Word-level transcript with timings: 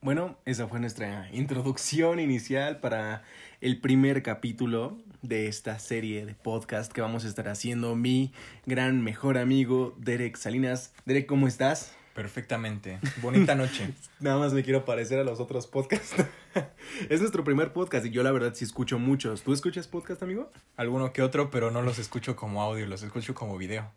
Bueno, 0.00 0.38
esa 0.44 0.68
fue 0.68 0.78
nuestra 0.78 1.28
introducción 1.32 2.20
inicial 2.20 2.78
para 2.78 3.24
el 3.60 3.80
primer 3.80 4.22
capítulo 4.22 4.96
de 5.22 5.48
esta 5.48 5.80
serie 5.80 6.24
de 6.24 6.36
podcast 6.36 6.92
que 6.92 7.00
vamos 7.00 7.24
a 7.24 7.28
estar 7.28 7.48
haciendo. 7.48 7.96
Mi 7.96 8.32
gran 8.64 9.02
mejor 9.02 9.38
amigo, 9.38 9.96
Derek 9.98 10.36
Salinas. 10.36 10.94
Derek, 11.04 11.26
¿cómo 11.26 11.48
estás? 11.48 11.96
Perfectamente. 12.14 13.00
Bonita 13.20 13.56
noche. 13.56 13.92
Nada 14.20 14.38
más 14.38 14.52
me 14.52 14.62
quiero 14.62 14.84
parecer 14.84 15.18
a 15.18 15.24
los 15.24 15.40
otros 15.40 15.66
podcasts. 15.66 16.14
es 17.08 17.18
nuestro 17.18 17.42
primer 17.42 17.72
podcast 17.72 18.06
y 18.06 18.10
yo 18.10 18.22
la 18.22 18.30
verdad 18.30 18.54
sí 18.54 18.64
escucho 18.64 19.00
muchos. 19.00 19.42
¿Tú 19.42 19.52
escuchas 19.52 19.88
podcast, 19.88 20.22
amigo? 20.22 20.52
Alguno 20.76 21.12
que 21.12 21.22
otro, 21.22 21.50
pero 21.50 21.72
no 21.72 21.82
los 21.82 21.98
escucho 21.98 22.36
como 22.36 22.62
audio, 22.62 22.86
los 22.86 23.02
escucho 23.02 23.34
como 23.34 23.58
video. 23.58 23.90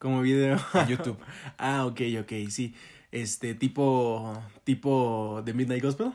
Como 0.00 0.20
video. 0.20 0.58
En 0.74 0.88
YouTube. 0.88 1.18
ah, 1.58 1.86
ok, 1.86 2.00
ok, 2.22 2.32
sí. 2.50 2.74
Este, 3.14 3.54
tipo, 3.54 4.42
tipo 4.64 5.40
de 5.44 5.54
Midnight 5.54 5.84
Gospel. 5.84 6.12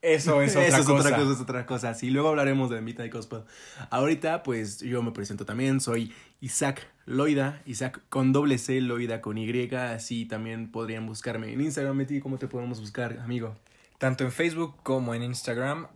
Eso 0.00 0.40
es 0.40 0.52
otra 0.56 0.66
Eso 0.66 0.78
es 0.78 0.86
cosa. 0.86 1.00
otra 1.00 1.16
cosa, 1.18 1.32
es 1.34 1.40
otra 1.40 1.66
cosa. 1.66 1.94
Sí, 1.94 2.08
luego 2.08 2.30
hablaremos 2.30 2.70
de 2.70 2.80
Midnight 2.80 3.12
Gospel. 3.12 3.42
Ahorita, 3.90 4.42
pues, 4.42 4.80
yo 4.80 5.02
me 5.02 5.12
presento 5.12 5.44
también. 5.44 5.82
Soy 5.82 6.14
Isaac 6.40 6.88
Loida. 7.04 7.60
Isaac 7.66 8.00
con 8.08 8.32
doble 8.32 8.56
C, 8.56 8.80
Loida 8.80 9.20
con 9.20 9.36
Y. 9.36 9.74
Así 9.74 10.24
también 10.24 10.72
podrían 10.72 11.04
buscarme 11.06 11.52
en 11.52 11.60
Instagram. 11.60 12.06
¿Y 12.08 12.20
cómo 12.20 12.38
te 12.38 12.48
podemos 12.48 12.80
buscar, 12.80 13.18
amigo? 13.18 13.54
Tanto 13.98 14.24
en 14.24 14.32
Facebook 14.32 14.76
como 14.82 15.14
en 15.14 15.22
Instagram. 15.22 15.88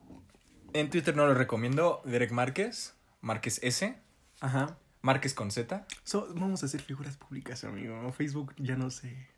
En 0.75 0.91
Twitter 0.91 1.17
no 1.17 1.27
lo 1.27 1.33
recomiendo. 1.33 2.03
Derek 2.05 2.33
Márquez. 2.33 2.95
Márquez 3.23 3.61
S. 3.63 3.97
Ajá. 4.41 4.77
Márquez 5.01 5.33
con 5.33 5.51
Z. 5.51 5.87
So, 6.05 6.29
vamos 6.35 6.63
a 6.63 6.67
hacer 6.67 6.83
figuras 6.83 7.17
públicas, 7.17 7.65
amigo. 7.65 8.13
Facebook 8.13 8.53
ya 8.59 8.77
no 8.77 8.91
se, 8.91 9.29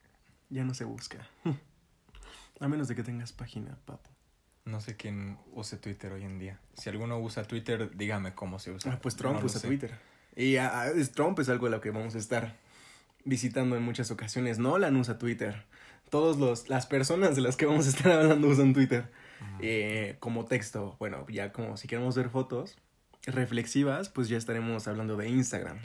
ya 0.51 0.65
no 0.65 0.75
se 0.75 0.85
busca. 0.85 1.29
A 2.61 2.69
menos 2.69 2.89
de 2.89 2.95
que 2.97 3.03
tengas 3.05 3.33
página, 3.33 3.79
papo. 3.85 4.11
No 4.65 4.81
sé 4.81 4.97
quién 4.97 5.39
use 5.53 5.77
Twitter 5.79 6.13
hoy 6.13 6.25
en 6.25 6.39
día. 6.39 6.61
Si 6.75 6.89
alguno 6.91 7.19
usa 7.19 7.45
Twitter, 7.45 7.97
dígame 7.97 8.35
cómo 8.35 8.59
se 8.59 8.73
usa. 8.73 8.93
Ah, 8.95 8.99
pues 9.01 9.17
Trump 9.17 9.41
No 9.41 9.47
usa. 9.47 9.61
Twitter. 9.61 9.99
Y 10.37 10.57
ah, 10.57 10.71
ah, 10.83 10.87
es- 10.89 11.13
Trump 11.13 11.39
es 11.39 11.49
algo 11.49 11.67
de 11.67 11.73
lo 11.73 11.81
que 11.81 11.91
vamos 11.91 12.15
a 12.15 12.19
estar 12.19 12.57
visitando 13.25 13.77
en 13.77 13.83
muchas 13.83 14.11
ocasiones. 14.11 14.59
Nolan 14.59 14.97
usa 14.97 15.19
Twitter. 15.19 15.65
Todos 16.11 16.37
los 16.39 16.69
las 16.69 16.87
personas 16.87 17.37
de 17.37 17.43
las 17.43 17.57
que 17.57 17.67
vamos 17.67 17.87
a 17.87 17.91
estar 17.91 18.13
hablando 18.21 18.49
usan 18.49 18.73
Twitter 18.75 19.11
eh, 19.61 20.17
como 20.21 20.45
texto. 20.45 20.97
Bueno, 20.99 21.27
ya 21.29 21.53
como 21.53 21.77
si 21.77 21.87
queremos 21.89 22.17
ver 22.17 22.29
fotos 22.29 22.77
reflexivas, 23.25 24.09
pues 24.09 24.29
ya 24.29 24.37
estaremos 24.37 24.89
hablando 24.89 25.17
de 25.17 25.29
Instagram. 25.29 25.79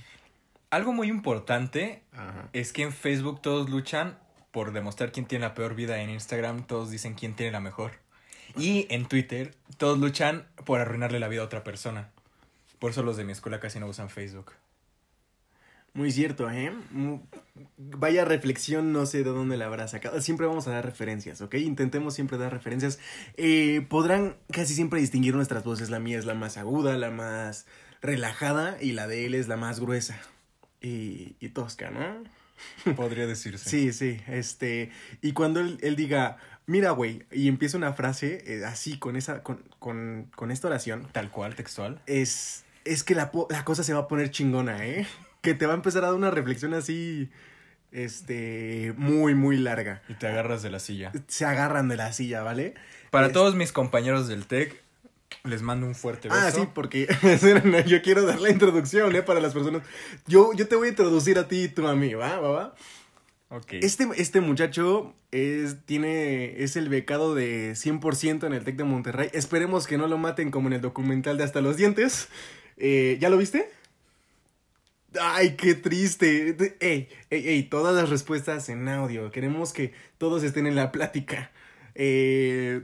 Algo 0.72 0.92
muy 0.92 1.08
importante 1.08 2.04
es 2.52 2.74
que 2.74 2.82
en 2.84 2.92
Facebook 2.92 3.42
todos 3.42 3.70
luchan 3.70 4.18
por 4.54 4.72
demostrar 4.72 5.12
quién 5.12 5.26
tiene 5.26 5.46
la 5.46 5.56
peor 5.56 5.74
vida. 5.74 6.00
En 6.00 6.12
Instagram 6.12 6.68
todos 6.68 6.92
dicen 6.92 7.16
quién 7.16 7.36
tiene 7.36 7.52
la 7.52 7.60
mejor. 7.60 7.94
Y 8.56 8.86
en 8.92 9.08
Twitter 9.08 9.56
todos 9.78 9.98
luchan 9.98 10.48
por 10.64 10.80
arruinarle 10.80 11.20
la 11.20 11.28
vida 11.28 11.42
a 11.42 11.46
otra 11.46 11.64
persona. 11.64 12.12
Por 12.78 12.92
eso 12.92 13.02
los 13.02 13.18
de 13.18 13.26
mi 13.26 13.32
escuela 13.32 13.60
casi 13.60 13.80
no 13.80 13.88
usan 13.88 14.12
Facebook. 14.12 14.54
Muy 15.96 16.12
cierto, 16.12 16.52
¿eh? 16.52 16.72
Vaya 17.78 18.26
reflexión, 18.26 18.94
no 18.94 19.08
sé 19.08 19.24
de 19.24 19.32
dónde 19.32 19.58
la 19.58 19.66
habrá 19.66 19.88
sacado. 19.88 20.22
Siempre 20.22 20.46
vamos 20.46 20.68
a 20.68 20.72
dar 20.72 20.86
referencias, 20.86 21.42
¿ok? 21.42 21.56
Intentemos 21.56 22.14
siempre 22.14 22.38
dar 22.38 22.54
referencias. 22.54 23.00
Eh, 23.38 23.84
podrán 23.90 24.36
casi 24.52 24.76
siempre 24.76 25.00
distinguir 25.00 25.36
nuestras 25.36 25.64
voces. 25.64 25.90
La 25.90 26.00
mía 26.00 26.20
es 26.20 26.26
la 26.26 26.36
más 26.36 26.58
aguda, 26.58 26.96
la 26.98 27.10
más 27.10 27.66
relajada 28.02 28.78
y 28.82 28.92
la 28.92 29.08
de 29.08 29.26
él 29.26 29.34
es 29.34 29.48
la 29.48 29.58
más 29.58 29.80
gruesa. 29.80 30.20
Y, 30.80 31.36
y 31.40 31.50
tosca, 31.50 31.90
¿no? 31.90 32.24
Podría 32.96 33.26
decirse. 33.28 33.70
Sí, 33.70 33.94
sí, 33.94 34.20
este, 34.28 34.92
y 35.22 35.34
cuando 35.34 35.60
él, 35.62 35.78
él 35.82 35.96
diga, 35.96 36.38
mira, 36.66 36.92
güey, 36.92 37.24
y 37.32 37.48
empieza 37.48 37.78
una 37.78 37.94
frase 37.94 38.44
eh, 38.46 38.66
así, 38.66 38.98
con 39.00 39.16
esa, 39.16 39.42
con, 39.44 39.64
con, 39.80 40.30
con 40.36 40.52
esta 40.52 40.68
oración, 40.68 41.08
Tal 41.12 41.30
cual, 41.32 41.56
textual. 41.56 42.02
es, 42.08 42.66
es 42.86 43.04
que 43.04 43.16
la, 43.16 43.32
la 43.50 43.64
cosa 43.66 43.84
se 43.84 43.94
va 43.94 44.02
a 44.02 44.08
poner 44.08 44.32
chingona, 44.32 44.86
¿eh? 44.86 45.08
Que 45.42 45.54
te 45.54 45.66
va 45.66 45.74
a 45.74 45.76
empezar 45.76 46.04
a 46.04 46.08
dar 46.08 46.16
una 46.16 46.32
reflexión 46.32 46.74
así, 46.74 47.30
este, 47.92 48.94
muy, 48.98 49.36
muy 49.36 49.58
larga. 49.58 50.02
Y 50.10 50.14
te 50.16 50.28
agarras 50.28 50.62
de 50.64 50.70
la 50.70 50.80
silla. 50.80 51.12
Se 51.28 51.46
agarran 51.46 51.88
de 51.88 51.98
la 51.98 52.12
silla, 52.14 52.42
¿vale? 52.42 52.74
Para 53.12 53.28
Es- 53.28 53.34
todos 53.34 53.56
mis 53.56 53.72
compañeros 53.72 54.28
del 54.28 54.46
TEC, 54.46 54.83
les 55.44 55.62
mando 55.62 55.86
un 55.86 55.96
fuerte 55.96 56.30
beso. 56.30 56.42
Ah, 56.42 56.52
sí, 56.52 56.68
porque 56.74 57.08
yo 57.88 58.02
quiero 58.02 58.26
dar 58.26 58.40
la 58.40 58.50
introducción, 58.50 59.16
¿eh? 59.16 59.22
Para 59.22 59.40
las 59.40 59.54
personas. 59.54 59.84
Yo, 60.28 60.54
yo 60.54 60.68
te 60.68 60.76
voy 60.76 60.88
a 60.88 60.90
introducir 60.92 61.38
a 61.38 61.48
ti 61.48 61.64
y 61.64 61.68
tú 61.68 61.88
a 61.88 61.96
mí, 61.96 62.14
¿va? 62.14 62.40
¿Va? 62.40 62.50
¿Va? 62.50 62.76
Ok. 63.50 63.74
Este, 63.74 64.08
este 64.18 64.42
muchacho 64.42 65.14
es, 65.32 65.86
tiene, 65.86 66.64
es 66.64 66.76
el 66.76 66.90
becado 66.90 67.36
de 67.36 67.74
100% 67.74 68.48
en 68.48 68.54
el 68.54 68.64
TEC 68.64 68.78
de 68.78 68.84
Monterrey. 68.84 69.30
Esperemos 69.34 69.86
que 69.86 69.98
no 69.98 70.08
lo 70.08 70.18
maten 70.18 70.50
como 70.50 70.68
en 70.68 70.74
el 70.74 70.82
documental 70.82 71.38
de 71.38 71.44
Hasta 71.44 71.62
los 71.62 71.78
Dientes. 71.78 72.30
Eh, 72.78 73.18
¿Ya 73.20 73.30
lo 73.30 73.38
viste? 73.38 73.70
Ay, 75.22 75.56
qué 75.56 75.76
triste. 75.76 76.56
Ey, 76.80 77.10
ey, 77.30 77.48
ey, 77.48 77.64
todas 77.64 77.96
las 77.96 78.10
respuestas 78.10 78.70
en 78.70 78.88
audio. 78.88 79.30
Queremos 79.32 79.74
que 79.74 79.94
todos 80.18 80.44
estén 80.44 80.66
en 80.66 80.76
la 80.76 80.92
plática. 80.92 81.52
Eh, 81.96 82.82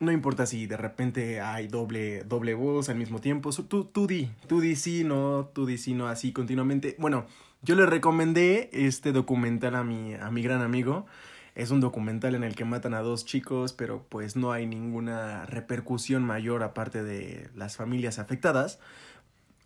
no 0.00 0.12
importa 0.12 0.46
si 0.46 0.66
de 0.66 0.76
repente 0.76 1.40
hay 1.40 1.68
doble, 1.68 2.24
doble 2.24 2.54
voz 2.54 2.88
al 2.88 2.96
mismo 2.96 3.20
tiempo. 3.20 3.50
Tú, 3.50 3.84
tú 3.84 4.06
di, 4.06 4.30
tú 4.46 4.60
di 4.60 4.76
sí, 4.76 5.04
no, 5.04 5.50
tú 5.52 5.66
di 5.66 5.78
sí, 5.78 5.94
no, 5.94 6.08
así 6.08 6.32
continuamente. 6.32 6.96
Bueno, 6.98 7.26
yo 7.62 7.74
le 7.74 7.86
recomendé 7.86 8.70
este 8.72 9.12
documental 9.12 9.74
a 9.74 9.84
mi, 9.84 10.14
a 10.14 10.30
mi 10.30 10.42
gran 10.42 10.62
amigo. 10.62 11.06
Es 11.54 11.70
un 11.70 11.80
documental 11.80 12.34
en 12.34 12.42
el 12.42 12.56
que 12.56 12.64
matan 12.64 12.94
a 12.94 13.00
dos 13.00 13.24
chicos, 13.24 13.72
pero 13.72 14.04
pues 14.08 14.34
no 14.34 14.52
hay 14.52 14.66
ninguna 14.66 15.46
repercusión 15.46 16.24
mayor 16.24 16.64
aparte 16.64 17.04
de 17.04 17.48
las 17.54 17.76
familias 17.76 18.18
afectadas. 18.18 18.80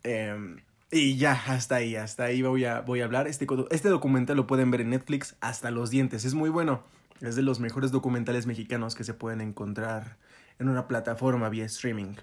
Em, 0.04 0.58
y 0.90 1.16
ya, 1.16 1.32
hasta 1.32 1.76
ahí, 1.76 1.96
hasta 1.96 2.24
ahí 2.24 2.42
voy 2.42 2.66
a, 2.66 2.82
voy 2.82 3.00
a 3.00 3.04
hablar. 3.04 3.26
Este, 3.26 3.46
este 3.70 3.88
documental 3.88 4.36
lo 4.36 4.46
pueden 4.46 4.70
ver 4.70 4.82
en 4.82 4.90
Netflix 4.90 5.36
hasta 5.40 5.70
los 5.70 5.90
dientes. 5.90 6.24
Es 6.24 6.34
muy 6.34 6.50
bueno. 6.50 6.82
Es 7.20 7.36
de 7.36 7.42
los 7.42 7.60
mejores 7.60 7.90
documentales 7.90 8.46
mexicanos 8.46 8.94
que 8.94 9.04
se 9.04 9.14
pueden 9.14 9.40
encontrar 9.40 10.16
en 10.58 10.68
una 10.68 10.86
plataforma 10.88 11.48
vía 11.48 11.64
streaming. 11.64 12.14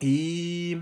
Y, 0.00 0.78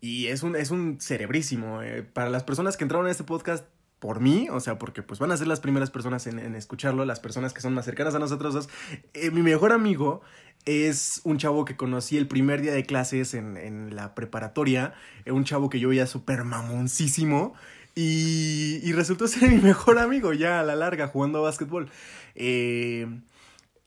y 0.00 0.26
es, 0.26 0.42
un, 0.42 0.56
es 0.56 0.70
un 0.70 0.98
cerebrísimo. 1.00 1.82
eh, 1.82 2.02
Para 2.02 2.30
las 2.30 2.44
personas 2.44 2.76
que 2.76 2.84
entraron 2.84 3.06
a 3.06 3.10
este 3.10 3.24
podcast 3.24 3.64
por 3.98 4.20
mí, 4.20 4.48
o 4.50 4.60
sea, 4.60 4.78
porque 4.78 5.02
pues 5.02 5.20
van 5.20 5.30
a 5.30 5.36
ser 5.36 5.46
las 5.46 5.60
primeras 5.60 5.90
personas 5.90 6.26
en, 6.26 6.38
escucharlo, 6.56 7.04
las 7.04 7.20
personas 7.20 7.52
que 7.52 7.60
son 7.60 7.72
más 7.74 7.84
cercanas 7.84 8.14
a 8.14 8.18
nosotros. 8.18 8.68
Eh, 9.14 9.30
mi 9.30 9.42
mejor 9.42 9.72
amigo 9.72 10.22
es 10.64 11.20
un 11.24 11.38
chavo 11.38 11.64
que 11.64 11.76
conocí 11.76 12.16
el 12.16 12.26
primer 12.26 12.62
día 12.62 12.72
de 12.72 12.84
clases 12.84 13.34
en, 13.34 13.56
en 13.56 13.94
la 13.94 14.14
preparatoria, 14.14 14.94
eh, 15.24 15.32
un 15.32 15.44
chavo 15.44 15.68
que 15.70 15.78
yo 15.78 15.88
veía 15.88 16.06
súper 16.06 16.44
mamoncísimo. 16.44 17.54
Y, 17.94 18.80
y 18.82 18.92
resultó 18.92 19.28
ser 19.28 19.50
mi 19.50 19.58
mejor 19.58 19.98
amigo 19.98 20.32
ya 20.32 20.60
a 20.60 20.62
la 20.62 20.74
larga 20.74 21.08
jugando 21.08 21.38
a 21.38 21.42
básquetbol. 21.42 21.90
Eh, 22.34 23.06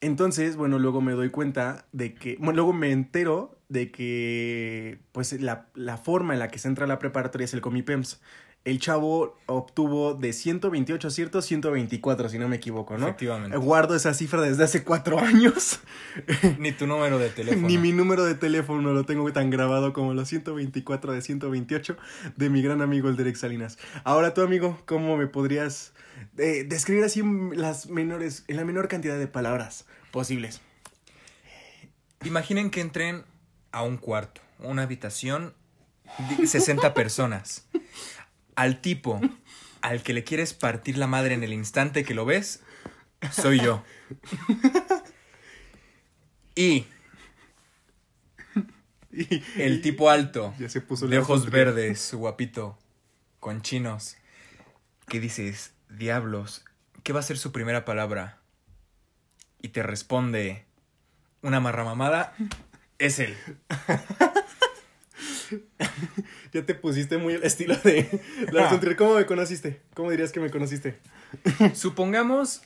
entonces, 0.02 0.56
bueno, 0.56 0.78
luego 0.80 1.02
me 1.02 1.14
doy 1.14 1.30
cuenta 1.30 1.86
de 1.92 2.14
que, 2.14 2.36
bueno, 2.38 2.54
luego 2.54 2.74
me 2.74 2.92
entero 2.92 3.58
de 3.70 3.92
que, 3.92 5.00
pues, 5.12 5.40
la, 5.42 5.68
la 5.74 5.98
forma 5.98 6.34
en 6.34 6.40
la 6.40 6.50
que 6.50 6.60
se 6.60 6.68
entra 6.68 6.86
a 6.86 6.88
la 6.88 7.00
preparatoria 7.00 7.46
es 7.46 7.54
el 7.54 7.62
Comipems. 7.62 8.22
El 8.66 8.80
chavo 8.80 9.38
obtuvo 9.46 10.16
de 10.16 10.34
128 10.34 11.08
aciertos, 11.08 11.46
124, 11.46 12.30
si 12.30 12.40
no 12.40 12.48
me 12.48 12.56
equivoco, 12.56 12.98
¿no? 12.98 13.06
Efectivamente. 13.06 13.56
Guardo 13.58 13.96
esa 13.96 14.16
cifra 14.16 14.42
desde 14.42 14.64
hace 14.64 14.84
cuatro 14.84 15.20
años. 15.20 15.80
Ni 16.60 16.72
tu 16.72 16.88
número 16.88 17.20
de 17.20 17.30
teléfono. 17.30 17.68
Ni 17.68 17.78
mi 17.78 17.92
número 17.92 18.26
de 18.26 18.34
teléfono 18.34 18.92
lo 18.92 19.06
tengo 19.06 19.32
tan 19.32 19.52
grabado 19.52 19.94
como 19.94 20.16
los 20.16 20.28
124 20.30 21.14
de 21.14 21.22
128 21.22 21.96
de 22.38 22.50
mi 22.50 22.64
gran 22.64 22.82
amigo 22.82 23.08
el 23.08 23.18
Derek 23.18 23.36
Salinas. 23.36 23.78
Ahora 24.04 24.34
tú, 24.34 24.42
amigo, 24.42 24.80
¿cómo 24.86 25.16
me 25.16 25.28
podrías 25.28 25.94
eh, 26.38 26.66
describir 26.68 27.04
así 27.04 27.22
las 27.54 27.88
menores, 27.88 28.44
en 28.48 28.58
la 28.58 28.66
menor 28.66 28.88
cantidad 28.88 29.18
de 29.18 29.28
palabras 29.28 29.86
posibles? 30.12 30.62
Imaginen 32.24 32.70
que 32.72 32.82
entren 32.82 33.24
a 33.72 33.84
un 33.84 33.98
cuarto, 33.98 34.42
una 34.60 34.84
habitación, 34.84 35.54
de 36.38 36.48
60 36.48 36.94
personas. 36.94 37.68
Al 38.56 38.80
tipo 38.80 39.20
al 39.86 40.02
que 40.02 40.14
le 40.14 40.24
quieres 40.24 40.56
partir 40.56 40.98
la 40.98 41.06
madre 41.06 41.36
en 41.36 41.44
el 41.44 41.54
instante 41.54 42.04
que 42.04 42.16
lo 42.16 42.26
ves, 42.26 42.62
soy 43.32 43.60
yo. 43.60 43.84
Y 46.56 46.88
el 49.58 49.82
tipo 49.82 50.10
alto, 50.10 50.56
Ya 50.58 50.70
se 50.70 50.82
puso 50.82 51.08
de 51.08 51.20
ojos 51.20 51.52
verdes, 51.52 52.14
guapito, 52.16 52.80
con 53.40 53.62
chinos, 53.62 54.18
que 55.08 55.20
dices, 55.20 55.75
diablos, 55.90 56.66
¿qué 57.04 57.14
va 57.14 57.20
a 57.20 57.24
ser 57.24 57.38
su 57.38 57.52
primera 57.52 57.86
palabra? 57.86 58.40
Y 59.62 59.70
te 59.70 59.84
responde, 59.84 60.66
una 61.42 61.60
marramamada, 61.60 62.34
es 63.00 63.20
él. 63.20 63.36
Ya 66.54 66.66
te 66.66 66.74
pusiste 66.74 67.18
muy 67.18 67.34
el 67.34 67.44
estilo 67.44 67.76
de 67.76 68.22
Lars 68.52 68.80
Trier. 68.80 68.96
¿Cómo 68.96 69.16
me 69.16 69.26
conociste? 69.26 69.82
¿Cómo 69.94 70.10
dirías 70.10 70.32
que 70.32 70.40
me 70.40 70.50
conociste? 70.50 70.98
Supongamos 71.74 72.62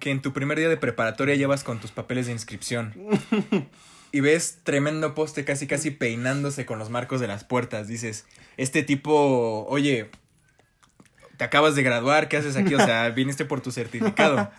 que 0.00 0.10
en 0.10 0.22
tu 0.22 0.32
primer 0.32 0.58
día 0.58 0.68
de 0.68 0.76
preparatoria 0.76 1.34
llevas 1.34 1.64
con 1.64 1.80
tus 1.80 1.92
papeles 1.92 2.26
de 2.26 2.32
inscripción. 2.32 2.94
y 4.12 4.20
ves 4.20 4.60
tremendo 4.62 5.14
poste 5.14 5.44
casi 5.44 5.66
casi 5.66 5.90
peinándose 5.90 6.66
con 6.66 6.78
los 6.78 6.90
marcos 6.90 7.20
de 7.20 7.26
las 7.26 7.44
puertas. 7.44 7.88
Dices, 7.88 8.26
este 8.56 8.82
tipo, 8.82 9.66
oye, 9.68 10.10
te 11.36 11.44
acabas 11.44 11.74
de 11.74 11.82
graduar, 11.82 12.28
¿qué 12.28 12.36
haces 12.36 12.56
aquí? 12.56 12.74
O 12.74 12.78
sea, 12.78 13.08
viniste 13.10 13.44
por 13.44 13.60
tu 13.60 13.70
certificado. 13.70 14.50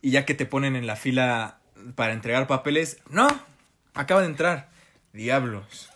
Y 0.00 0.10
ya 0.10 0.24
que 0.24 0.34
te 0.34 0.46
ponen 0.46 0.76
en 0.76 0.86
la 0.86 0.96
fila 0.96 1.58
para 1.94 2.12
entregar 2.12 2.46
papeles, 2.46 2.98
no, 3.08 3.28
acaba 3.94 4.20
de 4.20 4.26
entrar. 4.26 4.70
Diablos. 5.12 5.90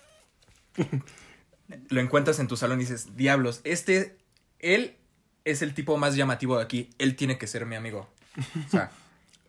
Lo 1.89 2.01
encuentras 2.01 2.39
en 2.39 2.49
tu 2.49 2.57
salón 2.57 2.79
y 2.79 2.85
dices, 2.85 3.17
diablos, 3.17 3.61
este, 3.65 4.17
él 4.59 4.97
es 5.45 5.63
el 5.63 5.75
tipo 5.75 5.97
más 5.97 6.17
llamativo 6.17 6.59
de 6.59 6.65
aquí, 6.65 6.91
él 6.99 7.17
tiene 7.17 7.39
que 7.39 7.47
ser 7.47 7.67
mi 7.67 7.77
amigo. 7.77 8.09
O 8.67 8.71
sea, 8.71 8.91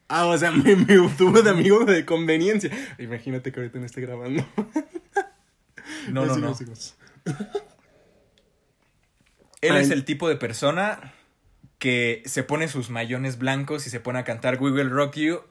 Ah, 0.10 0.26
o 0.28 0.38
sea, 0.38 0.52
me, 0.52 0.76
me 0.76 1.10
tuvo 1.18 1.42
de 1.42 1.50
amigo 1.50 1.84
de 1.84 2.06
conveniencia. 2.06 2.72
Imagínate 2.98 3.52
que 3.52 3.60
ahorita 3.60 3.80
no 3.80 3.86
esté 3.86 4.02
grabando. 4.02 4.46
no, 6.10 6.26
no, 6.26 6.38
no. 6.38 6.56
Sigamos. 6.56 6.96
Él 9.68 9.74
Ay. 9.76 9.84
es 9.84 9.92
el 9.92 10.06
tipo 10.06 10.28
de 10.30 10.36
persona 10.36 11.14
que 11.80 12.24
se 12.26 12.44
pone 12.44 12.68
sus 12.68 12.90
mayones 12.90 13.38
blancos 13.38 13.86
y 13.88 13.90
se 13.90 14.00
pone 14.00 14.20
a 14.20 14.24
cantar 14.24 14.62
We 14.62 14.72
Will 14.72 14.90
Rock 14.90 15.16
You 15.16 15.42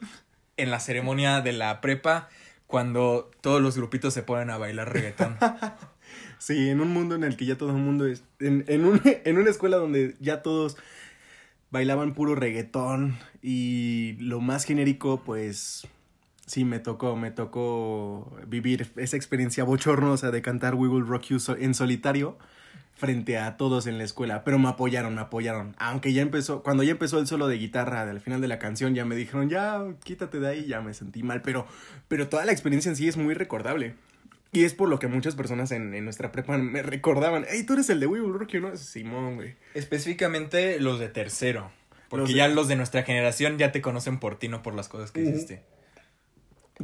en 0.56 0.70
la 0.70 0.80
ceremonia 0.80 1.40
de 1.40 1.52
la 1.52 1.80
prepa 1.80 2.28
cuando 2.66 3.30
todos 3.42 3.62
los 3.62 3.76
grupitos 3.76 4.12
se 4.14 4.22
ponen 4.22 4.50
a 4.50 4.58
bailar 4.58 4.92
reggaetón. 4.92 5.36
Sí, 6.38 6.68
en 6.68 6.80
un 6.82 6.92
mundo 6.92 7.14
en 7.14 7.24
el 7.24 7.36
que 7.36 7.46
ya 7.46 7.56
todo 7.56 7.70
el 7.70 7.76
mundo 7.76 8.06
es. 8.06 8.22
En, 8.40 8.64
en, 8.68 8.84
un- 8.84 9.00
en 9.24 9.38
una 9.38 9.50
escuela 9.50 9.78
donde 9.78 10.14
ya 10.20 10.42
todos 10.42 10.76
bailaban 11.70 12.12
puro 12.14 12.34
reggaetón 12.34 13.16
y 13.42 14.16
lo 14.20 14.40
más 14.40 14.64
genérico, 14.64 15.22
pues. 15.24 15.86
Sí, 16.46 16.64
me 16.64 16.78
tocó, 16.78 17.16
me 17.16 17.32
tocó 17.32 18.36
vivir 18.46 18.86
esa 18.96 19.16
experiencia 19.16 19.64
bochornosa 19.64 20.30
de 20.30 20.42
cantar 20.42 20.74
We 20.76 20.86
Will 20.88 21.06
Rock 21.06 21.24
You 21.24 21.38
en 21.58 21.74
solitario 21.74 22.38
frente 22.96 23.37
a 23.38 23.56
todos 23.58 23.87
en 23.87 23.98
la 23.98 24.04
escuela, 24.04 24.43
pero 24.43 24.58
me 24.58 24.69
apoyaron, 24.69 25.14
me 25.14 25.20
apoyaron. 25.20 25.75
Aunque 25.78 26.12
ya 26.12 26.22
empezó, 26.22 26.62
cuando 26.62 26.82
ya 26.82 26.93
empezó 26.93 27.19
el 27.19 27.26
solo 27.26 27.46
de 27.46 27.58
guitarra 27.58 28.02
al 28.02 28.20
final 28.20 28.40
de 28.40 28.48
la 28.48 28.58
canción, 28.58 28.94
ya 28.94 29.04
me 29.04 29.14
dijeron, 29.16 29.48
ya, 29.50 29.84
quítate 30.02 30.40
de 30.40 30.48
ahí, 30.48 30.66
ya 30.66 30.81
me 30.81 30.94
sentí 30.94 31.22
mal, 31.22 31.43
pero, 31.43 31.66
pero 32.08 32.28
toda 32.28 32.44
la 32.46 32.52
experiencia 32.52 32.88
en 32.88 32.96
sí 32.96 33.06
es 33.06 33.16
muy 33.16 33.34
recordable. 33.34 33.94
Y 34.52 34.64
es 34.64 34.72
por 34.72 34.88
lo 34.88 34.98
que 34.98 35.08
muchas 35.08 35.34
personas 35.34 35.72
en, 35.72 35.93
en 35.93 36.04
nuestra 36.04 36.32
prepa 36.32 36.56
me 36.56 36.82
recordaban, 36.82 37.44
hey, 37.50 37.64
tú 37.66 37.75
eres 37.75 37.90
el 37.90 38.00
de 38.00 38.06
We 38.06 38.22
Will 38.22 38.38
Rock 38.38 38.52
You, 38.52 38.60
¿no? 38.62 38.76
Simón, 38.76 39.34
güey. 39.34 39.56
Específicamente 39.75 40.81
los 40.81 40.99
de 40.99 41.08
tercero. 41.08 41.70
Porque 42.08 42.20
Los 42.22 42.28
de- 42.31 42.37
ya 42.37 42.49
los 42.49 42.69
de 42.69 42.76
nuestra 42.76 43.02
generación 43.02 43.58
ya 43.58 43.72
te 43.72 43.82
conocen 43.82 44.19
por 44.19 44.38
ti, 44.38 44.49
no 44.49 44.62
por 44.62 44.75
las 44.75 44.88
cosas 44.88 45.10
que 45.10 45.20
Ujú. 45.22 45.31
hiciste. 45.31 45.62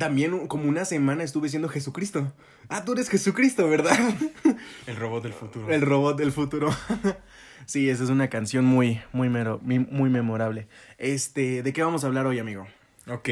También 0.03 0.49
como 0.49 0.69
una 0.69 0.85
semana 0.85 1.23
estuve 1.23 1.49
siendo 1.49 1.69
Jesucristo. 1.69 2.33
Ah, 2.69 2.85
tú 2.85 2.95
eres 2.95 3.09
Jesucristo, 3.09 3.69
¿verdad? 3.69 3.97
El 4.89 4.97
robot 4.97 5.23
del 5.23 5.33
futuro. 5.33 5.73
El 5.73 5.81
robot 5.81 6.19
del 6.19 6.33
futuro. 6.33 6.77
sí, 7.67 7.89
esa 7.89 8.03
es 8.03 8.11
una 8.11 8.29
canción 8.29 8.65
muy, 8.65 9.01
muy, 9.13 9.29
mero, 9.29 9.61
muy 9.63 10.11
memorable. 10.11 10.67
Este, 10.99 11.63
¿de 11.63 11.73
qué 11.73 11.85
vamos 11.85 12.03
a 12.03 12.09
hablar 12.09 12.27
hoy, 12.27 12.41
amigo? 12.41 12.67
Ok. 13.07 13.29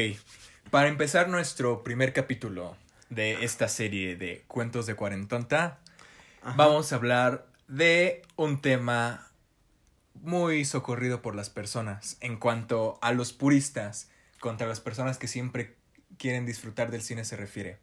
Para 0.69 0.87
empezar 0.87 1.27
nuestro 1.27 1.83
primer 1.83 2.13
capítulo 2.13 2.77
de 3.09 3.43
esta 3.43 3.67
serie 3.67 4.15
de 4.15 4.45
cuentos 4.47 4.85
de 4.85 4.95
cuarentonta, 4.95 5.81
Ajá. 6.41 6.55
vamos 6.55 6.93
a 6.93 6.95
hablar 6.95 7.47
de 7.67 8.21
un 8.37 8.61
tema 8.61 9.27
muy 10.13 10.63
socorrido 10.63 11.21
por 11.21 11.35
las 11.35 11.49
personas 11.49 12.15
en 12.21 12.37
cuanto 12.37 12.97
a 13.01 13.11
los 13.11 13.33
puristas 13.33 14.09
contra 14.39 14.67
las 14.67 14.79
personas 14.79 15.17
que 15.17 15.27
siempre 15.27 15.80
quieren 16.21 16.45
disfrutar 16.45 16.91
del 16.91 17.01
cine 17.01 17.25
se 17.25 17.35
refiere. 17.35 17.79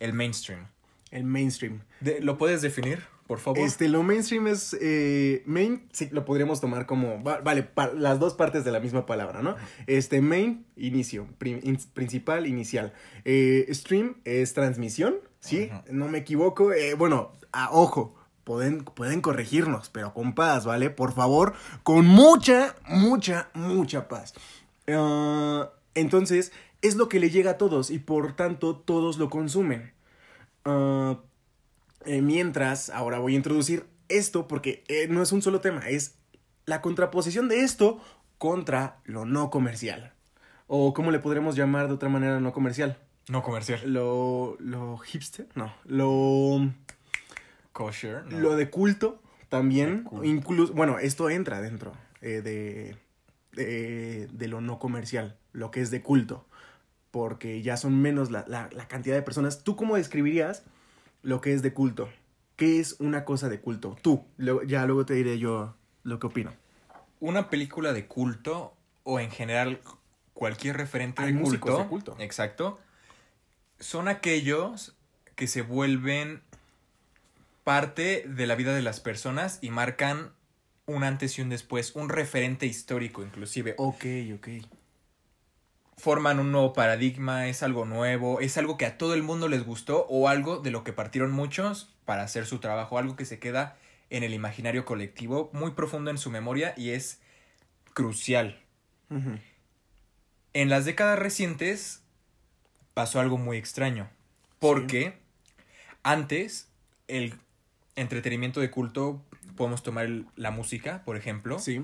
El 0.00 0.12
mainstream. 0.12 0.66
El 1.12 1.24
mainstream. 1.24 1.82
De- 2.00 2.20
¿Lo 2.20 2.36
puedes 2.36 2.60
definir, 2.62 2.98
por 3.28 3.38
favor? 3.38 3.60
Este, 3.60 3.88
lo 3.88 4.02
mainstream 4.02 4.48
es. 4.48 4.76
eh, 4.80 5.42
main, 5.46 5.88
sí, 5.92 6.08
lo 6.10 6.24
podríamos 6.24 6.60
tomar 6.60 6.84
como. 6.86 7.22
va- 7.22 7.40
vale, 7.40 7.62
pa- 7.62 7.92
las 7.92 8.18
dos 8.18 8.34
partes 8.34 8.64
de 8.64 8.72
la 8.72 8.80
misma 8.80 9.06
palabra, 9.06 9.40
¿no? 9.40 9.54
Este, 9.86 10.20
main, 10.20 10.66
inicio. 10.76 11.28
prim- 11.38 11.60
in- 11.62 11.78
principal, 11.94 12.46
inicial. 12.46 12.92
Eh, 13.24 13.66
stream 13.70 14.16
es 14.24 14.52
transmisión, 14.52 15.14
¿sí? 15.38 15.70
No 15.90 16.08
me 16.08 16.18
equivoco. 16.18 16.72
eh, 16.72 16.94
bueno, 16.94 17.32
a 17.52 17.70
ojo. 17.70 18.14
Pueden, 18.42 18.84
pueden 18.84 19.22
corregirnos, 19.22 19.90
pero 19.90 20.12
con 20.14 20.34
paz, 20.34 20.64
¿vale? 20.66 20.90
Por 20.90 21.12
favor, 21.12 21.54
con 21.82 22.06
mucha, 22.06 22.76
mucha, 22.86 23.48
mucha 23.54 24.06
paz. 24.08 24.34
Ah, 24.88 25.70
entonces, 25.94 26.52
es 26.86 26.96
lo 26.96 27.08
que 27.08 27.20
le 27.20 27.30
llega 27.30 27.52
a 27.52 27.58
todos 27.58 27.90
y 27.90 27.98
por 27.98 28.34
tanto 28.34 28.76
todos 28.76 29.18
lo 29.18 29.30
consumen. 29.30 29.92
Ah, 30.64 31.18
eh, 32.04 32.22
mientras, 32.22 32.90
ahora 32.90 33.18
voy 33.18 33.34
a 33.34 33.36
introducir 33.36 33.86
esto 34.08 34.46
porque 34.46 34.84
eh, 34.88 35.08
no 35.08 35.22
es 35.22 35.32
un 35.32 35.42
solo 35.42 35.60
tema, 35.60 35.88
es 35.88 36.14
la 36.64 36.80
contraposición 36.80 37.48
de 37.48 37.62
esto 37.62 38.00
contra 38.38 38.98
lo 39.04 39.24
no 39.24 39.50
comercial. 39.50 40.12
O 40.68 40.94
cómo 40.94 41.10
le 41.10 41.18
podremos 41.18 41.56
llamar 41.56 41.88
de 41.88 41.94
otra 41.94 42.08
manera 42.08 42.40
no 42.40 42.52
comercial. 42.52 42.98
No 43.28 43.42
comercial. 43.42 43.80
Lo, 43.84 44.56
lo 44.60 44.98
hipster, 44.98 45.46
no. 45.54 45.72
Lo, 45.84 46.72
Kosher. 47.72 48.24
no. 48.26 48.38
lo 48.38 48.56
de 48.56 48.70
culto 48.70 49.20
también. 49.48 50.04
Culto. 50.04 50.24
Incluso, 50.24 50.72
bueno, 50.74 50.98
esto 50.98 51.30
entra 51.30 51.60
dentro 51.60 51.92
eh, 52.20 52.40
de, 52.42 52.96
de, 53.52 54.28
de 54.32 54.48
lo 54.48 54.60
no 54.60 54.78
comercial, 54.78 55.36
lo 55.52 55.70
que 55.70 55.80
es 55.80 55.90
de 55.90 56.02
culto. 56.02 56.45
Porque 57.16 57.62
ya 57.62 57.78
son 57.78 57.98
menos 58.02 58.30
la, 58.30 58.44
la, 58.46 58.68
la 58.72 58.88
cantidad 58.88 59.14
de 59.14 59.22
personas. 59.22 59.64
¿Tú 59.64 59.74
cómo 59.74 59.96
describirías 59.96 60.64
lo 61.22 61.40
que 61.40 61.54
es 61.54 61.62
de 61.62 61.72
culto? 61.72 62.10
¿Qué 62.56 62.78
es 62.78 62.96
una 62.98 63.24
cosa 63.24 63.48
de 63.48 63.58
culto? 63.58 63.96
Tú, 64.02 64.26
luego- 64.36 64.62
ya 64.64 64.84
luego 64.84 65.06
te 65.06 65.14
diré 65.14 65.38
yo 65.38 65.74
lo 66.02 66.18
que 66.18 66.26
opino. 66.26 66.52
Una 67.18 67.48
película 67.48 67.94
de 67.94 68.06
culto 68.06 68.74
o 69.02 69.18
en 69.18 69.30
general 69.30 69.80
cualquier 70.34 70.76
referente 70.76 71.22
culto, 71.40 71.78
de 71.78 71.86
culto. 71.86 72.16
Exacto. 72.18 72.78
Son 73.80 74.08
aquellos 74.08 74.94
que 75.36 75.46
se 75.46 75.62
vuelven 75.62 76.42
parte 77.64 78.24
de 78.28 78.46
la 78.46 78.56
vida 78.56 78.74
de 78.74 78.82
las 78.82 79.00
personas 79.00 79.58
y 79.62 79.70
marcan 79.70 80.32
un 80.84 81.02
antes 81.02 81.38
y 81.38 81.40
un 81.40 81.48
después, 81.48 81.96
un 81.96 82.10
referente 82.10 82.66
histórico 82.66 83.22
inclusive. 83.22 83.74
Ok, 83.78 84.04
ok. 84.34 84.48
Forman 85.98 86.38
un 86.40 86.52
nuevo 86.52 86.72
paradigma, 86.74 87.48
es 87.48 87.62
algo 87.62 87.84
nuevo, 87.86 88.40
es 88.40 88.58
algo 88.58 88.76
que 88.76 88.84
a 88.84 88.98
todo 88.98 89.14
el 89.14 89.22
mundo 89.22 89.48
les 89.48 89.64
gustó 89.64 90.06
o 90.08 90.28
algo 90.28 90.58
de 90.58 90.70
lo 90.70 90.84
que 90.84 90.92
partieron 90.92 91.30
muchos 91.32 91.94
para 92.04 92.22
hacer 92.22 92.46
su 92.46 92.58
trabajo, 92.58 92.98
algo 92.98 93.16
que 93.16 93.24
se 93.24 93.38
queda 93.38 93.78
en 94.10 94.22
el 94.22 94.34
imaginario 94.34 94.84
colectivo, 94.84 95.50
muy 95.52 95.70
profundo 95.72 96.10
en 96.10 96.18
su 96.18 96.30
memoria 96.30 96.74
y 96.76 96.90
es 96.90 97.20
crucial. 97.94 98.60
En 100.52 100.68
las 100.68 100.84
décadas 100.84 101.18
recientes 101.18 102.02
pasó 102.94 103.18
algo 103.18 103.38
muy 103.38 103.56
extraño. 103.56 104.08
Porque 104.58 105.14
antes 106.02 106.68
el 107.08 107.34
entretenimiento 107.94 108.60
de 108.60 108.70
culto, 108.70 109.22
podemos 109.56 109.82
tomar 109.82 110.04
el- 110.04 110.26
la 110.36 110.50
música, 110.50 111.02
por 111.04 111.16
ejemplo, 111.16 111.58
Sí. 111.58 111.82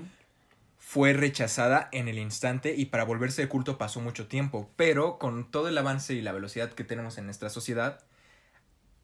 Fue 0.85 1.13
rechazada 1.13 1.87
en 1.91 2.09
el 2.09 2.19
instante 2.19 2.75
y 2.77 2.85
para 2.87 3.05
volverse 3.05 3.41
de 3.41 3.47
culto 3.47 3.77
pasó 3.77 4.01
mucho 4.01 4.27
tiempo. 4.27 4.69
Pero 4.75 5.17
con 5.17 5.49
todo 5.49 5.69
el 5.69 5.77
avance 5.77 6.13
y 6.13 6.21
la 6.21 6.33
velocidad 6.33 6.73
que 6.73 6.83
tenemos 6.83 7.17
en 7.17 7.25
nuestra 7.25 7.49
sociedad, 7.49 8.03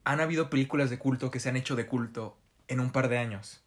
han 0.04 0.20
habido 0.20 0.50
películas 0.50 0.90
de 0.90 1.00
culto 1.00 1.32
que 1.32 1.40
se 1.40 1.50
han 1.50 1.56
hecho 1.56 1.76
de 1.76 1.88
culto 1.88 2.38
en 2.68 2.80
un 2.80 2.92
par 2.92 3.08
de 3.08 3.18
años. 3.18 3.64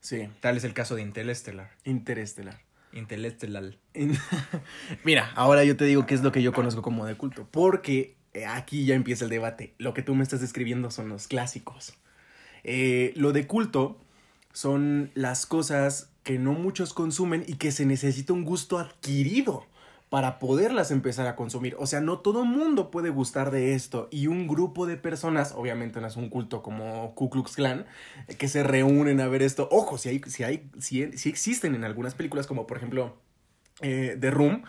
Sí. 0.00 0.28
Tal 0.40 0.56
es 0.56 0.64
el 0.64 0.74
caso 0.74 0.96
de 0.96 1.02
Interestelar. 1.02 1.70
Interestelar. 1.84 2.60
Interestelar. 2.92 3.78
Mira, 5.04 5.30
ahora 5.34 5.64
yo 5.64 5.76
te 5.76 5.86
digo 5.86 6.04
qué 6.04 6.14
es 6.14 6.22
lo 6.22 6.32
que 6.32 6.42
yo 6.42 6.52
conozco 6.52 6.82
como 6.82 7.06
de 7.06 7.16
culto. 7.16 7.48
Porque 7.50 8.16
eh, 8.34 8.46
aquí 8.46 8.84
ya 8.84 8.94
empieza 8.94 9.24
el 9.24 9.30
debate. 9.30 9.74
Lo 9.78 9.94
que 9.94 10.02
tú 10.02 10.14
me 10.14 10.24
estás 10.24 10.40
describiendo 10.40 10.90
son 10.90 11.08
los 11.08 11.28
clásicos. 11.28 11.94
Eh, 12.64 13.12
lo 13.16 13.32
de 13.32 13.46
culto 13.46 14.04
son 14.52 15.12
las 15.14 15.46
cosas 15.46 16.11
que 16.22 16.38
no 16.38 16.52
muchos 16.52 16.94
consumen 16.94 17.44
y 17.46 17.54
que 17.54 17.72
se 17.72 17.86
necesita 17.86 18.32
un 18.32 18.44
gusto 18.44 18.78
adquirido 18.78 19.66
para 20.12 20.38
poderlas 20.38 20.90
empezar 20.90 21.26
a 21.26 21.36
consumir. 21.36 21.74
O 21.78 21.86
sea, 21.86 22.02
no 22.02 22.18
todo 22.18 22.44
mundo 22.44 22.90
puede 22.90 23.08
gustar 23.08 23.50
de 23.50 23.74
esto. 23.74 24.08
Y 24.10 24.26
un 24.26 24.46
grupo 24.46 24.86
de 24.86 24.98
personas, 24.98 25.52
obviamente 25.56 26.02
no 26.02 26.06
es 26.06 26.16
un 26.16 26.28
culto 26.28 26.62
como 26.62 27.14
Ku 27.14 27.30
Klux 27.30 27.56
Klan, 27.56 27.86
eh, 28.28 28.34
que 28.34 28.46
se 28.46 28.62
reúnen 28.62 29.22
a 29.22 29.28
ver 29.28 29.42
esto. 29.42 29.68
Ojo, 29.70 29.96
si 29.96 30.10
hay, 30.10 30.20
si 30.26 30.44
hay, 30.44 30.68
si, 30.78 31.16
si 31.16 31.30
existen 31.30 31.74
en 31.74 31.84
algunas 31.84 32.14
películas, 32.14 32.46
como 32.46 32.66
por 32.66 32.76
ejemplo 32.76 33.16
eh, 33.80 34.18
The 34.20 34.30
Room, 34.30 34.64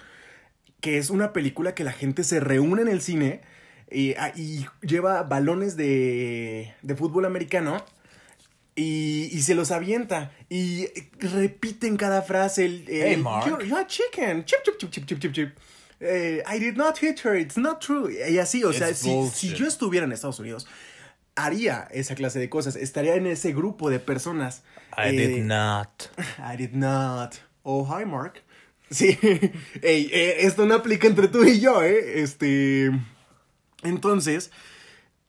que 0.79 0.98
es 0.98 1.10
una 1.10 1.33
película 1.33 1.75
que 1.75 1.83
la 1.83 1.91
gente 1.91 2.24
se 2.24 2.39
reúne 2.39 2.81
en 2.83 2.88
el 2.88 3.01
cine 3.01 3.41
y, 3.91 4.13
ah, 4.13 4.31
y 4.36 4.65
lleva 4.81 5.24
balones 5.24 5.75
de, 5.75 6.74
de 6.83 6.95
fútbol 6.95 7.25
americano 7.25 7.83
Y, 8.75 9.30
y 9.32 9.42
se 9.44 9.53
los 9.56 9.72
avienta. 9.72 10.32
Y 10.50 10.88
repiten 11.20 11.96
cada 11.98 12.22
frase. 12.24 12.65
El, 12.65 12.86
el, 12.89 13.08
Hey, 13.08 13.18
Mark. 13.18 13.46
You're, 13.48 13.65
you're 13.65 13.82
a 13.82 13.88
chicken. 13.88 14.46
Chip, 14.46 14.60
chip, 14.63 14.77
chip, 14.80 14.89
chip, 14.92 15.06
chip, 15.06 15.20
chip, 15.20 15.32
chip. 15.34 15.58
Eh, 16.00 16.42
I 16.48 16.60
did 16.60 16.75
not 16.75 16.98
hit 16.98 17.20
her. 17.24 17.36
It's 17.36 17.56
not 17.58 17.80
true. 17.80 18.10
Y 18.12 18.38
así, 18.39 18.63
o 18.63 18.74
sea, 18.74 18.89
It's 18.89 19.00
si, 19.00 19.10
si 19.10 19.13
bullshit. 19.15 19.53
yo 19.56 19.68
estuviera 19.68 20.06
en 20.06 20.12
Estados 20.12 20.39
Unidos, 20.39 20.68
haría 21.36 21.88
esa 21.92 22.15
clase 22.15 22.39
de 22.39 22.50
cosas. 22.50 22.75
Estaría 22.75 23.15
en 23.15 23.27
ese 23.27 23.53
grupo 23.53 23.89
de 23.89 24.00
personas. 24.00 24.63
I 24.98 25.10
Eh, 25.15 25.27
did 25.27 25.44
not. 25.46 26.10
I 26.39 26.58
did 26.58 26.74
not. 26.74 27.36
Oh, 27.63 27.86
hi, 27.86 28.06
Mark. 28.06 28.42
Sí. 28.92 29.18
Ey, 29.82 30.10
eh, 30.12 30.38
esto 30.42 30.65
no 30.65 30.75
aplica 30.75 31.08
entre 31.08 31.27
tú 31.27 31.44
y 31.46 31.60
yo, 31.60 31.82
¿eh? 31.84 32.22
Este. 32.22 32.92
Entonces, 33.84 34.51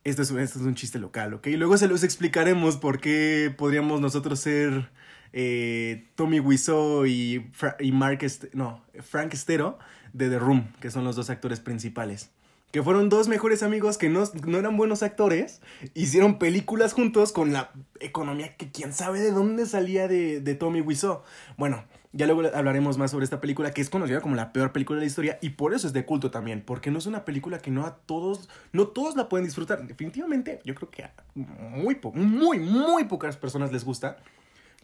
esto 0.05 0.23
es, 0.23 0.31
esto 0.31 0.59
es 0.59 0.65
un 0.65 0.75
chiste 0.75 0.99
local, 0.99 1.35
¿ok? 1.35 1.49
Luego 1.57 1.77
se 1.77 1.89
los 1.89 2.05
explicaremos 2.05 2.77
por 2.77 3.01
qué 3.01 3.53
podríamos 3.57 4.01
nosotros 4.01 4.39
ser 4.41 4.91
eh, 5.33 6.07
Tommy 6.15 6.41
Wiseau 6.41 7.07
y, 7.07 7.51
y 7.81 7.93
Mark 7.93 8.23
Est- 8.23 8.53
no, 8.53 8.83
Frank 9.03 9.35
Estero 9.35 9.79
de 10.13 10.29
The 10.29 10.39
Room, 10.39 10.69
que 10.81 10.91
son 10.91 11.05
los 11.05 11.17
dos 11.17 11.31
actores 11.31 11.61
principales. 11.61 12.31
Que 12.71 12.83
fueron 12.83 13.09
dos 13.09 13.29
mejores 13.29 13.63
amigos 13.63 13.99
que 13.99 14.09
no, 14.09 14.25
no 14.47 14.59
eran 14.59 14.77
buenos 14.77 15.05
actores, 15.05 15.61
hicieron 15.95 16.41
películas 16.41 16.93
juntos 16.93 17.31
con 17.31 17.53
la 17.53 17.71
economía 18.01 18.57
que 18.57 18.73
quién 18.73 18.93
sabe 18.93 19.21
de 19.21 19.31
dónde 19.31 19.65
salía 19.67 20.09
de, 20.09 20.41
de 20.41 20.55
Tommy 20.57 20.81
Wiseau. 20.81 21.23
Bueno, 21.57 21.85
ya 22.17 22.27
luego 22.27 22.43
hablaremos 22.55 22.97
más 22.97 23.11
sobre 23.11 23.25
esta 23.25 23.41
película 23.41 23.73
que 23.73 23.81
es 23.81 23.91
conocida 23.91 24.21
como 24.21 24.37
la 24.37 24.53
peor 24.53 24.71
película 24.73 24.99
de 24.99 25.03
la 25.03 25.09
historia 25.09 25.39
y 25.43 25.51
por 25.51 25.75
eso 25.75 25.89
es 25.89 25.93
de 25.93 26.07
culto 26.07 26.31
también, 26.31 26.63
porque 26.63 26.93
no 26.93 26.99
es 26.99 27.07
una 27.07 27.25
película 27.25 27.59
que 27.59 27.73
no 27.73 27.85
a 27.85 27.97
todos, 27.97 28.49
no 28.73 28.87
todos 28.87 29.17
la 29.17 29.29
pueden 29.29 29.45
disfrutar. 29.45 29.85
Definitivamente, 29.85 30.61
yo 30.65 30.77
creo 30.77 30.91
que 30.91 31.03
a 31.03 31.13
muy, 31.35 31.97
po- 31.97 32.13
muy, 32.13 32.61
muy 32.61 33.05
pocas 33.05 33.37
personas 33.37 33.73
les 33.73 33.85
gusta, 33.85 34.19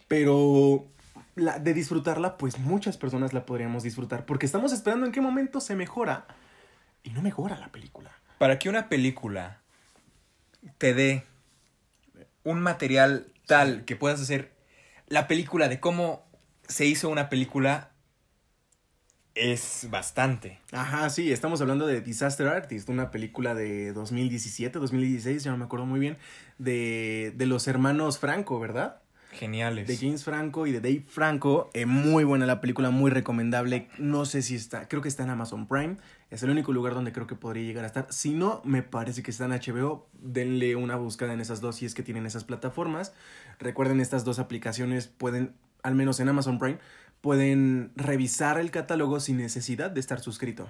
pero 0.09 0.85
la, 1.35 1.57
de 1.57 1.73
disfrutarla, 1.73 2.37
pues 2.37 2.59
muchas 2.59 2.97
personas 2.97 3.31
la 3.31 3.45
podríamos 3.45 3.83
disfrutar, 3.83 4.25
porque 4.25 4.45
estamos 4.45 4.73
esperando 4.73 5.05
en 5.05 5.13
qué 5.13 5.21
momento 5.21 5.61
se 5.61 5.73
mejora 5.75 6.27
y 7.01 7.11
no 7.11 7.21
mejora 7.21 7.57
la 7.57 7.69
película. 7.69 8.11
Para 8.39 8.59
que 8.59 8.67
una 8.67 8.89
película 8.89 9.61
te 10.77 10.93
dé 10.93 11.23
un 12.43 12.59
material 12.59 13.27
tal 13.47 13.85
que 13.85 13.95
puedas 13.95 14.19
hacer 14.19 14.51
la 15.07 15.29
película 15.29 15.69
de 15.69 15.79
cómo 15.79 16.29
se 16.71 16.85
hizo 16.85 17.09
una 17.09 17.29
película 17.29 17.91
es 19.35 19.87
bastante. 19.89 20.59
Ajá, 20.71 21.09
sí, 21.09 21.31
estamos 21.31 21.61
hablando 21.61 21.87
de 21.87 22.01
Disaster 22.01 22.47
Artist, 22.47 22.89
una 22.89 23.11
película 23.11 23.55
de 23.55 23.93
2017, 23.93 24.79
2016, 24.79 25.43
ya 25.43 25.51
no 25.51 25.57
me 25.57 25.65
acuerdo 25.65 25.85
muy 25.85 25.99
bien, 25.99 26.17
de, 26.57 27.33
de 27.35 27.45
los 27.45 27.67
hermanos 27.67 28.19
Franco, 28.19 28.59
¿verdad? 28.59 29.01
Geniales. 29.31 29.87
De 29.87 29.97
James 29.97 30.23
Franco 30.23 30.67
y 30.67 30.71
de 30.71 30.81
Dave 30.81 31.03
Franco. 31.07 31.69
Eh, 31.73 31.85
muy 31.85 32.23
buena 32.23 32.45
la 32.45 32.59
película, 32.59 32.89
muy 32.89 33.09
recomendable. 33.11 33.87
No 33.97 34.25
sé 34.25 34.41
si 34.41 34.55
está, 34.55 34.87
creo 34.87 35.01
que 35.01 35.07
está 35.07 35.23
en 35.23 35.29
Amazon 35.29 35.67
Prime. 35.67 35.97
Es 36.29 36.43
el 36.43 36.49
único 36.49 36.73
lugar 36.73 36.93
donde 36.93 37.13
creo 37.13 37.27
que 37.27 37.35
podría 37.35 37.63
llegar 37.63 37.83
a 37.83 37.87
estar. 37.87 38.07
Si 38.09 38.33
no, 38.33 38.61
me 38.65 38.83
parece 38.83 39.23
que 39.23 39.31
está 39.31 39.45
en 39.45 39.51
HBO. 39.51 40.09
Denle 40.13 40.75
una 40.75 40.95
buscada 40.97 41.33
en 41.33 41.39
esas 41.39 41.61
dos 41.61 41.77
si 41.77 41.85
es 41.85 41.93
que 41.93 42.03
tienen 42.03 42.25
esas 42.25 42.43
plataformas. 42.43 43.13
Recuerden, 43.59 44.01
estas 44.01 44.25
dos 44.25 44.37
aplicaciones 44.37 45.07
pueden, 45.07 45.55
al 45.83 45.95
menos 45.95 46.19
en 46.19 46.29
Amazon 46.29 46.59
Prime, 46.59 46.79
pueden 47.21 47.91
revisar 47.95 48.59
el 48.59 48.71
catálogo 48.71 49.19
sin 49.19 49.37
necesidad 49.37 49.91
de 49.91 49.99
estar 49.99 50.19
suscrito. 50.19 50.69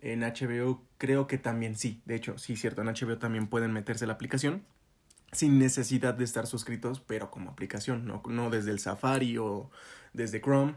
En 0.00 0.20
HBO 0.20 0.82
creo 0.98 1.26
que 1.26 1.38
también 1.38 1.76
sí. 1.76 2.00
De 2.06 2.14
hecho, 2.16 2.36
sí, 2.38 2.56
cierto. 2.56 2.82
En 2.82 2.88
HBO 2.88 3.18
también 3.18 3.46
pueden 3.46 3.72
meterse 3.72 4.06
la 4.06 4.14
aplicación 4.14 4.62
sin 5.32 5.58
necesidad 5.58 6.14
de 6.14 6.24
estar 6.24 6.46
suscritos, 6.46 7.00
pero 7.00 7.30
como 7.30 7.50
aplicación, 7.50 8.04
no, 8.06 8.22
no 8.28 8.50
desde 8.50 8.70
el 8.70 8.78
Safari 8.80 9.38
o 9.38 9.70
desde 10.12 10.40
Chrome. 10.42 10.74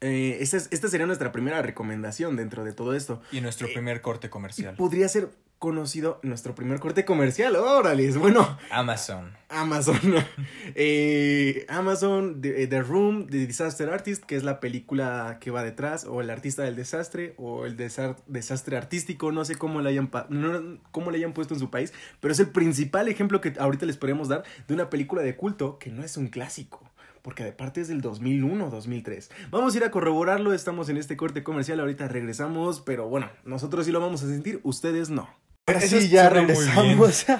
Eh, 0.00 0.38
esta, 0.40 0.58
es- 0.58 0.68
esta 0.70 0.88
sería 0.88 1.06
nuestra 1.06 1.32
primera 1.32 1.60
recomendación 1.62 2.36
dentro 2.36 2.64
de 2.64 2.72
todo 2.72 2.94
esto. 2.94 3.20
Y 3.32 3.40
nuestro 3.40 3.66
primer 3.68 4.00
corte 4.00 4.30
comercial. 4.30 4.76
podría 4.76 5.08
ser 5.08 5.30
conocido 5.58 6.20
nuestro 6.22 6.54
primer 6.54 6.78
corte 6.80 7.04
comercial. 7.04 7.56
Órale, 7.56 8.10
bueno, 8.12 8.58
Amazon. 8.70 9.32
Amazon. 9.48 9.98
Eh, 10.74 11.64
Amazon, 11.68 12.40
The, 12.40 12.66
The 12.66 12.82
Room, 12.82 13.26
The 13.26 13.46
Disaster 13.46 13.88
Artist, 13.90 14.24
que 14.24 14.36
es 14.36 14.44
la 14.44 14.60
película 14.60 15.38
que 15.40 15.50
va 15.50 15.62
detrás, 15.64 16.04
o 16.04 16.20
el 16.20 16.30
artista 16.30 16.62
del 16.62 16.76
desastre, 16.76 17.34
o 17.38 17.66
el 17.66 17.76
desa- 17.76 18.16
desastre 18.26 18.76
artístico, 18.76 19.32
no 19.32 19.44
sé 19.44 19.56
cómo 19.56 19.80
le, 19.80 19.88
hayan 19.90 20.10
no- 20.28 20.78
cómo 20.92 21.10
le 21.10 21.18
hayan 21.18 21.32
puesto 21.32 21.54
en 21.54 21.60
su 21.60 21.70
país, 21.70 21.92
pero 22.20 22.32
es 22.32 22.38
el 22.40 22.50
principal 22.50 23.08
ejemplo 23.08 23.40
que 23.40 23.54
ahorita 23.58 23.86
les 23.86 23.96
podemos 23.96 24.28
dar 24.28 24.44
de 24.68 24.74
una 24.74 24.90
película 24.90 25.22
de 25.22 25.36
culto 25.36 25.78
que 25.78 25.90
no 25.90 26.04
es 26.04 26.16
un 26.16 26.28
clásico. 26.28 26.88
Porque 27.22 27.42
de 27.44 27.52
parte 27.52 27.80
es 27.80 27.88
del 27.88 28.00
2001, 28.00 28.70
2003. 28.70 29.30
Vamos 29.50 29.74
a 29.74 29.76
ir 29.78 29.84
a 29.84 29.90
corroborarlo, 29.90 30.52
estamos 30.54 30.88
en 30.88 30.96
este 30.96 31.16
corte 31.16 31.42
comercial, 31.42 31.80
ahorita 31.80 32.06
regresamos, 32.08 32.80
pero 32.80 33.08
bueno, 33.08 33.28
nosotros 33.44 33.84
sí 33.86 33.92
lo 33.92 34.00
vamos 34.00 34.22
a 34.22 34.28
sentir, 34.28 34.60
ustedes 34.62 35.10
no. 35.10 35.28
Ahora 35.68 35.80
Eso 35.84 36.00
sí, 36.00 36.08
ya 36.08 36.28
regresamos. 36.30 37.26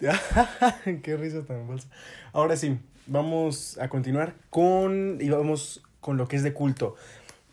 Qué 1.02 1.16
risa 1.16 1.44
tan 1.44 1.66
falsa. 1.68 1.88
Ahora 2.32 2.56
sí, 2.56 2.78
vamos 3.06 3.78
a 3.78 3.88
continuar 3.88 4.34
con. 4.50 5.18
Y 5.20 5.28
vamos 5.30 5.82
con 6.00 6.16
lo 6.16 6.26
que 6.26 6.36
es 6.36 6.42
de 6.42 6.52
culto. 6.52 6.96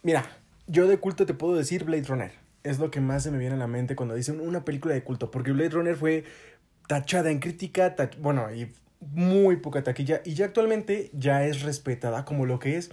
Mira, 0.01 0.25
yo 0.67 0.87
de 0.87 0.97
culto 0.97 1.25
te 1.25 1.33
puedo 1.33 1.55
decir 1.55 1.83
Blade 1.83 2.03
Runner. 2.07 2.31
Es 2.63 2.79
lo 2.79 2.89
que 2.91 3.01
más 3.01 3.23
se 3.23 3.31
me 3.31 3.37
viene 3.37 3.55
a 3.55 3.59
la 3.59 3.67
mente 3.67 3.95
cuando 3.95 4.15
dicen 4.15 4.39
una 4.39 4.65
película 4.65 4.93
de 4.93 5.03
culto. 5.03 5.29
Porque 5.31 5.51
Blade 5.51 5.69
Runner 5.69 5.95
fue 5.95 6.23
tachada 6.87 7.29
en 7.29 7.39
crítica, 7.39 7.95
tach- 7.95 8.17
bueno, 8.19 8.53
y 8.53 8.71
muy 8.99 9.57
poca 9.57 9.83
taquilla. 9.83 10.21
Y 10.25 10.33
ya 10.33 10.45
actualmente 10.45 11.11
ya 11.13 11.45
es 11.45 11.61
respetada 11.61 12.25
como 12.25 12.45
lo 12.45 12.59
que 12.59 12.77
es. 12.77 12.89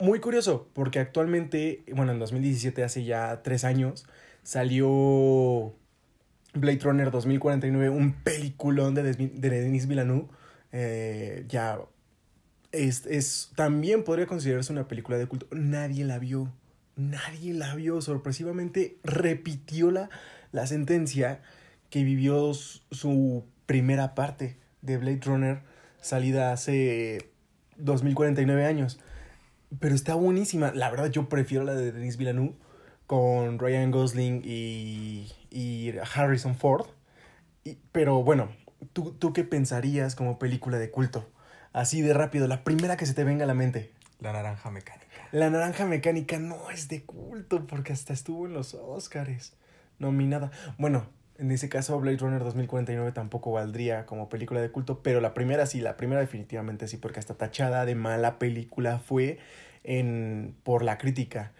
Muy 0.00 0.20
curioso, 0.20 0.68
porque 0.74 1.00
actualmente, 1.00 1.82
bueno, 1.92 2.12
en 2.12 2.20
2017, 2.20 2.84
hace 2.84 3.04
ya 3.04 3.42
tres 3.42 3.64
años, 3.64 4.06
salió 4.48 5.74
Blade 6.54 6.78
Runner 6.78 7.10
2049, 7.10 7.90
un 7.90 8.14
peliculón 8.14 8.94
de, 8.94 9.02
de 9.02 9.50
Denis 9.50 9.86
Villeneuve. 9.86 10.28
Eh, 10.72 11.44
ya 11.48 11.78
es, 12.72 13.04
es, 13.04 13.52
también 13.56 14.04
podría 14.04 14.24
considerarse 14.24 14.72
una 14.72 14.88
película 14.88 15.18
de 15.18 15.26
culto. 15.26 15.46
Nadie 15.50 16.06
la 16.06 16.18
vio. 16.18 16.50
Nadie 16.96 17.52
la 17.52 17.74
vio. 17.74 18.00
Sorpresivamente 18.00 18.96
repitió 19.04 19.90
la, 19.90 20.08
la 20.50 20.66
sentencia 20.66 21.42
que 21.90 22.02
vivió 22.02 22.54
su, 22.54 22.80
su 22.90 23.44
primera 23.66 24.14
parte 24.14 24.56
de 24.80 24.96
Blade 24.96 25.20
Runner, 25.26 25.62
salida 26.00 26.52
hace 26.52 27.32
2049 27.76 28.64
años. 28.64 28.98
Pero 29.78 29.94
está 29.94 30.14
buenísima. 30.14 30.72
La 30.72 30.90
verdad, 30.90 31.10
yo 31.10 31.28
prefiero 31.28 31.64
la 31.64 31.74
de 31.74 31.92
Denis 31.92 32.16
Villeneuve 32.16 32.54
con 33.08 33.58
Ryan 33.58 33.90
Gosling 33.90 34.42
y, 34.44 35.32
y 35.50 35.94
Harrison 36.14 36.54
Ford. 36.54 36.86
Y- 37.64 37.78
pero 37.90 38.22
bueno, 38.22 38.50
¿tú, 38.92 39.12
¿tú 39.18 39.32
qué 39.32 39.44
pensarías 39.44 40.14
como 40.14 40.38
película 40.38 40.78
de 40.78 40.90
culto? 40.90 41.26
Así 41.72 42.02
de 42.02 42.12
rápido, 42.12 42.46
la 42.46 42.64
primera 42.64 42.98
que 42.98 43.06
se 43.06 43.14
te 43.14 43.24
venga 43.24 43.44
a 43.44 43.46
la 43.48 43.54
mente. 43.54 43.90
La 44.20 44.32
naranja 44.34 44.70
mecánica. 44.70 45.06
La 45.32 45.48
naranja 45.48 45.86
mecánica 45.86 46.38
no 46.38 46.70
es 46.70 46.88
de 46.88 47.02
culto 47.04 47.66
porque 47.66 47.94
hasta 47.94 48.12
estuvo 48.12 48.46
en 48.46 48.52
los 48.52 48.74
Oscars 48.74 49.54
nominada. 49.98 50.50
Bueno, 50.76 51.06
en 51.38 51.50
ese 51.50 51.70
caso 51.70 51.98
Blade 51.98 52.18
Runner 52.18 52.44
2049 52.44 53.12
tampoco 53.12 53.52
valdría 53.52 54.04
como 54.04 54.28
película 54.28 54.60
de 54.60 54.70
culto, 54.70 55.02
pero 55.02 55.22
la 55.22 55.32
primera 55.32 55.64
sí, 55.64 55.80
la 55.80 55.96
primera 55.96 56.20
definitivamente 56.20 56.88
sí, 56.88 56.98
porque 56.98 57.20
hasta 57.20 57.34
tachada 57.38 57.86
de 57.86 57.94
mala 57.94 58.38
película 58.38 58.98
fue 58.98 59.38
en 59.82 60.54
por 60.62 60.82
la 60.82 60.98
crítica. 60.98 61.52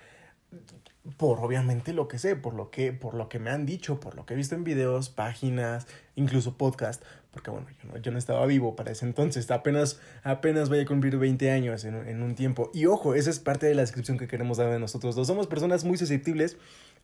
Por 1.16 1.40
obviamente 1.40 1.92
lo 1.92 2.06
que 2.06 2.18
sé, 2.18 2.36
por 2.36 2.54
lo 2.54 2.70
que, 2.70 2.92
por 2.92 3.14
lo 3.14 3.28
que 3.28 3.38
me 3.38 3.50
han 3.50 3.64
dicho, 3.64 3.98
por 3.98 4.14
lo 4.14 4.26
que 4.26 4.34
he 4.34 4.36
visto 4.36 4.54
en 4.54 4.64
videos, 4.64 5.08
páginas, 5.08 5.86
incluso 6.16 6.56
podcast, 6.58 7.02
porque 7.30 7.50
bueno, 7.50 7.66
yo 7.82 7.88
no, 7.88 7.96
yo 7.98 8.10
no 8.10 8.18
estaba 8.18 8.44
vivo 8.46 8.76
para 8.76 8.90
ese 8.90 9.06
entonces, 9.06 9.50
apenas, 9.50 10.00
apenas 10.22 10.68
voy 10.68 10.80
a 10.80 10.86
cumplir 10.86 11.16
20 11.16 11.50
años 11.50 11.84
en, 11.84 11.94
en 11.94 12.22
un 12.22 12.34
tiempo. 12.34 12.70
Y 12.74 12.86
ojo, 12.86 13.14
esa 13.14 13.30
es 13.30 13.38
parte 13.38 13.66
de 13.66 13.74
la 13.74 13.82
descripción 13.82 14.18
que 14.18 14.28
queremos 14.28 14.58
dar 14.58 14.70
de 14.70 14.78
nosotros 14.78 15.14
dos. 15.14 15.26
Somos 15.26 15.46
personas 15.46 15.84
muy 15.84 15.96
susceptibles 15.96 16.56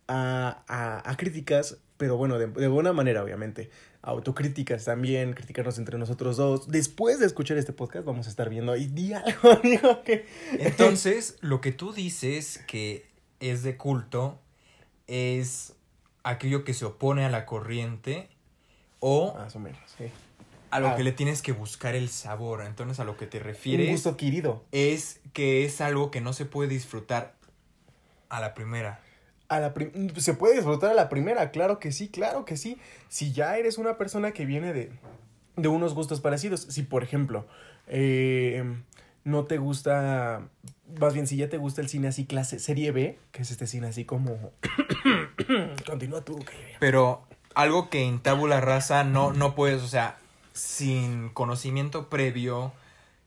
a, 0.09 0.65
a, 0.69 1.11
a 1.11 1.17
críticas, 1.17 1.79
pero 1.97 2.17
bueno, 2.17 2.39
de, 2.39 2.47
de 2.47 2.69
buena 2.69 2.93
manera, 2.93 3.23
obviamente. 3.23 3.71
Autocríticas 4.03 4.85
también, 4.85 5.33
criticarnos 5.33 5.79
entre 5.79 5.99
nosotros 5.99 6.37
dos. 6.37 6.69
Después 6.69 7.21
de 7.21 7.27
escuchar 7.27 7.57
este 7.57 7.73
podcast, 7.73 8.05
vamos 8.05 8.27
a 8.27 8.31
estar 8.31 8.51
viendo 8.51 8.73
ahí 8.73 8.87
di 8.87 9.13
algo, 9.15 9.57
digo 9.63 10.03
que. 10.03 10.27
Entonces, 10.59 11.37
lo 11.41 11.61
que 11.61 11.73
tú 11.73 11.93
dices 11.93 12.63
que 12.67 13.14
es 13.41 13.63
de 13.63 13.77
culto 13.77 14.39
es 15.07 15.75
aquello 16.23 16.65
que 16.65 16.73
se 16.75 16.85
opone 16.87 17.25
a 17.25 17.31
la 17.31 17.45
corriente 17.47 18.29
o 19.01 19.35
Más 19.35 19.55
o 19.55 19.59
menos, 19.61 19.79
sí. 19.99 20.05
a 20.71 20.81
lo 20.81 20.89
Ah. 20.89 20.97
que 20.97 21.05
le 21.05 21.13
tienes 21.13 21.43
que 21.43 21.53
buscar 21.53 21.95
el 21.95 22.09
sabor. 22.09 22.63
Entonces, 22.65 22.99
a 23.01 23.05
lo 23.05 23.17
que 23.19 23.27
te 23.27 23.39
Un 23.39 23.45
refieres 23.45 23.91
gusto 23.91 24.11
adquirido. 24.11 24.65
es 24.73 25.21
que 25.35 25.65
es 25.65 25.81
algo 25.83 26.11
que 26.11 26.21
no 26.23 26.33
se 26.33 26.47
puede 26.47 26.69
disfrutar 26.71 27.35
a 28.31 28.41
la 28.41 28.55
primera. 28.55 29.01
A 29.49 29.61
la 29.61 29.75
prim- 29.75 30.15
se 30.17 30.33
puede 30.35 30.55
disfrutar 30.55 30.91
a 30.91 30.95
la 30.95 31.11
primera, 31.11 31.51
claro 31.51 31.79
que 31.79 31.93
sí, 31.93 32.09
claro 32.09 32.45
que 32.47 32.57
sí. 32.57 32.79
Si 33.11 33.33
ya 33.33 33.59
eres 33.59 33.77
una 33.77 33.99
persona 33.99 34.33
que 34.33 34.47
viene 34.47 34.73
de, 34.73 34.91
de 35.57 35.69
unos 35.69 35.93
gustos 35.95 36.21
parecidos. 36.23 36.63
Si, 36.63 36.83
por 36.83 37.03
ejemplo, 37.05 37.47
eh, 37.87 38.65
no 39.25 39.45
te 39.45 39.59
gusta, 39.59 40.49
más 41.01 41.15
bien 41.15 41.27
si 41.27 41.37
ya 41.37 41.49
te 41.49 41.57
gusta 41.59 41.81
el 41.81 41.89
cine 41.89 42.09
así 42.09 42.25
clase 42.27 42.59
serie 42.59 42.91
B, 42.93 43.19
que 43.33 43.43
es 43.43 43.51
este 43.51 43.67
cine 43.67 43.89
así 43.89 44.05
como... 44.05 44.53
Continúa 45.87 46.23
tú. 46.25 46.39
que- 46.39 46.77
Pero 46.81 47.23
algo 47.55 47.91
que 47.91 48.03
en 48.05 48.21
tabula 48.21 48.61
rasa 48.61 49.05
no, 49.05 49.33
no 49.33 49.55
puedes, 49.55 49.83
o 49.83 49.89
sea, 49.89 50.17
sin 50.53 51.29
conocimiento 51.31 52.09
previo, 52.09 52.73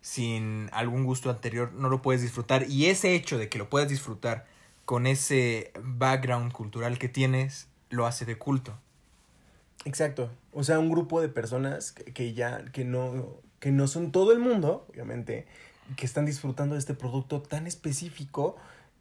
sin 0.02 0.70
algún 0.72 1.04
gusto 1.04 1.30
anterior, 1.30 1.72
no 1.74 1.90
lo 1.90 2.02
puedes 2.02 2.22
disfrutar. 2.22 2.70
Y 2.70 2.86
ese 2.88 3.14
hecho 3.16 3.38
de 3.38 3.50
que 3.50 3.58
lo 3.58 3.70
puedas 3.70 3.90
disfrutar 3.90 4.46
con 4.86 5.06
ese 5.08 5.72
background 5.82 6.52
cultural 6.54 6.98
que 6.98 7.10
tienes, 7.10 7.68
lo 7.90 8.06
hace 8.06 8.26
de 8.26 8.38
culto. 8.38 8.78
Exacto. 9.86 10.30
O 10.54 10.64
sea, 10.64 10.80
un 10.80 10.90
grupo 10.90 11.22
de 11.22 11.30
personas 11.30 11.92
que, 11.92 12.06
que 12.14 12.34
ya, 12.34 12.64
que 12.72 12.86
no, 12.86 13.36
que 13.60 13.72
no 13.72 13.88
son 13.88 14.12
todo 14.12 14.32
el 14.32 14.40
mundo, 14.40 14.86
obviamente, 14.90 15.46
que 15.96 16.06
están 16.06 16.26
disfrutando 16.26 16.76
de 16.76 16.80
este 16.80 16.94
producto 16.94 17.42
tan 17.42 17.68
específico 17.68 18.58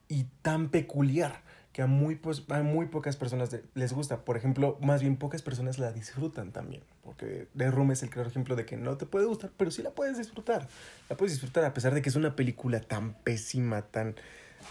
y 0.09 0.25
tan 0.43 0.69
peculiar 0.69 1.43
que 1.77 1.83
a 1.83 1.87
muy, 1.87 2.15
pues, 2.15 2.49
muy 2.49 2.87
pocas 2.87 3.17
personas 3.17 3.55
les 3.75 3.93
gusta. 3.93 4.25
Por 4.25 4.39
ejemplo, 4.39 4.79
más 4.81 5.03
bien 5.03 5.17
pocas 5.17 5.43
personas 5.43 5.79
la 5.79 5.93
disfrutan 5.93 6.51
también. 6.51 6.83
Porque 7.05 7.49
The 7.55 7.71
Room 7.71 7.93
es 7.93 8.03
el 8.03 8.09
claro 8.09 8.31
ejemplo 8.31 8.57
de 8.57 8.65
que 8.65 8.79
no 8.79 8.97
te 8.97 9.05
puede 9.05 9.27
gustar, 9.27 9.51
pero 9.59 9.71
sí 9.71 9.83
la 9.83 9.91
puedes 9.91 10.17
disfrutar. 10.17 10.69
La 11.11 11.19
puedes 11.19 11.35
disfrutar 11.35 11.67
a 11.67 11.75
pesar 11.75 11.93
de 11.93 12.01
que 12.01 12.09
es 12.09 12.17
una 12.17 12.35
película 12.35 12.81
tan 12.81 13.13
pésima, 13.13 13.83
tan, 13.83 14.15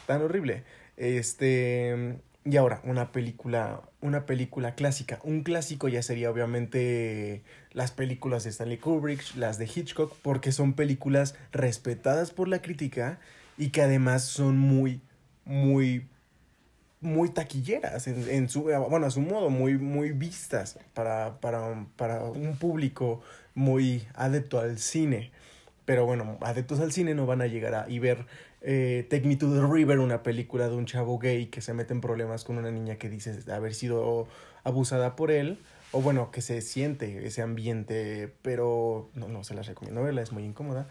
tan 0.07 0.23
horrible. 0.23 0.63
Este. 0.97 2.17
Y 2.47 2.57
ahora, 2.57 2.79
una 2.83 3.11
película. 3.11 3.81
Una 4.01 4.27
película 4.27 4.75
clásica. 4.75 5.19
Un 5.23 5.41
clásico 5.41 5.87
ya 5.87 6.03
sería 6.03 6.29
obviamente 6.29 7.43
las 7.71 7.91
películas 7.91 8.43
de 8.43 8.51
Stanley 8.51 8.77
Kubrick, 8.77 9.35
las 9.35 9.57
de 9.57 9.65
Hitchcock, 9.65 10.15
porque 10.21 10.51
son 10.51 10.73
películas 10.73 11.35
respetadas 11.51 12.29
por 12.29 12.47
la 12.47 12.61
crítica 12.61 13.19
y 13.57 13.69
que 13.69 13.81
además 13.81 14.23
son 14.23 14.59
muy, 14.59 15.01
muy 15.43 16.07
muy 17.01 17.29
taquilleras 17.29 18.07
en, 18.07 18.27
en 18.29 18.49
su 18.49 18.63
bueno 18.63 19.05
a 19.05 19.11
su 19.11 19.21
modo 19.21 19.49
muy 19.51 19.77
muy 19.77 20.11
vistas 20.11 20.79
para, 20.93 21.39
para, 21.39 21.85
para 21.97 22.23
un 22.23 22.57
público 22.57 23.21
muy 23.53 24.07
adepto 24.15 24.59
al 24.59 24.79
cine 24.79 25.31
pero 25.83 26.05
bueno 26.05 26.37
adeptos 26.41 26.79
al 26.79 26.91
cine 26.91 27.13
no 27.13 27.27
van 27.27 27.41
a 27.41 27.47
llegar 27.47 27.75
a 27.75 27.89
y 27.89 27.99
ver 27.99 28.25
eh, 28.65 29.05
Take 29.09 29.27
Me 29.27 29.35
to 29.35 29.53
the 29.53 29.65
River 29.65 29.99
una 29.99 30.23
película 30.23 30.67
de 30.67 30.75
un 30.75 30.85
chavo 30.85 31.19
gay 31.19 31.47
que 31.47 31.61
se 31.61 31.73
mete 31.73 31.93
en 31.93 32.01
problemas 32.01 32.43
con 32.43 32.57
una 32.57 32.71
niña 32.71 32.97
que 32.97 33.09
dice 33.09 33.39
haber 33.51 33.73
sido 33.73 34.27
abusada 34.63 35.15
por 35.15 35.31
él 35.31 35.59
o 35.91 36.01
bueno 36.01 36.31
que 36.31 36.41
se 36.41 36.61
siente 36.61 37.25
ese 37.25 37.41
ambiente 37.41 38.33
pero 38.41 39.09
no 39.13 39.27
no 39.27 39.43
se 39.43 39.53
las 39.53 39.67
recomiendo 39.67 40.01
verla 40.01 40.21
es 40.21 40.31
muy 40.31 40.43
incómoda 40.43 40.87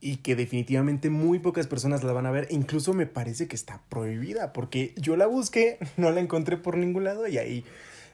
y 0.00 0.16
que 0.16 0.36
definitivamente 0.36 1.10
muy 1.10 1.38
pocas 1.38 1.66
personas 1.66 2.04
la 2.04 2.12
van 2.12 2.26
a 2.26 2.30
ver. 2.30 2.46
Incluso 2.50 2.94
me 2.94 3.06
parece 3.06 3.48
que 3.48 3.56
está 3.56 3.82
prohibida 3.88 4.52
porque 4.52 4.94
yo 4.96 5.16
la 5.16 5.26
busqué, 5.26 5.78
no 5.96 6.10
la 6.10 6.20
encontré 6.20 6.56
por 6.56 6.76
ningún 6.76 7.04
lado 7.04 7.26
y 7.26 7.38
ahí 7.38 7.64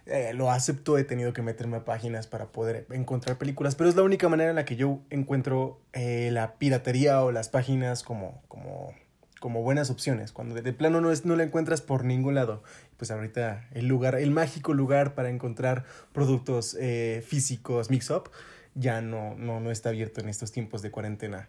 eh, 0.06 0.32
lo 0.34 0.50
acepto. 0.50 0.98
He 0.98 1.04
tenido 1.04 1.32
que 1.32 1.42
meterme 1.42 1.78
a 1.78 1.84
páginas 1.84 2.26
para 2.26 2.46
poder 2.46 2.86
encontrar 2.90 3.38
películas, 3.38 3.74
pero 3.74 3.88
es 3.88 3.96
la 3.96 4.02
única 4.02 4.28
manera 4.28 4.50
en 4.50 4.56
la 4.56 4.64
que 4.64 4.76
yo 4.76 5.00
encuentro 5.10 5.80
eh, 5.92 6.30
la 6.32 6.54
piratería 6.58 7.22
o 7.22 7.32
las 7.32 7.48
páginas 7.48 8.02
como, 8.02 8.42
como, 8.48 8.92
como 9.40 9.62
buenas 9.62 9.90
opciones. 9.90 10.32
Cuando 10.32 10.54
de, 10.54 10.62
de 10.62 10.72
plano 10.72 11.00
no, 11.00 11.10
es, 11.10 11.24
no 11.24 11.36
la 11.36 11.44
encuentras 11.44 11.80
por 11.80 12.04
ningún 12.04 12.34
lado. 12.34 12.62
Pues 12.96 13.10
ahorita 13.10 13.68
el 13.72 13.86
lugar, 13.86 14.16
el 14.16 14.30
mágico 14.30 14.74
lugar 14.74 15.14
para 15.14 15.30
encontrar 15.30 15.84
productos 16.12 16.76
eh, 16.80 17.22
físicos 17.26 17.90
mix-up 17.90 18.30
ya 18.74 19.00
no, 19.00 19.36
no, 19.36 19.60
no 19.60 19.70
está 19.70 19.90
abierto 19.90 20.20
en 20.20 20.28
estos 20.28 20.50
tiempos 20.50 20.82
de 20.82 20.90
cuarentena. 20.90 21.48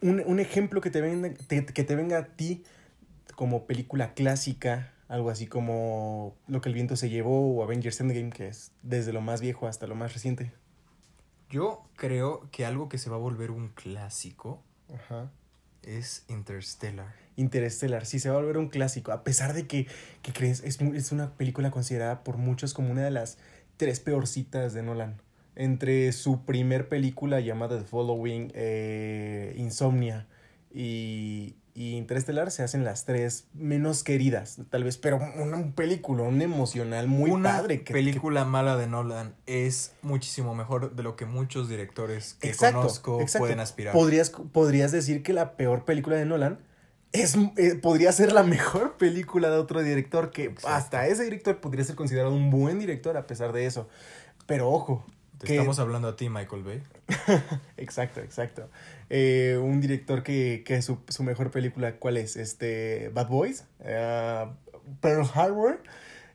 Un, 0.00 0.22
un, 0.24 0.38
ejemplo 0.38 0.80
que 0.80 0.90
te, 0.90 1.00
venga, 1.00 1.30
que 1.34 1.84
te 1.84 1.96
venga 1.96 2.18
a 2.18 2.26
ti 2.26 2.62
como 3.34 3.66
película 3.66 4.14
clásica, 4.14 4.91
algo 5.12 5.30
así 5.30 5.46
como 5.46 6.36
Lo 6.48 6.60
que 6.60 6.70
el 6.70 6.74
viento 6.74 6.96
se 6.96 7.10
llevó 7.10 7.54
o 7.54 7.62
Avengers 7.62 8.00
Endgame, 8.00 8.30
que 8.30 8.48
es 8.48 8.72
desde 8.82 9.12
lo 9.12 9.20
más 9.20 9.40
viejo 9.40 9.66
hasta 9.66 9.86
lo 9.86 9.94
más 9.94 10.14
reciente. 10.14 10.52
Yo 11.50 11.84
creo 11.96 12.48
que 12.50 12.64
algo 12.64 12.88
que 12.88 12.96
se 12.96 13.10
va 13.10 13.16
a 13.16 13.18
volver 13.18 13.50
un 13.50 13.68
clásico 13.68 14.62
Ajá. 14.92 15.30
es 15.82 16.24
Interstellar. 16.28 17.14
Interstellar, 17.36 18.06
sí 18.06 18.20
se 18.20 18.30
va 18.30 18.36
a 18.36 18.38
volver 18.38 18.56
un 18.56 18.68
clásico, 18.68 19.12
a 19.12 19.22
pesar 19.22 19.52
de 19.52 19.66
que, 19.66 19.86
que 20.22 20.32
crees, 20.32 20.62
es, 20.64 20.80
es 20.80 21.12
una 21.12 21.34
película 21.36 21.70
considerada 21.70 22.24
por 22.24 22.38
muchos 22.38 22.72
como 22.72 22.90
una 22.90 23.04
de 23.04 23.10
las 23.10 23.36
tres 23.76 24.00
peorcitas 24.00 24.72
de 24.72 24.82
Nolan 24.82 25.20
entre 25.54 26.12
su 26.12 26.44
primer 26.44 26.88
película 26.88 27.40
llamada 27.40 27.78
The 27.78 27.84
Following, 27.84 28.52
eh, 28.54 29.54
Insomnia 29.58 30.26
y, 30.72 31.56
y, 31.74 31.96
Interestelar 31.96 32.50
se 32.50 32.62
hacen 32.62 32.84
las 32.84 33.04
tres 33.04 33.46
menos 33.54 34.04
queridas, 34.04 34.58
tal 34.70 34.84
vez, 34.84 34.98
pero 34.98 35.18
una 35.36 35.74
película, 35.74 36.22
un 36.22 36.42
emocional 36.42 37.08
muy 37.08 37.30
una 37.30 37.50
padre. 37.50 37.82
Que, 37.82 37.92
película 37.92 38.44
que... 38.44 38.50
mala 38.50 38.76
de 38.76 38.86
Nolan 38.86 39.34
es 39.46 39.92
muchísimo 40.02 40.54
mejor 40.54 40.94
de 40.94 41.02
lo 41.02 41.16
que 41.16 41.26
muchos 41.26 41.68
directores 41.68 42.34
que 42.34 42.48
exacto, 42.48 42.80
conozco 42.80 43.20
exacto. 43.20 43.44
pueden 43.44 43.60
aspirar. 43.60 43.92
Podrías, 43.92 44.30
podrías 44.30 44.92
decir 44.92 45.22
que 45.22 45.32
la 45.32 45.56
peor 45.56 45.84
película 45.84 46.16
de 46.16 46.26
Nolan 46.26 46.58
es, 47.12 47.36
eh, 47.56 47.74
podría 47.74 48.12
ser 48.12 48.32
la 48.32 48.42
mejor 48.42 48.96
película 48.96 49.50
de 49.50 49.56
otro 49.56 49.82
director, 49.82 50.30
que 50.30 50.44
exacto. 50.44 50.68
hasta 50.68 51.06
ese 51.06 51.24
director 51.24 51.60
podría 51.60 51.84
ser 51.84 51.94
considerado 51.94 52.34
un 52.34 52.50
buen 52.50 52.78
director 52.78 53.16
a 53.16 53.26
pesar 53.26 53.52
de 53.52 53.66
eso. 53.66 53.88
Pero 54.46 54.70
ojo, 54.70 55.04
te 55.42 55.48
que... 55.48 55.54
estamos 55.54 55.80
hablando 55.80 56.06
a 56.06 56.16
ti, 56.16 56.28
Michael 56.28 56.62
Bay. 56.62 56.82
exacto, 57.76 58.20
exacto. 58.20 58.70
Eh, 59.10 59.58
un 59.60 59.80
director 59.80 60.22
que, 60.22 60.62
que 60.64 60.80
su, 60.82 60.98
su, 61.08 61.24
mejor 61.24 61.50
película, 61.50 61.96
¿cuál 61.96 62.16
es? 62.16 62.36
Este, 62.36 63.10
Bad 63.12 63.26
Boys, 63.26 63.64
uh, 63.80 64.52
Pearl 65.00 65.28
Harbor, 65.34 65.82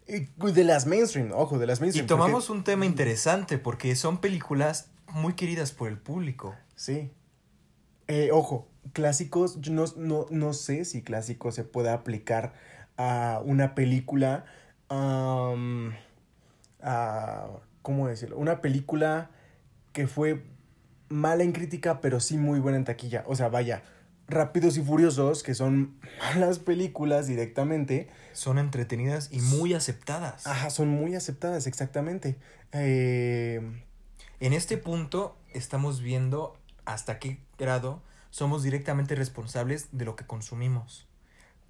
y 0.07 0.27
de 0.51 0.63
las 0.65 0.85
mainstream, 0.87 1.31
ojo, 1.33 1.57
de 1.57 1.67
las 1.67 1.79
mainstream. 1.79 2.05
Y 2.05 2.07
tomamos 2.07 2.47
porque... 2.47 2.57
un 2.57 2.63
tema 2.65 2.85
interesante 2.85 3.57
porque 3.57 3.95
son 3.95 4.19
películas 4.19 4.89
muy 5.07 5.33
queridas 5.33 5.71
por 5.71 5.87
el 5.87 5.97
público. 5.97 6.55
Sí. 6.75 7.09
Eh, 8.09 8.31
ojo, 8.33 8.67
clásicos, 8.91 9.61
yo 9.61 9.71
no, 9.71 9.85
no, 9.95 10.25
no 10.29 10.51
sé 10.51 10.83
si 10.83 11.01
clásicos 11.01 11.55
se 11.55 11.63
puede 11.63 11.91
aplicar 11.91 12.53
a 12.97 13.41
una 13.45 13.73
película... 13.73 14.43
Um, 14.89 15.91
a 16.81 17.47
¿cómo 17.87 18.09
decirlo? 18.09 18.37
Una 18.37 18.59
película 18.59 19.31
que 19.93 20.07
fue 20.07 20.43
mala 21.07 21.43
en 21.43 21.53
crítica, 21.53 22.01
pero 22.01 22.19
sí 22.19 22.37
muy 22.37 22.59
buena 22.59 22.77
en 22.77 22.83
taquilla. 22.83 23.23
O 23.27 23.35
sea, 23.37 23.47
vaya, 23.47 23.81
Rápidos 24.27 24.75
y 24.75 24.81
Furiosos, 24.81 25.41
que 25.41 25.55
son 25.55 25.97
malas 26.19 26.59
películas 26.59 27.27
directamente. 27.27 28.09
Son 28.33 28.57
entretenidas 28.57 29.29
y 29.31 29.39
muy 29.39 29.73
aceptadas. 29.73 30.45
Ajá, 30.47 30.69
son 30.69 30.89
muy 30.89 31.15
aceptadas, 31.15 31.65
exactamente. 31.65 32.35
Eh... 32.73 33.61
En 34.41 34.51
este 34.51 34.77
punto 34.77 35.37
estamos 35.53 36.01
viendo 36.01 36.57
hasta 36.83 37.19
qué 37.19 37.39
grado 37.57 38.03
somos 38.31 38.63
directamente 38.63 39.15
responsables 39.15 39.87
de 39.93 40.03
lo 40.03 40.17
que 40.17 40.25
consumimos. 40.25 41.07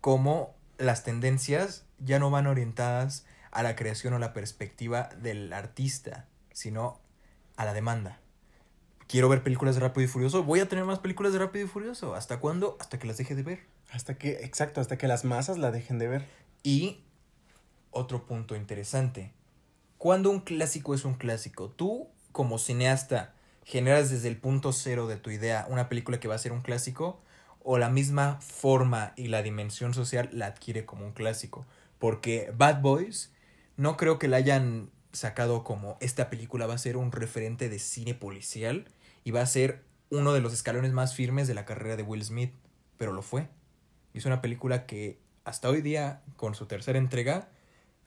Cómo 0.01 0.55
las 0.79 1.03
tendencias 1.03 1.85
ya 1.99 2.17
no 2.17 2.31
van 2.31 2.47
orientadas 2.47 3.23
a 3.51 3.63
la 3.63 3.75
creación 3.75 4.13
o 4.13 4.19
la 4.19 4.33
perspectiva 4.33 5.09
del 5.21 5.53
artista, 5.53 6.25
sino 6.53 6.99
a 7.55 7.65
la 7.65 7.73
demanda. 7.73 8.19
Quiero 9.07 9.29
ver 9.29 9.41
películas 9.43 9.75
de 9.75 9.81
Rápido 9.81 10.05
y 10.05 10.07
Furioso, 10.07 10.43
voy 10.43 10.59
a 10.59 10.67
tener 10.67 10.83
más 10.83 10.99
películas 10.99 11.31
de 11.31 11.39
Rápido 11.39 11.65
y 11.65 11.67
Furioso. 11.69 12.13
¿Hasta 12.13 12.39
cuándo? 12.39 12.77
Hasta 12.79 12.99
que 12.99 13.07
las 13.07 13.17
deje 13.17 13.35
de 13.35 13.43
ver. 13.43 13.59
Hasta 13.91 14.17
que, 14.17 14.43
exacto, 14.43 14.81
hasta 14.81 14.97
que 14.97 15.07
las 15.07 15.23
masas 15.23 15.57
la 15.57 15.71
dejen 15.71 15.97
de 15.97 16.07
ver. 16.07 16.25
Y 16.61 16.99
otro 17.91 18.25
punto 18.25 18.55
interesante. 18.55 19.31
¿Cuándo 19.97 20.29
un 20.29 20.41
clásico 20.41 20.93
es 20.93 21.05
un 21.05 21.15
clásico? 21.15 21.69
Tú, 21.69 22.09
como 22.31 22.59
cineasta, 22.59 23.33
generas 23.63 24.09
desde 24.09 24.27
el 24.27 24.37
punto 24.37 24.71
cero 24.73 25.07
de 25.07 25.17
tu 25.17 25.31
idea 25.31 25.65
una 25.69 25.89
película 25.89 26.19
que 26.19 26.27
va 26.27 26.35
a 26.35 26.39
ser 26.39 26.51
un 26.51 26.61
clásico 26.61 27.21
o 27.63 27.77
la 27.77 27.89
misma 27.89 28.39
forma 28.41 29.13
y 29.15 29.27
la 29.27 29.41
dimensión 29.41 29.93
social 29.93 30.29
la 30.31 30.45
adquiere 30.47 30.85
como 30.85 31.05
un 31.05 31.13
clásico. 31.13 31.65
Porque 31.97 32.53
Bad 32.55 32.81
Boys 32.81 33.33
no 33.77 33.95
creo 33.95 34.19
que 34.19 34.27
la 34.27 34.37
hayan 34.37 34.89
sacado 35.13 35.63
como 35.63 35.97
esta 35.99 36.29
película 36.29 36.67
va 36.67 36.73
a 36.73 36.79
ser 36.79 36.97
un 36.97 37.11
referente 37.11 37.69
de 37.69 37.79
cine 37.79 38.13
policial 38.13 38.85
y 39.23 39.31
va 39.31 39.41
a 39.41 39.45
ser 39.45 39.83
uno 40.09 40.33
de 40.33 40.41
los 40.41 40.53
escalones 40.53 40.93
más 40.93 41.15
firmes 41.15 41.47
de 41.47 41.53
la 41.53 41.65
carrera 41.65 41.95
de 41.95 42.03
Will 42.03 42.23
Smith, 42.23 42.53
pero 42.97 43.13
lo 43.13 43.21
fue. 43.21 43.47
Es 44.13 44.25
una 44.25 44.41
película 44.41 44.85
que 44.85 45.19
hasta 45.43 45.69
hoy 45.69 45.81
día, 45.81 46.21
con 46.35 46.55
su 46.55 46.65
tercera 46.65 46.97
entrega, 46.97 47.49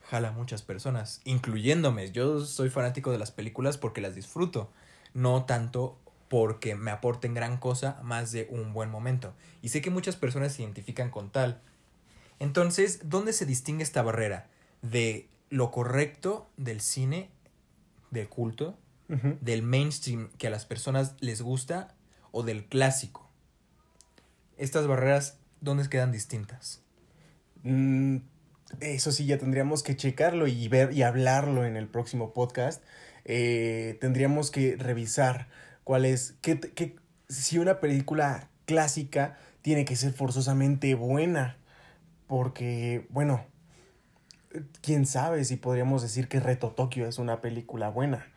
jala 0.01 0.29
a 0.29 0.33
muchas 0.33 0.61
personas, 0.61 1.21
incluyéndome. 1.23 2.11
Yo 2.11 2.41
soy 2.41 2.69
fanático 2.69 3.11
de 3.11 3.17
las 3.17 3.31
películas 3.31 3.77
porque 3.77 4.01
las 4.01 4.15
disfruto, 4.15 4.71
no 5.13 5.45
tanto 5.45 5.97
porque 6.27 6.75
me 6.75 6.91
aporten 6.91 7.33
gran 7.33 7.57
cosa 7.57 7.99
más 8.03 8.31
de 8.31 8.47
un 8.49 8.73
buen 8.73 8.89
momento. 8.89 9.33
Y 9.61 9.69
sé 9.69 9.81
que 9.81 9.89
muchas 9.89 10.15
personas 10.15 10.53
se 10.53 10.63
identifican 10.63 11.09
con 11.09 11.29
tal. 11.29 11.61
Entonces, 12.39 13.01
¿dónde 13.09 13.33
se 13.33 13.45
distingue 13.45 13.83
esta 13.83 14.01
barrera? 14.01 14.49
De 14.81 15.27
lo 15.51 15.69
correcto 15.69 16.49
del 16.57 16.81
cine 16.81 17.29
de 18.09 18.25
culto 18.27 18.77
del 19.41 19.61
mainstream 19.61 20.29
que 20.37 20.47
a 20.47 20.49
las 20.49 20.65
personas 20.65 21.15
les 21.19 21.41
gusta 21.41 21.93
o 22.31 22.43
del 22.43 22.65
clásico. 22.65 23.29
Estas 24.57 24.87
barreras, 24.87 25.37
¿dónde 25.59 25.87
quedan 25.89 26.13
distintas? 26.13 26.81
Mm, 27.63 28.17
eso 28.79 29.11
sí, 29.11 29.25
ya 29.25 29.37
tendríamos 29.37 29.83
que 29.83 29.97
checarlo 29.97 30.47
y 30.47 30.67
ver 30.69 30.93
y 30.93 31.03
hablarlo 31.03 31.65
en 31.65 31.75
el 31.75 31.87
próximo 31.89 32.33
podcast. 32.33 32.81
Eh, 33.25 33.97
tendríamos 33.99 34.49
que 34.49 34.77
revisar 34.77 35.49
cuál 35.83 36.05
es, 36.05 36.35
qué, 36.41 36.57
qué- 36.59 36.95
si 37.27 37.57
una 37.57 37.81
película 37.81 38.49
clásica 38.65 39.37
tiene 39.61 39.83
que 39.83 39.97
ser 39.97 40.13
forzosamente 40.13 40.95
buena. 40.95 41.57
Porque, 42.27 43.07
bueno, 43.09 43.45
quién 44.81 45.05
sabe 45.05 45.43
si 45.45 45.55
podríamos 45.57 46.01
decir 46.01 46.27
que 46.27 46.39
Reto 46.39 46.71
Tokio 46.71 47.07
es 47.07 47.19
una 47.19 47.41
película 47.41 47.89
buena. 47.89 48.27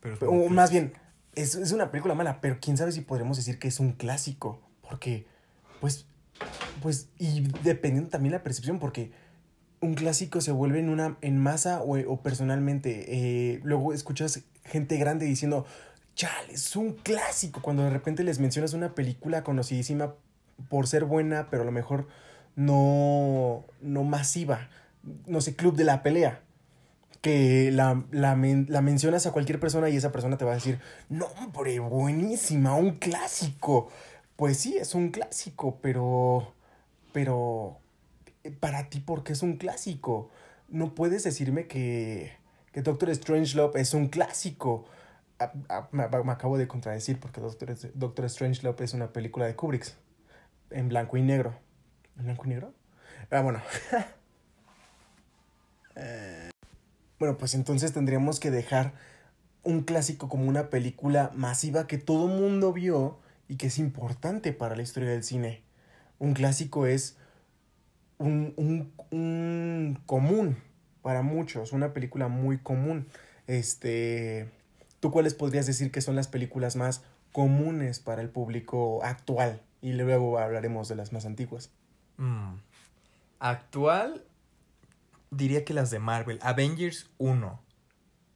Pero 0.00 0.30
O 0.30 0.48
más 0.48 0.70
bien, 0.70 0.92
es, 1.34 1.54
es 1.54 1.72
una 1.72 1.90
película 1.90 2.14
mala, 2.14 2.40
pero 2.40 2.58
quién 2.60 2.76
sabe 2.76 2.92
si 2.92 3.00
podremos 3.00 3.36
decir 3.36 3.58
que 3.58 3.68
es 3.68 3.80
un 3.80 3.92
clásico. 3.92 4.60
Porque, 4.82 5.26
pues, 5.80 6.06
pues, 6.80 7.08
y 7.18 7.48
dependiendo 7.62 8.10
también 8.10 8.32
la 8.32 8.42
percepción, 8.42 8.78
porque 8.78 9.12
un 9.80 9.94
clásico 9.94 10.40
se 10.40 10.52
vuelve 10.52 10.80
en 10.80 10.88
una, 10.88 11.16
en 11.20 11.38
masa 11.38 11.82
o, 11.82 11.98
o 11.98 12.22
personalmente. 12.22 13.04
eh, 13.08 13.60
luego 13.64 13.92
escuchas 13.92 14.42
gente 14.64 14.96
grande 14.96 15.26
diciendo, 15.26 15.66
chale, 16.14 16.54
es 16.54 16.76
un 16.76 16.94
clásico. 16.94 17.62
Cuando 17.62 17.82
de 17.82 17.90
repente 17.90 18.24
les 18.24 18.38
mencionas 18.38 18.74
una 18.74 18.94
película 18.94 19.42
conocidísima 19.44 20.14
por 20.68 20.86
ser 20.86 21.04
buena, 21.04 21.48
pero 21.50 21.62
a 21.62 21.66
lo 21.66 21.72
mejor 21.72 22.06
no, 22.56 23.64
no 23.80 24.04
masiva. 24.04 24.68
No 25.26 25.40
sé, 25.40 25.56
Club 25.56 25.76
de 25.76 25.84
la 25.84 26.02
Pelea 26.02 26.42
que 27.22 27.70
la, 27.70 28.04
la, 28.10 28.36
la 28.36 28.82
mencionas 28.82 29.26
a 29.26 29.32
cualquier 29.32 29.60
persona 29.60 29.88
y 29.88 29.96
esa 29.96 30.12
persona 30.12 30.36
te 30.36 30.44
va 30.44 30.52
a 30.52 30.54
decir, 30.56 30.80
no, 31.08 31.26
hombre, 31.40 31.78
buenísima, 31.78 32.74
un 32.74 32.96
clásico. 32.98 33.88
Pues 34.36 34.58
sí, 34.58 34.76
es 34.76 34.94
un 34.94 35.10
clásico, 35.10 35.78
pero, 35.80 36.52
pero, 37.12 37.78
eh, 38.42 38.50
para 38.50 38.90
ti, 38.90 39.00
¿por 39.00 39.22
qué 39.22 39.34
es 39.34 39.42
un 39.42 39.56
clásico? 39.56 40.30
No 40.68 40.94
puedes 40.94 41.22
decirme 41.22 41.68
que, 41.68 42.32
que 42.72 42.82
Doctor 42.82 43.14
Strangelove 43.14 43.80
es 43.80 43.94
un 43.94 44.08
clásico. 44.08 44.86
Ah, 45.38 45.52
ah, 45.68 45.88
me, 45.92 46.08
me 46.08 46.32
acabo 46.32 46.58
de 46.58 46.66
contradecir 46.66 47.20
porque 47.20 47.40
Doctor, 47.40 47.76
Doctor 47.94 48.28
Strangelove 48.28 48.84
es 48.84 48.94
una 48.94 49.12
película 49.12 49.46
de 49.46 49.54
Kubrick 49.54 49.94
en 50.70 50.88
blanco 50.88 51.16
y 51.16 51.22
negro. 51.22 51.54
¿En 52.18 52.24
blanco 52.24 52.46
y 52.46 52.48
negro? 52.48 52.74
Ah, 53.30 53.42
bueno. 53.42 53.60
Bueno, 57.18 57.38
pues 57.38 57.54
entonces 57.54 57.92
tendríamos 57.92 58.40
que 58.40 58.50
dejar 58.50 58.94
un 59.62 59.82
clásico 59.82 60.28
como 60.28 60.48
una 60.48 60.70
película 60.70 61.30
masiva 61.34 61.86
que 61.86 61.98
todo 61.98 62.26
mundo 62.26 62.72
vio 62.72 63.20
y 63.48 63.56
que 63.56 63.68
es 63.68 63.78
importante 63.78 64.52
para 64.52 64.74
la 64.74 64.82
historia 64.82 65.10
del 65.10 65.22
cine. 65.22 65.62
Un 66.18 66.34
clásico 66.34 66.86
es 66.86 67.16
un, 68.18 68.54
un, 68.56 68.92
un 69.10 70.00
común 70.06 70.56
para 71.02 71.22
muchos, 71.22 71.72
una 71.72 71.92
película 71.92 72.28
muy 72.28 72.58
común. 72.58 73.06
Este, 73.46 74.48
¿tú 75.00 75.10
cuáles 75.10 75.34
podrías 75.34 75.66
decir 75.66 75.90
que 75.90 76.00
son 76.00 76.16
las 76.16 76.28
películas 76.28 76.76
más 76.76 77.04
comunes 77.32 78.00
para 78.00 78.22
el 78.22 78.30
público 78.30 79.04
actual? 79.04 79.60
Y 79.80 79.92
luego 79.92 80.38
hablaremos 80.38 80.88
de 80.88 80.96
las 80.96 81.12
más 81.12 81.26
antiguas. 81.26 81.70
Mm. 82.16 82.54
Actual, 83.40 84.24
diría 85.32 85.64
que 85.64 85.74
las 85.74 85.90
de 85.90 85.98
Marvel. 85.98 86.38
Avengers 86.42 87.10
1. 87.18 87.60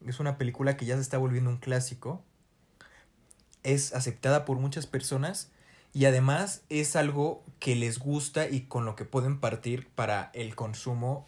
Es 0.07 0.19
una 0.19 0.37
película 0.37 0.75
que 0.75 0.85
ya 0.85 0.95
se 0.95 1.01
está 1.01 1.17
volviendo 1.17 1.49
un 1.49 1.57
clásico. 1.57 2.25
Es 3.63 3.93
aceptada 3.93 4.43
por 4.45 4.57
muchas 4.57 4.87
personas 4.87 5.51
y 5.93 6.05
además 6.05 6.63
es 6.69 6.95
algo 6.95 7.43
que 7.59 7.75
les 7.75 7.99
gusta 7.99 8.49
y 8.49 8.61
con 8.61 8.85
lo 8.85 8.95
que 8.95 9.05
pueden 9.05 9.39
partir 9.39 9.87
para 9.89 10.31
el 10.33 10.55
consumo 10.55 11.25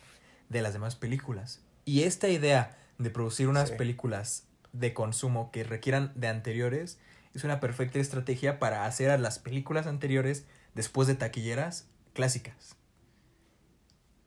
de 0.49 0.61
las 0.61 0.73
demás 0.73 0.95
películas. 0.95 1.61
Y 1.85 2.03
esta 2.03 2.27
idea 2.29 2.77
de 2.97 3.09
producir 3.09 3.47
unas 3.47 3.69
Sí. 3.69 3.75
películas 3.75 4.45
de 4.73 4.93
consumo 4.93 5.51
que 5.51 5.63
requieran 5.63 6.11
de 6.15 6.27
anteriores 6.27 6.99
es 7.33 7.43
una 7.43 7.59
perfecta 7.59 7.99
estrategia 7.99 8.59
para 8.59 8.85
hacer 8.85 9.11
a 9.11 9.17
las 9.17 9.39
películas 9.39 9.87
anteriores, 9.87 10.45
después 10.73 11.07
de 11.07 11.15
taquilleras, 11.15 11.87
clásicas. 12.13 12.75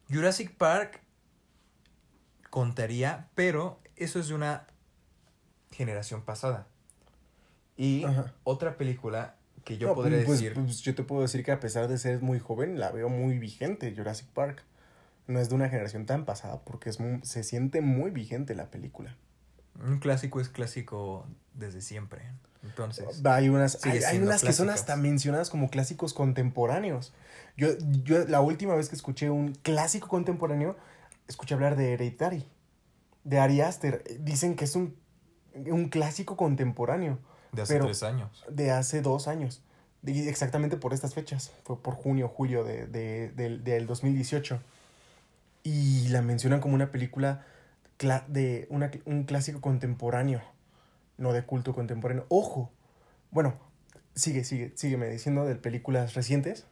Jurassic 0.09 0.55
Park 0.57 1.01
contaría, 2.53 3.31
pero 3.35 3.81
eso 3.97 4.21
es 4.21 4.29
de 4.29 4.35
una 4.35 4.67
generación 5.71 6.21
pasada. 6.21 6.67
Y 7.79 8.05
Ajá. 8.05 8.35
otra 8.45 8.77
película 8.77 9.37
que 9.65 9.79
yo 9.79 9.89
No, 9.89 9.95
podría 9.95 10.23
pues, 10.27 10.39
decir... 10.39 10.53
pues, 10.53 10.81
yo 10.83 10.95
te 10.95 11.03
puedo 11.03 11.23
decir 11.23 11.43
que 11.45 11.51
a 11.51 11.61
pesar 11.61 11.89
de 11.89 11.97
ser 11.97 12.21
muy 12.21 12.39
joven, 12.41 12.79
la 12.79 12.91
veo 12.91 13.09
muy 13.09 13.39
vigente, 13.39 13.95
Jurassic 13.97 14.29
Park. 14.29 14.65
No 15.29 15.41
es 15.41 15.49
de 15.49 15.55
una 15.55 15.71
generación 15.71 16.05
tan 16.05 16.27
pasada 16.27 16.61
porque 16.61 16.91
es 16.91 17.01
muy- 17.01 17.21
se 17.23 17.43
siente 17.43 17.81
muy 17.81 18.11
vigente 18.11 18.55
la 18.55 18.71
película. 18.71 19.17
Un 19.83 19.99
clásico 19.99 20.39
es 20.39 20.51
clásico 20.51 21.27
desde 21.55 21.81
siempre. 21.81 22.33
Entonces, 22.63 23.25
Hay 23.25 23.49
unas, 23.49 23.83
hay, 23.87 24.03
hay 24.03 24.19
unas 24.19 24.43
que 24.43 24.53
son 24.53 24.69
hasta 24.69 24.95
mencionadas 24.97 25.49
como 25.49 25.71
clásicos 25.71 26.13
contemporáneos. 26.13 27.15
Yo, 27.57 27.69
yo 28.05 28.27
la 28.27 28.43
última 28.43 28.75
vez 28.75 28.91
que 28.91 28.95
escuché 28.95 29.31
un 29.31 29.55
clásico 29.55 30.09
contemporáneo, 30.09 30.77
escuché 31.29 31.55
hablar 31.55 31.77
de 31.77 31.93
Hereditary, 31.95 32.45
de 33.25 33.39
Ari 33.39 33.61
Aster. 33.61 34.05
Dicen 34.21 34.57
que 34.57 34.65
es 34.65 34.77
un, 34.77 34.97
un 35.55 35.89
clásico 35.89 36.37
contemporáneo 36.37 37.19
de 37.53 37.63
hace 37.63 37.79
tres 37.79 38.03
años. 38.03 38.45
de 38.49 38.71
hace 38.71 39.03
dos 39.03 39.29
años. 39.29 39.63
Y 40.05 40.27
exactamente 40.29 40.77
por 40.77 40.93
estas 40.95 41.15
fechas. 41.15 41.53
Fue 41.65 41.81
por 41.81 41.95
junio, 41.95 42.29
julio 42.29 42.65
de, 42.65 42.87
de- 42.87 43.31
del, 43.31 43.63
del 43.63 43.87
2018. 43.87 44.61
Y 45.65 46.09
la 46.09 46.23
mencionan 46.23 46.61
como 46.61 46.75
una 46.75 46.91
película 46.91 47.45
de 48.27 48.67
una, 48.69 48.91
un 49.05 49.23
clásico 49.25 49.61
contemporáneo. 49.61 50.43
No 51.19 51.33
de 51.33 51.45
culto 51.45 51.73
contemporáneo. 51.73 52.27
¡Ojo! 52.31 52.71
Bueno, 53.31 53.55
sigue, 54.17 54.43
sigue, 54.43 54.73
sígueme 54.75 55.09
diciendo 55.09 55.45
de 55.45 55.55
películas 55.55 56.15
recientes. 56.15 56.67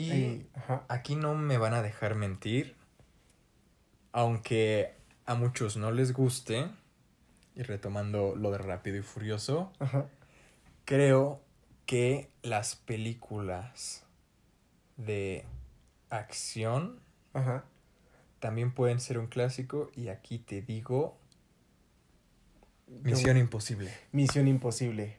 Y 0.00 0.46
ajá, 0.54 0.84
aquí 0.88 1.14
no 1.16 1.34
me 1.34 1.58
van 1.58 1.74
a 1.74 1.82
dejar 1.82 2.14
mentir. 2.14 2.76
Aunque 4.12 4.94
a 5.26 5.34
muchos 5.34 5.76
no 5.76 5.90
les 5.92 6.12
guste. 6.12 6.68
Y 7.54 7.62
retomando 7.62 8.36
lo 8.36 8.50
de 8.52 8.58
Rápido 8.58 8.96
y 8.96 9.02
Furioso. 9.02 9.72
ajá. 9.78 10.06
Creo 10.84 11.42
que 11.84 12.30
las 12.42 12.76
películas 12.76 14.06
de 14.96 15.44
acción 16.08 17.00
Ajá. 17.34 17.64
también 18.38 18.72
pueden 18.72 19.00
ser 19.00 19.18
un 19.18 19.26
clásico. 19.26 19.90
Y 19.94 20.08
aquí 20.08 20.38
te 20.38 20.62
digo. 20.62 21.18
Misión 22.86 23.36
Imposible. 23.36 23.92
Misión 24.12 24.48
Imposible. 24.48 25.18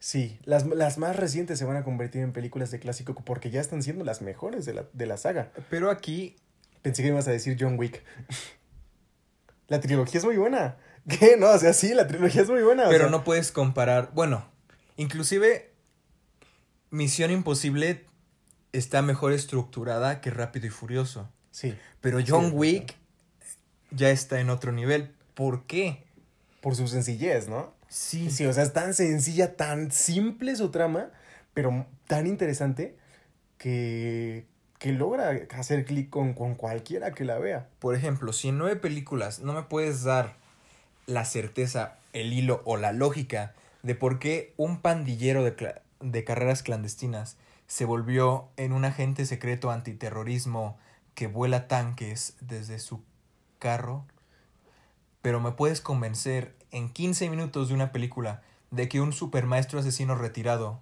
Sí, 0.00 0.38
las, 0.44 0.66
las 0.66 0.98
más 0.98 1.16
recientes 1.16 1.58
se 1.58 1.64
van 1.64 1.76
a 1.76 1.84
convertir 1.84 2.22
en 2.22 2.32
películas 2.32 2.70
de 2.70 2.78
clásico 2.78 3.14
porque 3.14 3.50
ya 3.50 3.60
están 3.60 3.82
siendo 3.82 4.04
las 4.04 4.22
mejores 4.22 4.64
de 4.64 4.74
la, 4.74 4.84
de 4.92 5.06
la 5.06 5.16
saga. 5.16 5.50
Pero 5.70 5.90
aquí 5.90 6.36
Pensé 6.82 7.02
que 7.02 7.08
ibas 7.08 7.28
a 7.28 7.32
decir 7.32 7.56
John 7.58 7.78
Wick. 7.78 8.02
La 9.68 9.80
trilogía 9.80 10.18
es 10.18 10.24
muy 10.24 10.36
buena. 10.36 10.76
¿Qué? 11.08 11.36
No, 11.36 11.50
o 11.50 11.58
sea, 11.58 11.72
sí, 11.72 11.92
la 11.94 12.06
trilogía 12.06 12.42
es 12.42 12.50
muy 12.50 12.62
buena. 12.62 12.84
Pero 12.88 13.04
sea, 13.04 13.10
no 13.10 13.24
puedes 13.24 13.52
comparar. 13.52 14.10
Bueno, 14.14 14.46
inclusive 14.96 15.70
Misión 16.90 17.30
Imposible 17.30 18.06
está 18.72 19.02
mejor 19.02 19.32
estructurada 19.32 20.20
que 20.20 20.30
Rápido 20.30 20.66
y 20.66 20.70
Furioso. 20.70 21.30
Sí, 21.50 21.74
Pero 22.00 22.20
John 22.26 22.50
Sí. 22.50 22.52
Wick 22.52 22.96
ya 23.90 24.10
está 24.10 24.40
en 24.40 24.50
otro 24.50 24.72
nivel. 24.72 25.14
¿Por 25.34 25.66
qué? 25.66 26.04
Por 26.60 26.76
su 26.76 26.88
sencillez, 26.88 27.48
¿no? 27.48 27.72
Sí. 27.88 28.30
Sí, 28.30 28.46
o 28.46 28.52
sea, 28.52 28.62
es 28.64 28.72
tan 28.72 28.94
sencilla, 28.94 29.56
tan 29.56 29.90
simple 29.90 30.56
su 30.56 30.70
trama, 30.70 31.10
pero 31.54 31.86
tan 32.06 32.26
interesante 32.26 32.96
que, 33.56 34.46
que 34.78 34.92
logra 34.92 35.32
hacer 35.56 35.84
clic 35.84 36.10
con, 36.10 36.34
con 36.34 36.54
cualquiera 36.54 37.12
que 37.12 37.24
la 37.24 37.38
vea. 37.38 37.68
Por 37.78 37.94
ejemplo, 37.94 38.32
si 38.32 38.48
en 38.48 38.58
nueve 38.58 38.76
películas 38.76 39.40
no 39.40 39.52
me 39.52 39.62
puedes 39.62 40.02
dar 40.02 40.36
la 41.06 41.24
certeza, 41.24 41.98
el 42.12 42.32
hilo 42.32 42.62
o 42.64 42.76
la 42.76 42.92
lógica 42.92 43.54
de 43.82 43.94
por 43.94 44.18
qué 44.18 44.52
un 44.56 44.80
pandillero 44.80 45.44
de, 45.44 45.74
de 46.00 46.24
carreras 46.24 46.62
clandestinas 46.62 47.36
se 47.66 47.84
volvió 47.84 48.48
en 48.56 48.72
un 48.72 48.84
agente 48.84 49.26
secreto 49.26 49.70
antiterrorismo 49.70 50.78
que 51.14 51.26
vuela 51.26 51.68
tanques 51.68 52.34
desde 52.40 52.78
su 52.78 53.02
carro, 53.58 54.06
pero 55.22 55.40
me 55.40 55.52
puedes 55.52 55.80
convencer 55.80 56.56
en 56.70 56.90
15 56.92 57.28
minutos 57.30 57.68
de 57.68 57.74
una 57.74 57.92
película 57.92 58.42
de 58.70 58.88
que 58.88 59.00
un 59.00 59.12
supermaestro 59.12 59.78
asesino 59.80 60.14
retirado, 60.14 60.80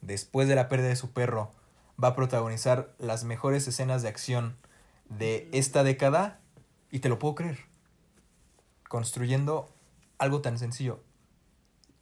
después 0.00 0.48
de 0.48 0.54
la 0.56 0.68
pérdida 0.68 0.88
de 0.88 0.96
su 0.96 1.12
perro, 1.12 1.50
va 2.02 2.08
a 2.08 2.16
protagonizar 2.16 2.92
las 2.98 3.24
mejores 3.24 3.66
escenas 3.68 4.02
de 4.02 4.08
acción 4.08 4.56
de 5.08 5.48
esta 5.52 5.84
década 5.84 6.40
y 6.90 7.00
te 7.00 7.08
lo 7.08 7.18
puedo 7.18 7.34
creer. 7.34 7.58
Construyendo 8.88 9.68
algo 10.18 10.40
tan 10.40 10.58
sencillo. 10.58 11.00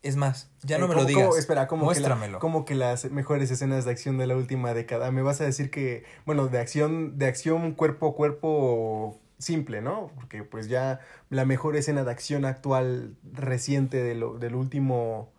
Es 0.02 0.16
más, 0.16 0.50
ya 0.62 0.76
Eh, 0.76 0.78
no 0.78 0.86
me 0.88 0.94
lo 0.94 1.00
¿cómo- 1.00 1.08
digas. 1.08 1.24
cómo- 1.26 1.36
espera, 1.36 1.66
como 1.66 1.90
que, 1.92 2.00
la- 2.00 2.38
como 2.38 2.64
que 2.64 2.74
las 2.74 3.10
mejores 3.10 3.50
escenas 3.50 3.84
de 3.84 3.90
acción 3.90 4.16
de 4.16 4.26
la 4.26 4.36
última 4.36 4.72
década. 4.72 5.10
Me 5.10 5.22
vas 5.22 5.40
a 5.40 5.44
decir 5.44 5.70
que, 5.70 6.04
bueno, 6.24 6.46
de 6.48 6.58
acción, 6.60 7.18
de 7.18 7.26
acción 7.26 7.72
cuerpo 7.72 8.08
a 8.10 8.14
cuerpo 8.14 9.18
simple, 9.38 9.80
¿no? 9.80 10.10
Porque 10.14 10.42
pues 10.42 10.68
ya 10.68 11.00
la 11.30 11.44
mejor 11.44 11.76
escena 11.76 12.04
de 12.04 12.10
acción 12.10 12.44
actual 12.44 13.14
reciente 13.32 14.02
de 14.02 14.14
lo, 14.14 14.38
del 14.38 14.54
último, 14.54 15.32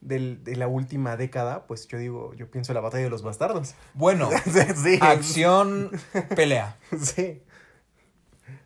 del, 0.00 0.44
de 0.44 0.56
la 0.56 0.68
última 0.68 1.16
década, 1.16 1.66
pues 1.66 1.86
yo 1.88 1.98
digo, 1.98 2.34
yo 2.34 2.50
pienso 2.50 2.72
en 2.72 2.74
la 2.76 2.80
batalla 2.82 3.04
de 3.04 3.10
los 3.10 3.22
bastardos. 3.22 3.74
Bueno, 3.94 4.28
sí, 4.76 4.98
acción, 5.00 5.90
pelea. 6.36 6.76
sí. 7.00 7.42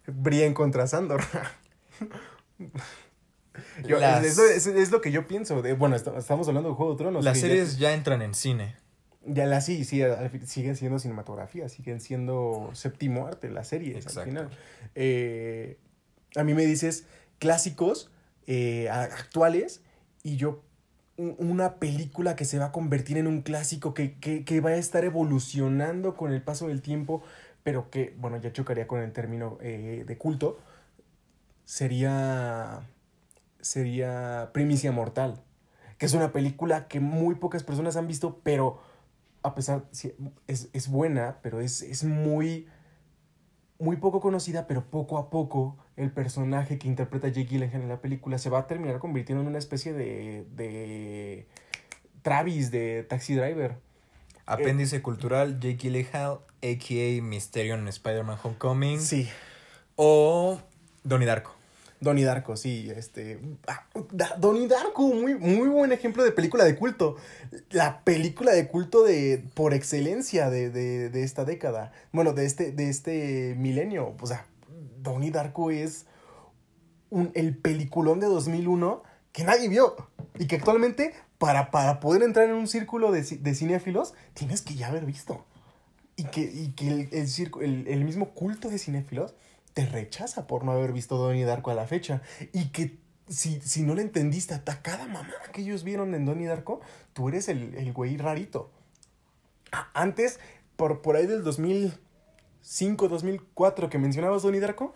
Brienne 0.06 0.54
contra 0.54 0.86
Sandor. 0.86 1.20
Yo- 3.84 3.98
Las- 3.98 4.24
es, 4.38 4.66
es 4.66 4.90
lo 4.90 5.00
que 5.00 5.10
yo 5.12 5.26
pienso. 5.26 5.60
De, 5.62 5.74
bueno, 5.74 5.94
est- 5.94 6.06
estamos 6.16 6.48
hablando 6.48 6.70
de 6.70 6.74
Juego 6.74 6.92
de 6.92 6.98
Tronos. 6.98 7.24
Las 7.24 7.34
que 7.34 7.40
ya- 7.42 7.46
series 7.48 7.78
ya 7.78 7.92
entran 7.92 8.22
en 8.22 8.34
cine. 8.34 8.76
Ya 9.24 9.46
la 9.46 9.60
sí, 9.60 9.84
sí, 9.84 10.02
siguen 10.46 10.76
siendo 10.76 10.98
cinematografía, 10.98 11.68
siguen 11.68 12.00
siendo 12.00 12.70
séptimo 12.72 13.26
arte 13.26 13.50
las 13.50 13.68
series 13.68 13.96
Exacto. 13.96 14.20
al 14.20 14.26
final. 14.26 14.48
Eh, 14.94 15.78
a 16.34 16.42
mí 16.44 16.54
me 16.54 16.66
dices 16.66 17.06
clásicos 17.38 18.10
eh, 18.46 18.88
actuales 18.90 19.80
y 20.24 20.36
yo 20.36 20.62
un- 21.16 21.36
una 21.38 21.76
película 21.76 22.34
que 22.34 22.44
se 22.44 22.58
va 22.58 22.66
a 22.66 22.72
convertir 22.72 23.16
en 23.18 23.26
un 23.28 23.42
clásico 23.42 23.94
que, 23.94 24.14
que, 24.18 24.44
que 24.44 24.60
va 24.60 24.70
a 24.70 24.76
estar 24.76 25.04
evolucionando 25.04 26.16
con 26.16 26.32
el 26.32 26.42
paso 26.42 26.66
del 26.68 26.82
tiempo, 26.82 27.22
pero 27.62 27.90
que, 27.90 28.14
bueno, 28.18 28.38
ya 28.38 28.52
chocaría 28.52 28.88
con 28.88 29.00
el 29.00 29.12
término 29.12 29.58
eh, 29.60 30.04
de 30.06 30.18
culto, 30.18 30.58
sería, 31.64 32.80
sería 33.60 34.50
Primicia 34.52 34.92
Mortal, 34.92 35.40
que 35.98 36.06
es 36.06 36.14
una 36.14 36.32
película 36.32 36.88
que 36.88 37.00
muy 37.00 37.34
pocas 37.36 37.62
personas 37.62 37.96
han 37.96 38.08
visto, 38.08 38.40
pero 38.42 38.80
a 39.42 39.54
pesar, 39.54 39.84
es, 40.46 40.68
es 40.72 40.88
buena, 40.88 41.38
pero 41.42 41.60
es, 41.60 41.82
es 41.82 42.04
muy, 42.04 42.68
muy 43.78 43.96
poco 43.96 44.20
conocida, 44.20 44.66
pero 44.66 44.84
poco 44.84 45.18
a 45.18 45.30
poco 45.30 45.76
el 45.96 46.10
personaje 46.12 46.78
que 46.78 46.88
interpreta 46.88 47.28
Jake 47.28 47.48
Gyllenhaal 47.48 47.82
en 47.82 47.88
la 47.88 48.00
película 48.00 48.38
se 48.38 48.50
va 48.50 48.60
a 48.60 48.66
terminar 48.66 48.98
convirtiendo 48.98 49.42
en 49.42 49.48
una 49.48 49.58
especie 49.58 49.92
de, 49.92 50.46
de 50.54 51.46
Travis 52.22 52.70
de 52.70 53.04
Taxi 53.08 53.34
Driver. 53.34 53.76
Apéndice 54.46 55.02
cultural, 55.02 55.60
Jake 55.60 55.76
Gyllenhaal, 55.76 56.40
a.k.a. 56.62 57.22
Mysterio 57.22 57.74
en 57.74 57.88
Spider-Man 57.88 58.38
Homecoming. 58.42 59.00
Sí, 59.00 59.28
O 59.96 60.60
Donnie 61.04 61.26
Darko. 61.26 61.61
Donnie 62.02 62.24
Darko, 62.24 62.56
sí, 62.56 62.90
este... 62.94 63.38
ah, 63.68 63.86
Donnie 64.38 64.66
Darko, 64.66 65.06
muy, 65.06 65.36
muy 65.36 65.68
buen 65.68 65.92
ejemplo 65.92 66.24
de 66.24 66.32
película 66.32 66.64
de 66.64 66.74
culto. 66.74 67.16
La 67.70 68.02
película 68.02 68.52
de 68.52 68.66
culto 68.66 69.04
de, 69.04 69.44
por 69.54 69.72
excelencia 69.72 70.50
de, 70.50 70.70
de, 70.70 71.10
de 71.10 71.22
esta 71.22 71.44
década. 71.44 71.92
Bueno, 72.10 72.32
de 72.32 72.44
este, 72.44 72.72
de 72.72 72.90
este 72.90 73.54
milenio. 73.56 74.16
O 74.20 74.26
sea, 74.26 74.44
Donnie 75.00 75.30
Darko 75.30 75.70
es 75.70 76.06
un, 77.10 77.30
el 77.34 77.56
peliculón 77.56 78.18
de 78.18 78.26
2001 78.26 79.02
que 79.30 79.44
nadie 79.44 79.68
vio. 79.68 79.94
Y 80.40 80.48
que 80.48 80.56
actualmente, 80.56 81.14
para, 81.38 81.70
para 81.70 82.00
poder 82.00 82.24
entrar 82.24 82.48
en 82.48 82.56
un 82.56 82.66
círculo 82.66 83.12
de, 83.12 83.22
de 83.22 83.54
cinéfilos, 83.54 84.12
tienes 84.34 84.62
que 84.62 84.74
ya 84.74 84.88
haber 84.88 85.06
visto. 85.06 85.44
Y 86.16 86.24
que, 86.24 86.40
y 86.40 86.72
que 86.72 86.88
el, 86.88 87.08
el, 87.12 87.28
el, 87.62 87.86
el 87.86 88.04
mismo 88.04 88.30
culto 88.30 88.68
de 88.68 88.78
cinéfilos 88.78 89.34
te 89.74 89.86
rechaza 89.86 90.46
por 90.46 90.64
no 90.64 90.72
haber 90.72 90.92
visto 90.92 91.16
Donnie 91.16 91.44
Darko 91.44 91.70
a 91.70 91.74
la 91.74 91.86
fecha. 91.86 92.22
Y 92.52 92.66
que 92.70 92.98
si, 93.28 93.60
si 93.60 93.82
no 93.82 93.94
le 93.94 94.02
entendiste 94.02 94.54
hasta 94.54 94.82
cada 94.82 95.06
mamá 95.06 95.32
que 95.52 95.62
ellos 95.62 95.84
vieron 95.84 96.14
en 96.14 96.24
Donnie 96.26 96.46
Darko, 96.48 96.80
tú 97.12 97.28
eres 97.28 97.48
el, 97.48 97.74
el 97.74 97.92
güey 97.92 98.16
rarito. 98.16 98.70
A- 99.72 99.88
Antes, 99.94 100.38
por, 100.76 101.00
por 101.02 101.16
ahí 101.16 101.26
del 101.26 101.42
2005, 101.42 103.08
2004 103.08 103.88
que 103.88 103.98
mencionabas 103.98 104.42
Donnie 104.42 104.60
Darko, 104.60 104.94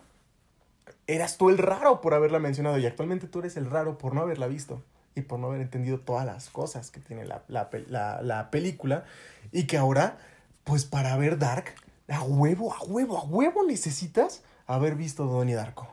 eras 1.07 1.39
tú 1.39 1.49
el 1.51 1.59
raro 1.59 2.01
por 2.01 2.15
haberla 2.15 2.39
mencionado. 2.39 2.79
Y 2.79 2.87
actualmente 2.87 3.27
tú 3.27 3.39
eres 3.41 3.57
el 3.57 3.71
raro 3.71 3.99
por 3.99 4.15
no 4.15 4.21
haberla 4.23 4.47
visto. 4.47 4.83
Y 5.15 5.23
por 5.23 5.39
no 5.39 5.47
haber 5.47 5.62
entendido 5.62 6.01
todas 6.01 6.27
las 6.27 6.51
cosas 6.51 6.91
que 6.91 7.01
tiene 7.01 7.25
la, 7.25 7.43
la, 7.49 7.71
la- 7.89 8.21
la 8.23 8.51
película. 8.51 9.05
Y 9.53 9.67
que 9.67 9.79
ahora, 9.79 10.19
pues 10.65 10.85
para 10.85 11.17
ver 11.17 11.39
Dark, 11.39 11.75
a 12.09 12.23
huevo, 12.23 12.75
a 12.75 12.83
huevo, 12.85 13.17
a 13.19 13.25
huevo 13.25 13.65
necesitas 13.65 14.43
haber 14.66 14.96
visto 14.96 15.26
Donnie 15.26 15.55
Darko. 15.55 15.88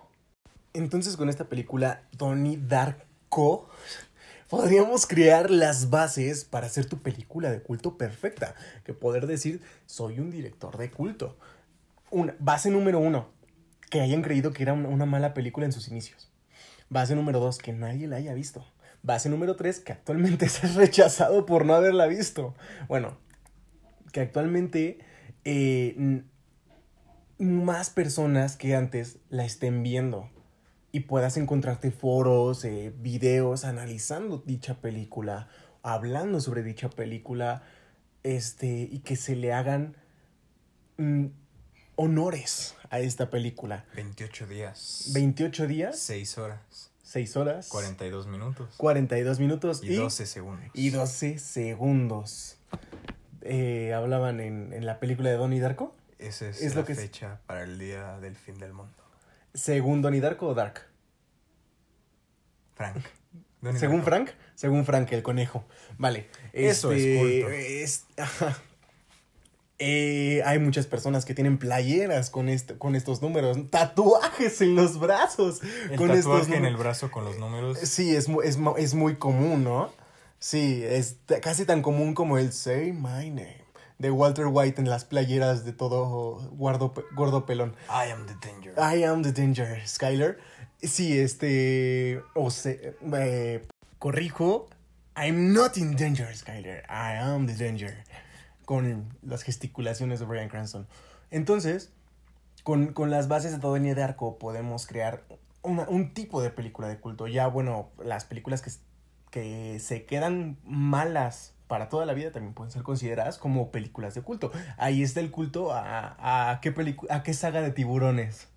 Entonces 0.73 1.17
con 1.17 1.29
esta 1.29 1.45
película, 1.45 2.03
Donnie 2.11 2.57
Darko, 2.57 3.69
podríamos 4.49 5.05
crear 5.05 5.51
las 5.51 5.89
bases 5.89 6.45
para 6.45 6.67
hacer 6.67 6.85
tu 6.85 6.99
película 6.99 7.51
de 7.51 7.61
culto 7.61 7.97
perfecta. 7.97 8.55
Que 8.83 8.93
poder 8.93 9.27
decir, 9.27 9.61
soy 9.85 10.19
un 10.19 10.31
director 10.31 10.77
de 10.77 10.89
culto. 10.89 11.37
Una, 12.09 12.35
base 12.39 12.69
número 12.69 12.99
uno, 12.99 13.29
que 13.89 14.01
hayan 14.01 14.21
creído 14.21 14.51
que 14.51 14.63
era 14.63 14.73
una, 14.73 15.05
mala 15.05 15.33
película 15.33 15.65
en 15.65 15.71
sus 15.71 15.87
inicios. 15.87 16.31
Base 16.89 17.15
número 17.15 17.39
dos, 17.39 17.59
que 17.59 17.73
nadie 17.73 18.07
la 18.07 18.17
haya 18.17 18.33
visto. 18.33 18.65
Base 19.03 19.29
número 19.29 19.55
tres, 19.55 19.79
que 19.79 19.91
actualmente 19.91 20.49
seas 20.49 20.75
rechazado 20.75 21.45
por 21.45 21.65
no 21.65 21.75
haberla 21.75 22.07
visto. 22.07 22.55
Bueno, 22.87 23.17
que 24.11 24.21
actualmente 24.21 24.99
eh, 25.45 26.23
más 27.39 27.89
personas 27.89 28.55
que 28.57 28.75
antes 28.75 29.17
la 29.29 29.45
estén 29.45 29.83
viendo 29.83 30.29
y 30.91 31.01
puedas 31.01 31.37
encontrarte 31.37 31.91
foros, 31.91 32.63
eh, 32.65 32.93
videos 32.99 33.65
analizando 33.65 34.37
dicha 34.45 34.75
película, 34.75 35.47
hablando 35.81 36.39
sobre 36.39 36.61
dicha 36.63 36.89
película, 36.89 37.63
este, 38.21 38.87
y 38.91 38.99
que 38.99 39.15
se 39.15 39.35
le 39.35 39.53
hagan 39.53 39.97
mm, 40.97 41.25
honores 41.95 42.75
a 42.89 42.99
esta 42.99 43.29
película. 43.31 43.85
28 43.95 44.47
días. 44.47 45.11
28 45.13 45.67
días, 45.67 45.99
6 45.99 46.37
horas. 46.37 46.91
6 47.01 47.37
horas, 47.37 47.67
42 47.67 48.27
minutos. 48.27 48.73
42 48.77 49.39
minutos 49.39 49.83
Y 49.83 49.93
12 49.95 50.25
segundos. 50.25 50.69
y 50.73 50.89
12 50.89 51.37
segundos. 51.37 52.57
Eh, 53.41 53.93
hablaban 53.93 54.39
en, 54.39 54.73
en 54.73 54.85
la 54.85 54.99
película 54.99 55.29
de 55.29 55.35
Donnie 55.37 55.59
Darko. 55.59 55.95
Esa 56.23 56.49
es, 56.49 56.61
Es 56.61 56.75
la 56.75 56.81
lo 56.81 56.85
que 56.87 56.93
es- 56.93 56.99
fecha 56.99 57.39
para 57.45 57.63
el 57.63 57.77
día 57.79 58.19
del 58.19 58.35
fin 58.35 58.57
del 58.59 58.73
mundo. 58.73 58.93
¿Según 59.53 60.01
Donnie 60.01 60.21
Darko 60.21 60.47
o 60.47 60.53
Dark? 60.53 60.81
Frank. 62.75 62.97
Donnie 63.61 63.79
Según 63.79 63.97
Darko. 63.97 64.09
Frank, 64.09 64.29
según 64.55 64.85
Frank, 64.85 65.11
el 65.11 65.23
conejo. 65.23 65.65
Vale. 65.97 66.27
Eso 66.51 66.91
es 66.91 67.03
este, 67.03 67.19
culto. 67.19 67.49
es-. 67.49 68.05
Eh, 69.79 70.41
hay 70.45 70.59
muchas 70.59 70.85
personas 70.87 71.25
que 71.25 71.33
tienen 71.33 71.57
playeras 71.57 72.29
con, 72.29 72.47
este, 72.47 72.77
con 72.77 72.95
estos 72.95 73.21
números, 73.21 73.57
tatuajes 73.69 74.61
en 74.61 74.75
los 74.75 74.99
brazos. 74.99 75.61
El 75.89 75.97
con 75.97 76.07
tatuaje 76.09 76.55
en 76.55 76.65
el 76.65 76.77
brazo 76.77 77.11
con 77.11 77.25
los 77.25 77.37
números. 77.37 77.79
Sí, 77.79 78.15
es, 78.15 78.29
es, 78.43 78.57
es 78.77 78.93
muy 78.93 79.15
común, 79.17 79.63
¿no? 79.63 79.91
Sí, 80.39 80.81
es 80.83 81.17
casi 81.41 81.65
tan 81.65 81.81
común 81.81 82.13
como 82.13 82.37
el 82.37 82.53
Say 82.53 82.91
My 82.93 83.29
Name 83.29 83.62
de 83.99 84.11
Walter 84.11 84.47
White 84.47 84.81
en 84.81 84.89
las 84.89 85.05
playeras 85.05 85.63
de 85.65 85.73
todo 85.73 86.49
guardo, 86.51 86.93
gordo 87.15 87.45
pelón. 87.45 87.75
I 87.89 88.11
am 88.11 88.25
the 88.25 88.35
danger. 88.45 88.73
I 88.77 89.03
am 89.03 89.21
the 89.23 89.31
danger, 89.31 89.87
Skyler. 89.87 90.39
Sí, 90.81 91.17
este. 91.19 92.21
O 92.35 92.49
sea, 92.51 92.73
eh, 93.17 93.65
corrijo. 93.99 94.67
I'm 95.15 95.53
not 95.53 95.77
in 95.77 95.95
danger, 95.95 96.35
Skyler. 96.35 96.83
I 96.89 97.17
am 97.21 97.45
the 97.47 97.53
danger. 97.55 98.03
Con 98.65 99.09
las 99.21 99.43
gesticulaciones 99.43 100.19
de 100.19 100.25
Brian 100.25 100.49
Cranston. 100.49 100.87
Entonces, 101.31 101.91
con, 102.63 102.93
con 102.93 103.11
las 103.11 103.27
bases 103.27 103.51
de 103.51 103.59
todo 103.59 103.73
de 103.73 104.03
Arco 104.03 104.37
podemos 104.39 104.87
crear 104.87 105.23
una- 105.61 105.87
un 105.87 106.13
tipo 106.13 106.41
de 106.41 106.49
película 106.49 106.87
de 106.87 106.97
culto. 106.99 107.27
Ya, 107.27 107.47
bueno, 107.47 107.89
las 108.03 108.25
películas 108.25 108.61
que, 108.61 108.71
que 109.31 109.79
se 109.79 110.05
quedan 110.05 110.57
malas 110.63 111.52
para 111.73 111.89
toda 111.89 112.05
la 112.05 112.13
vida 112.13 112.31
también 112.31 112.53
pueden 112.53 112.69
ser 112.69 112.83
consideradas 112.83 113.39
como 113.39 113.71
películas 113.71 114.13
de 114.13 114.21
culto. 114.21 114.51
Ahí 114.77 115.01
está 115.01 115.21
el 115.21 115.31
culto 115.31 115.73
a, 115.73 116.51
a, 116.51 116.61
qué, 116.61 116.71
a 117.09 117.23
qué 117.23 117.33
saga 117.33 117.63
de 117.63 117.71
tiburones. 117.71 118.47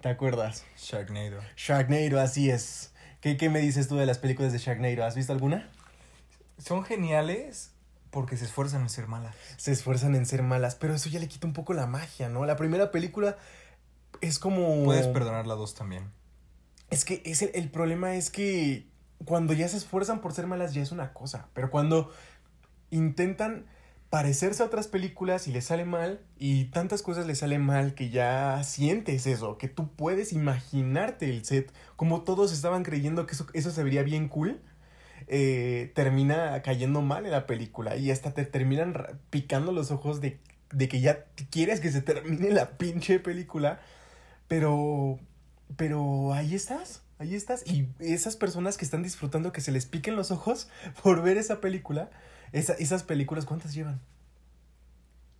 ¿Te 0.00 0.08
acuerdas? 0.08 0.64
Sharknado. 0.78 1.42
Sharknado, 1.54 2.18
así 2.18 2.48
es. 2.48 2.94
¿Qué, 3.20 3.36
¿Qué 3.36 3.50
me 3.50 3.60
dices 3.60 3.88
tú 3.88 3.96
de 3.96 4.06
las 4.06 4.16
películas 4.16 4.54
de 4.54 4.58
Sharknado? 4.58 5.04
¿Has 5.04 5.14
visto 5.14 5.34
alguna? 5.34 5.68
Son 6.56 6.82
geniales 6.82 7.72
porque 8.10 8.38
se 8.38 8.46
esfuerzan 8.46 8.80
en 8.80 8.88
ser 8.88 9.06
malas. 9.06 9.36
Se 9.58 9.70
esfuerzan 9.70 10.14
en 10.14 10.24
ser 10.24 10.42
malas, 10.42 10.74
pero 10.74 10.94
eso 10.94 11.10
ya 11.10 11.20
le 11.20 11.28
quita 11.28 11.46
un 11.46 11.52
poco 11.52 11.74
la 11.74 11.86
magia, 11.86 12.30
¿no? 12.30 12.46
La 12.46 12.56
primera 12.56 12.90
película 12.90 13.36
es 14.22 14.38
como... 14.38 14.82
Puedes 14.84 15.08
perdonar 15.08 15.46
la 15.46 15.56
dos 15.56 15.74
también. 15.74 16.10
Es 16.88 17.04
que 17.04 17.20
es 17.26 17.42
el, 17.42 17.50
el 17.52 17.70
problema 17.70 18.14
es 18.14 18.30
que 18.30 18.90
cuando 19.24 19.52
ya 19.52 19.68
se 19.68 19.76
esfuerzan 19.76 20.20
por 20.20 20.32
ser 20.32 20.46
malas 20.46 20.74
ya 20.74 20.82
es 20.82 20.92
una 20.92 21.12
cosa, 21.12 21.48
pero 21.54 21.70
cuando 21.70 22.10
intentan 22.92 23.66
parecerse 24.10 24.62
a 24.62 24.66
otras 24.66 24.88
películas 24.88 25.48
y 25.48 25.52
le 25.52 25.62
sale 25.62 25.86
mal 25.86 26.20
y 26.38 26.66
tantas 26.66 27.02
cosas 27.02 27.26
le 27.26 27.34
salen 27.34 27.62
mal 27.62 27.94
que 27.94 28.10
ya 28.10 28.62
sientes 28.62 29.26
eso, 29.26 29.56
que 29.56 29.68
tú 29.68 29.88
puedes 29.88 30.32
imaginarte 30.34 31.30
el 31.30 31.44
set, 31.44 31.72
como 31.96 32.22
todos 32.22 32.52
estaban 32.52 32.82
creyendo 32.82 33.26
que 33.26 33.32
eso, 33.32 33.46
eso 33.54 33.70
se 33.70 33.82
vería 33.82 34.02
bien 34.02 34.28
cool, 34.28 34.60
eh, 35.28 35.92
termina 35.94 36.60
cayendo 36.62 37.00
mal 37.00 37.24
en 37.24 37.32
la 37.32 37.46
película 37.46 37.96
y 37.96 38.10
hasta 38.10 38.34
te 38.34 38.44
terminan 38.44 38.94
picando 39.30 39.72
los 39.72 39.90
ojos 39.90 40.20
de, 40.20 40.38
de 40.72 40.88
que 40.88 41.00
ya 41.00 41.24
quieres 41.50 41.80
que 41.80 41.90
se 41.90 42.02
termine 42.02 42.50
la 42.50 42.76
pinche 42.76 43.18
película, 43.18 43.80
pero, 44.46 45.18
pero 45.76 46.34
ahí 46.34 46.54
estás. 46.54 47.02
Ahí 47.18 47.36
estás. 47.36 47.64
Y 47.66 47.88
esas 48.00 48.34
personas 48.34 48.76
que 48.76 48.84
están 48.84 49.04
disfrutando 49.04 49.52
que 49.52 49.60
se 49.60 49.70
les 49.70 49.86
piquen 49.86 50.16
los 50.16 50.32
ojos 50.32 50.68
por 51.02 51.22
ver 51.22 51.38
esa 51.38 51.60
película, 51.60 52.10
esa- 52.52 52.74
esas 52.74 53.02
películas, 53.02 53.44
¿cuántas 53.46 53.74
llevan? 53.74 54.00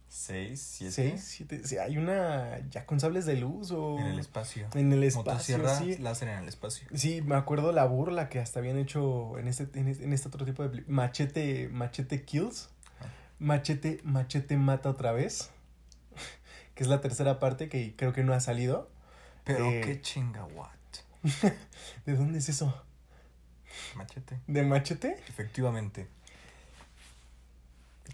Seis, 0.08 0.60
siete. 0.60 0.92
¿Seis? 0.92 1.24
¿Siete? 1.24 1.66
Sí, 1.66 1.78
hay 1.78 1.96
una 1.96 2.58
ya 2.68 2.84
con 2.84 3.00
sables 3.00 3.24
de 3.24 3.36
luz 3.36 3.70
o... 3.70 3.98
En 3.98 4.06
el 4.08 4.18
espacio. 4.18 4.68
En 4.74 4.92
el 4.92 5.02
espacio, 5.04 5.58
sí. 5.78 5.96
láser 5.96 6.28
en 6.28 6.38
el 6.40 6.48
espacio. 6.48 6.86
Sí, 6.94 7.22
me 7.22 7.34
acuerdo 7.34 7.72
la 7.72 7.86
burla 7.86 8.28
que 8.28 8.38
hasta 8.38 8.58
habían 8.60 8.76
hecho 8.78 9.38
en 9.38 9.48
este, 9.48 9.66
en 9.78 9.88
este, 9.88 10.04
en 10.04 10.12
este 10.12 10.28
otro 10.28 10.44
tipo 10.44 10.68
de... 10.68 10.84
Machete, 10.86 11.68
Machete 11.70 12.24
Kills. 12.24 12.68
Ah. 13.00 13.06
Machete, 13.38 14.00
Machete 14.04 14.58
Mata 14.58 14.90
otra 14.90 15.12
vez. 15.12 15.50
Que 16.74 16.82
es 16.84 16.88
la 16.88 17.00
tercera 17.02 17.38
parte 17.38 17.68
que 17.68 17.94
creo 17.96 18.12
que 18.14 18.22
no 18.24 18.32
ha 18.34 18.40
salido. 18.40 18.90
Pero 19.44 19.70
Eh, 19.70 19.80
qué 19.84 20.00
chinga, 20.02 20.44
what. 20.44 20.68
¿De 22.06 22.16
dónde 22.16 22.38
es 22.38 22.48
eso? 22.50 22.82
Machete. 23.94 24.40
¿De 24.46 24.62
Machete? 24.62 25.16
Efectivamente. 25.28 26.06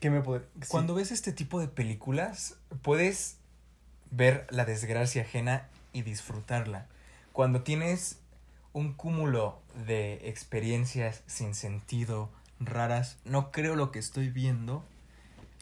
¿Qué 0.00 0.10
me 0.10 0.20
puede...? 0.22 0.44
Cuando 0.68 0.94
ves 0.94 1.10
este 1.10 1.32
tipo 1.32 1.60
de 1.60 1.68
películas, 1.68 2.56
puedes 2.82 3.36
ver 4.10 4.46
la 4.50 4.64
desgracia 4.64 5.22
ajena 5.22 5.68
y 5.92 6.02
disfrutarla. 6.02 6.86
Cuando 7.32 7.62
tienes 7.62 8.18
un 8.72 8.92
cúmulo 8.92 9.60
de 9.86 10.28
experiencias 10.28 11.22
sin 11.26 11.54
sentido, 11.54 12.30
raras, 12.60 13.18
no 13.24 13.50
creo 13.50 13.76
lo 13.76 13.90
que 13.90 13.98
estoy 13.98 14.28
viendo, 14.28 14.84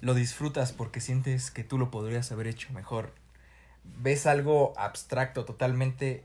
lo 0.01 0.15
disfrutas 0.15 0.73
porque 0.73 1.01
sientes 1.01 1.51
que 1.51 1.65
tú 1.65 1.79
lo 1.79 1.91
podrías 1.91 2.31
haber 2.33 2.47
hecho 2.47 2.73
mejor. 2.73 3.15
Ves 3.85 4.27
algo 4.27 4.75
abstracto, 4.77 5.45
totalmente 5.45 6.25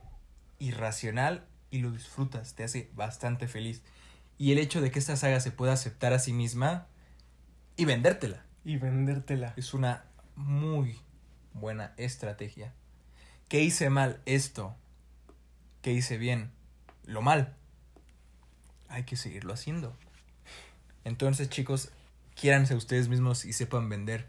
irracional 0.60 1.46
y 1.70 1.80
lo 1.80 1.92
disfrutas, 1.92 2.54
te 2.56 2.64
hace 2.64 2.90
bastante 2.94 3.48
feliz. 3.48 3.82
Y 4.38 4.52
el 4.52 4.58
hecho 4.58 4.82
de 4.82 4.92
que 4.92 5.00
esta 5.00 5.16
saga 5.16 5.40
se 5.40 5.52
pueda 5.52 5.74
aceptar 5.74 6.14
a 6.14 6.20
sí 6.20 6.34
misma 6.34 6.88
y 7.78 7.86
vendértela. 7.86 8.46
Y 8.64 8.78
vendértela. 8.78 9.54
Es 9.58 9.74
una 9.74 10.06
muy 10.36 11.00
buena 11.54 11.94
estrategia. 11.98 12.74
¿Qué 13.48 13.62
hice 13.62 13.90
mal? 13.90 14.22
Esto. 14.26 14.76
¿Qué 15.82 15.92
hice 15.92 16.18
bien? 16.18 16.52
Lo 17.06 17.22
mal. 17.22 17.56
Hay 18.88 19.04
que 19.04 19.16
seguirlo 19.16 19.54
haciendo. 19.54 19.96
Entonces, 21.04 21.50
chicos, 21.50 21.92
quiéranse 22.36 22.76
ustedes 22.76 23.08
mismos 23.08 23.46
y 23.46 23.54
sepan 23.54 23.90
vender 23.90 24.28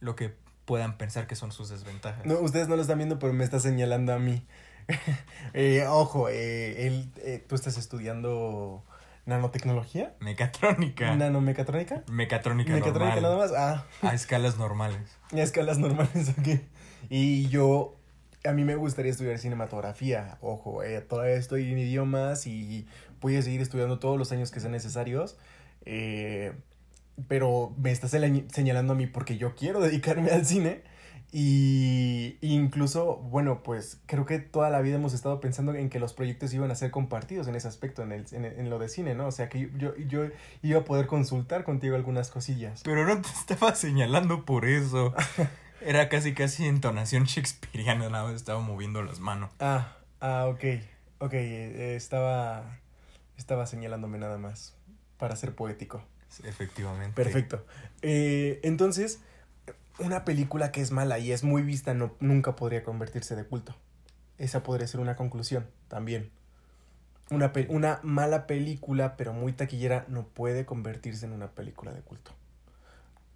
lo 0.00 0.16
que 0.16 0.34
puedan 0.64 0.98
pensar 0.98 1.26
que 1.26 1.36
son 1.36 1.52
sus 1.52 1.68
desventajas. 1.68 2.26
No, 2.26 2.38
ustedes 2.40 2.68
no 2.68 2.76
lo 2.76 2.82
están 2.82 2.98
viendo, 2.98 3.18
pero 3.18 3.32
me 3.32 3.44
está 3.44 3.60
señalando 3.60 4.12
a 4.12 4.18
mí. 4.18 4.46
Eh, 5.54 5.84
ojo, 5.86 6.28
eh, 6.28 6.86
él, 6.86 7.10
eh, 7.18 7.44
tú 7.46 7.54
estás 7.54 7.76
estudiando 7.76 8.84
nanotecnología, 9.28 10.14
Mecatrónica. 10.20 11.14
nanomecatrónica, 11.14 12.02
Mecatrónica, 12.10 12.72
mecatrónica 12.72 13.20
normal. 13.20 13.22
nada 13.22 13.36
más. 13.36 13.52
Ah, 13.54 13.86
A 14.08 14.14
escalas 14.14 14.56
normales. 14.58 14.98
a 15.32 15.36
escalas 15.40 15.78
normales 15.78 16.30
aquí. 16.38 16.60
Y 17.10 17.46
yo, 17.48 17.96
a 18.44 18.52
mí 18.52 18.64
me 18.64 18.74
gustaría 18.74 19.12
estudiar 19.12 19.38
cinematografía. 19.38 20.38
Ojo, 20.40 20.82
eh, 20.82 21.00
todavía 21.02 21.34
estoy 21.34 21.70
en 21.70 21.78
idiomas 21.78 22.46
y 22.46 22.86
voy 23.20 23.36
a 23.36 23.42
seguir 23.42 23.60
estudiando 23.60 23.98
todos 23.98 24.18
los 24.18 24.32
años 24.32 24.50
que 24.50 24.60
sean 24.60 24.72
necesarios. 24.72 25.36
Eh, 25.84 26.52
pero 27.28 27.74
me 27.76 27.90
está 27.90 28.08
señalando 28.08 28.92
a 28.92 28.96
mí 28.96 29.06
porque 29.06 29.36
yo 29.36 29.54
quiero 29.54 29.80
dedicarme 29.80 30.30
al 30.30 30.46
cine. 30.46 30.82
Y 31.30 32.38
incluso, 32.40 33.16
bueno, 33.16 33.62
pues 33.62 34.00
creo 34.06 34.24
que 34.24 34.38
toda 34.38 34.70
la 34.70 34.80
vida 34.80 34.96
hemos 34.96 35.12
estado 35.12 35.40
pensando 35.40 35.74
en 35.74 35.90
que 35.90 36.00
los 36.00 36.14
proyectos 36.14 36.54
iban 36.54 36.70
a 36.70 36.74
ser 36.74 36.90
compartidos 36.90 37.48
en 37.48 37.54
ese 37.54 37.68
aspecto, 37.68 38.02
en, 38.02 38.12
el, 38.12 38.24
en, 38.32 38.46
en 38.46 38.70
lo 38.70 38.78
de 38.78 38.88
cine, 38.88 39.14
¿no? 39.14 39.26
O 39.26 39.30
sea, 39.30 39.50
que 39.50 39.70
yo, 39.76 39.94
yo 39.96 40.26
iba 40.62 40.80
a 40.80 40.84
poder 40.84 41.06
consultar 41.06 41.64
contigo 41.64 41.96
algunas 41.96 42.30
cosillas. 42.30 42.80
Pero 42.82 43.06
no 43.06 43.20
te 43.20 43.28
estaba 43.28 43.74
señalando 43.74 44.46
por 44.46 44.64
eso. 44.64 45.14
Era 45.80 46.08
casi 46.08 46.34
casi 46.34 46.66
entonación 46.66 47.24
shakespeariana, 47.24 48.08
nada 48.08 48.24
más 48.24 48.34
estaba 48.34 48.60
moviendo 48.60 49.02
las 49.02 49.20
manos. 49.20 49.50
Ah, 49.60 49.96
ah, 50.20 50.46
ok. 50.46 50.64
Ok, 51.20 51.34
eh, 51.34 51.94
estaba, 51.94 52.78
estaba 53.36 53.66
señalándome 53.66 54.18
nada 54.18 54.38
más 54.38 54.76
para 55.18 55.36
ser 55.36 55.54
poético. 55.54 56.02
Efectivamente. 56.44 57.14
Perfecto. 57.14 57.64
Eh, 58.02 58.60
entonces, 58.62 59.20
una 59.98 60.24
película 60.24 60.72
que 60.72 60.80
es 60.80 60.90
mala 60.90 61.18
y 61.18 61.32
es 61.32 61.44
muy 61.44 61.62
vista 61.62 61.94
no, 61.94 62.14
nunca 62.20 62.56
podría 62.56 62.82
convertirse 62.82 63.36
de 63.36 63.44
culto. 63.44 63.74
Esa 64.38 64.62
podría 64.62 64.86
ser 64.86 65.00
una 65.00 65.16
conclusión 65.16 65.66
también. 65.88 66.30
Una, 67.30 67.52
una 67.68 68.00
mala 68.02 68.46
película, 68.46 69.16
pero 69.16 69.32
muy 69.32 69.52
taquillera, 69.52 70.06
no 70.08 70.26
puede 70.26 70.64
convertirse 70.64 71.26
en 71.26 71.32
una 71.32 71.48
película 71.48 71.92
de 71.92 72.00
culto. 72.00 72.32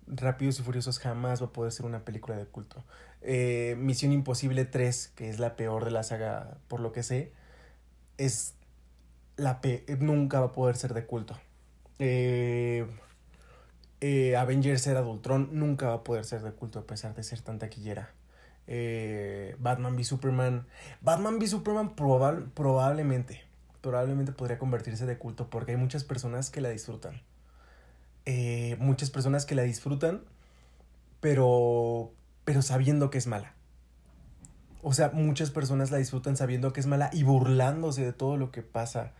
Rápidos 0.07 0.59
y 0.61 0.62
Furiosos 0.62 0.98
jamás 0.98 1.42
va 1.42 1.46
a 1.46 1.53
poder 1.53 1.72
ser 1.72 1.87
una 1.87 2.05
película 2.05 2.37
de 2.37 2.46
culto. 2.46 2.85
Eh, 3.20 3.77
Misión 3.79 4.12
Imposible 4.12 4.64
3, 4.64 5.12
que 5.14 5.29
es 5.29 5.38
la 5.38 5.57
peor 5.57 5.85
de 5.85 5.90
la 5.90 6.03
saga, 6.03 6.57
por 6.68 6.81
lo 6.81 6.92
que 6.92 7.03
sé, 7.03 7.33
es 8.18 8.55
la 9.37 9.61
pe 9.61 9.85
nunca 10.01 10.40
va 10.40 10.46
a 10.46 10.53
poder 10.53 10.77
ser 10.77 10.94
de 10.94 11.07
culto. 11.07 11.38
Eh, 11.98 12.87
eh, 14.33 14.37
Avengers 14.37 14.87
Era 14.87 15.03
de 15.03 15.09
Ultron 15.09 15.51
nunca 15.53 15.88
va 15.88 15.95
a 15.95 16.05
poder 16.05 16.25
ser 16.25 16.42
de 16.42 16.53
culto 16.53 16.81
a 16.81 16.87
pesar 16.87 17.14
de 17.14 17.23
ser 17.23 17.40
tan 17.40 17.59
taquillera. 17.59 18.11
Eh, 18.66 19.57
Batman 19.59 19.97
v 19.97 20.05
Superman. 20.05 20.66
Batman 21.01 21.38
v 21.38 21.47
Superman 21.47 21.95
probable, 21.95 22.47
probablemente, 22.55 23.42
probablemente 23.81 24.33
podría 24.33 24.59
convertirse 24.59 25.07
de 25.07 25.18
culto 25.18 25.51
porque 25.51 25.73
hay 25.73 25.77
muchas 25.77 26.05
personas 26.05 26.51
que 26.51 26.61
la 26.61 26.71
disfrutan. 26.71 27.21
Eh, 28.25 28.77
muchas 28.79 29.11
personas 29.11 29.47
que 29.47 29.55
la 29.55 29.62
disfrutan, 29.62 30.23
pero, 31.21 32.12
pero 32.45 32.62
sabiendo 32.62 33.11
que 33.11 33.18
es 33.18 33.27
mala. 33.27 33.55
O 34.83 34.92
sea, 34.92 35.11
muchas 35.12 35.51
personas 35.51 35.90
la 35.90 35.99
disfrutan 35.99 36.37
sabiendo 36.37 36.73
que 36.73 36.81
es 36.81 36.87
mala 36.87 37.11
y 37.12 37.23
burlándose 37.23 38.05
de 38.05 38.12
todo 38.12 38.37
lo 38.37 38.51
que 38.51 38.62
pasa. 38.62 39.12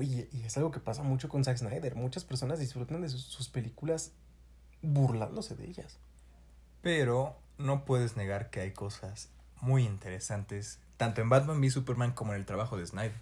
Y, 0.00 0.26
y 0.32 0.42
es 0.44 0.56
algo 0.56 0.70
que 0.70 0.80
pasa 0.80 1.02
mucho 1.02 1.28
con 1.28 1.44
Zack 1.44 1.58
Snyder. 1.58 1.94
Muchas 1.94 2.24
personas 2.24 2.58
disfrutan 2.58 3.02
de 3.02 3.08
sus, 3.08 3.22
sus 3.24 3.48
películas 3.48 4.12
burlándose 4.80 5.54
de 5.54 5.66
ellas. 5.66 5.98
Pero 6.80 7.36
no 7.58 7.84
puedes 7.84 8.16
negar 8.16 8.50
que 8.50 8.60
hay 8.60 8.72
cosas 8.72 9.28
muy 9.60 9.84
interesantes, 9.84 10.80
tanto 10.96 11.20
en 11.20 11.28
Batman 11.28 11.60
v 11.60 11.70
Superman 11.70 12.12
como 12.12 12.32
en 12.32 12.40
el 12.40 12.46
trabajo 12.46 12.76
de 12.76 12.86
Snyder. 12.86 13.20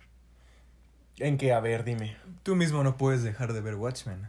En 1.18 1.36
que, 1.36 1.52
a 1.52 1.60
ver, 1.60 1.84
dime. 1.84 2.16
Tú 2.42 2.56
mismo 2.56 2.82
no 2.82 2.96
puedes 2.96 3.22
dejar 3.22 3.52
de 3.52 3.60
ver 3.60 3.74
Watchmen. 3.74 4.28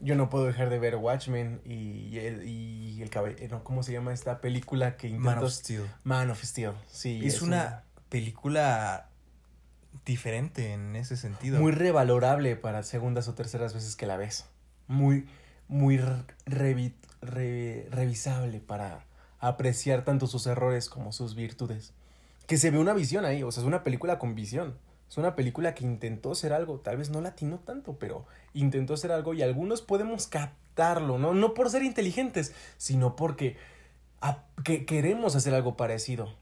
Yo 0.00 0.14
no 0.14 0.30
puedo 0.30 0.46
dejar 0.46 0.70
de 0.70 0.78
ver 0.78 0.96
Watchmen 0.96 1.60
y 1.66 2.16
el, 2.16 2.48
y 2.48 3.02
el 3.02 3.10
cabe- 3.10 3.36
no, 3.50 3.62
¿Cómo 3.62 3.82
se 3.82 3.92
llama 3.92 4.14
esta 4.14 4.40
película 4.40 4.96
que? 4.96 5.10
Man 5.10 5.38
of 5.38 5.50
Steel. 5.52 5.84
Man 6.04 6.30
of 6.30 6.42
Steel, 6.42 6.72
sí. 6.86 7.20
Es 7.22 7.42
una 7.42 7.84
película 8.08 9.09
diferente 10.04 10.72
en 10.72 10.96
ese 10.96 11.16
sentido. 11.16 11.60
Muy 11.60 11.72
revalorable 11.72 12.56
para 12.56 12.82
segundas 12.82 13.28
o 13.28 13.34
terceras 13.34 13.74
veces 13.74 13.96
que 13.96 14.06
la 14.06 14.16
ves. 14.16 14.46
Muy, 14.88 15.26
muy 15.68 15.98
re- 15.98 16.24
revi- 16.46 16.94
re- 17.22 17.86
revisable 17.90 18.60
para 18.60 19.04
apreciar 19.38 20.04
tanto 20.04 20.26
sus 20.26 20.46
errores 20.46 20.88
como 20.88 21.12
sus 21.12 21.34
virtudes. 21.34 21.92
Que 22.46 22.58
se 22.58 22.70
ve 22.70 22.78
una 22.78 22.92
visión 22.94 23.24
ahí, 23.24 23.42
o 23.42 23.52
sea, 23.52 23.62
es 23.62 23.66
una 23.66 23.82
película 23.84 24.18
con 24.18 24.34
visión. 24.34 24.76
Es 25.08 25.16
una 25.16 25.34
película 25.34 25.74
que 25.74 25.84
intentó 25.84 26.34
ser 26.34 26.52
algo, 26.52 26.78
tal 26.80 26.96
vez 26.96 27.10
no 27.10 27.20
latinó 27.20 27.58
tanto, 27.58 27.98
pero 27.98 28.26
intentó 28.54 28.96
ser 28.96 29.10
algo 29.12 29.34
y 29.34 29.42
algunos 29.42 29.82
podemos 29.82 30.26
captarlo, 30.28 31.18
¿no? 31.18 31.34
No 31.34 31.54
por 31.54 31.68
ser 31.70 31.82
inteligentes, 31.82 32.54
sino 32.76 33.16
porque 33.16 33.56
a- 34.20 34.44
que 34.64 34.84
queremos 34.86 35.34
hacer 35.36 35.54
algo 35.54 35.76
parecido. 35.76 36.34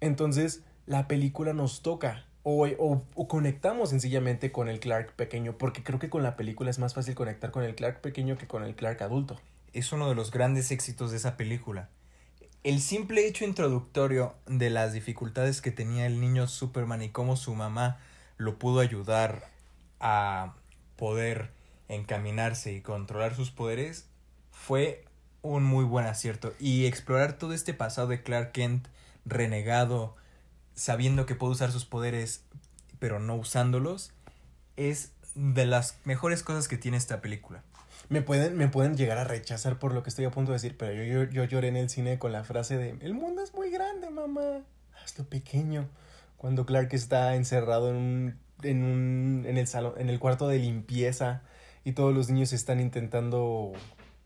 Entonces, 0.00 0.62
la 0.86 1.08
película 1.08 1.52
nos 1.52 1.82
toca. 1.82 2.25
O, 2.48 2.64
o- 2.78 3.02
o 3.16 3.26
conectamos 3.26 3.90
sencillamente 3.90 4.52
con 4.52 4.68
el 4.68 4.78
Clark 4.78 5.14
pequeño, 5.14 5.58
porque 5.58 5.82
creo 5.82 5.98
que 5.98 6.08
con 6.08 6.22
la 6.22 6.36
película 6.36 6.70
es 6.70 6.78
más 6.78 6.94
fácil 6.94 7.16
conectar 7.16 7.50
con 7.50 7.64
el 7.64 7.74
Clark 7.74 8.00
pequeño 8.00 8.38
que 8.38 8.46
con 8.46 8.62
el 8.62 8.76
Clark 8.76 9.02
adulto. 9.02 9.40
es 9.72 9.92
uno 9.92 10.08
de 10.08 10.14
los 10.14 10.30
grandes 10.30 10.70
éxitos 10.70 11.10
de 11.10 11.16
esa 11.18 11.36
película. 11.36 11.88
El 12.62 12.80
simple 12.80 13.26
hecho 13.26 13.44
introductorio 13.44 14.34
de 14.46 14.70
las 14.70 14.92
dificultades 14.92 15.60
que 15.60 15.70
tenía 15.72 16.06
el 16.06 16.20
niño 16.20 16.46
Superman 16.46 17.02
y 17.02 17.10
cómo 17.10 17.36
su 17.36 17.54
mamá 17.54 17.98
lo 18.38 18.58
pudo 18.58 18.78
ayudar 18.80 19.42
a 20.00 20.54
poder 20.96 21.50
encaminarse 21.88 22.72
y 22.72 22.80
controlar 22.80 23.34
sus 23.34 23.50
poderes 23.50 24.06
fue 24.52 25.04
un 25.42 25.64
muy 25.64 25.84
buen 25.84 26.06
acierto. 26.06 26.54
Y 26.60 26.86
explorar 26.86 27.34
todo 27.38 27.52
este 27.52 27.74
pasado 27.74 28.06
de 28.08 28.22
Clark 28.22 28.52
Kent 28.52 28.86
renegado, 29.26 30.14
sabiendo 30.76 31.26
que 31.26 31.34
puede 31.34 31.52
usar 31.52 31.72
sus 31.72 31.84
poderes, 31.84 32.44
pero 33.00 33.18
no 33.18 33.34
usándolos, 33.34 34.12
es 34.76 35.12
de 35.34 35.66
las 35.66 35.98
mejores 36.04 36.42
cosas 36.42 36.68
que 36.68 36.78
tiene 36.78 36.96
esta 36.96 37.20
película. 37.20 37.64
Me 38.08 38.22
pueden, 38.22 38.56
me 38.56 38.68
pueden 38.68 38.96
llegar 38.96 39.18
a 39.18 39.24
rechazar 39.24 39.78
por 39.78 39.92
lo 39.92 40.04
que 40.04 40.10
estoy 40.10 40.26
a 40.26 40.30
punto 40.30 40.52
de 40.52 40.56
decir, 40.56 40.76
pero 40.78 40.92
yo, 40.92 41.24
yo, 41.24 41.30
yo 41.30 41.44
lloré 41.44 41.68
en 41.68 41.76
el 41.76 41.90
cine 41.90 42.18
con 42.18 42.30
la 42.30 42.44
frase 42.44 42.76
de 42.76 42.90
El 43.00 43.14
mundo 43.14 43.42
es 43.42 43.52
muy 43.52 43.70
grande, 43.70 44.10
mamá. 44.10 44.62
Hazlo 45.02 45.24
pequeño. 45.24 45.88
Cuando 46.36 46.66
Clark 46.66 46.92
está 46.92 47.34
encerrado 47.34 47.90
en 47.90 47.96
un, 47.96 48.38
en 48.62 48.84
un, 48.84 49.44
en 49.46 49.56
el 49.56 49.66
salón, 49.66 49.94
en 49.96 50.10
el 50.10 50.20
cuarto 50.20 50.46
de 50.46 50.58
limpieza 50.58 51.42
y 51.84 51.92
todos 51.92 52.14
los 52.14 52.30
niños 52.30 52.52
están 52.52 52.80
intentando 52.80 53.72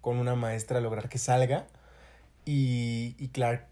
con 0.01 0.19
una 0.19 0.35
maestra 0.35 0.81
lograr 0.81 1.09
que 1.09 1.19
salga 1.19 1.67
y, 2.45 3.15
y 3.19 3.29
Clark 3.29 3.70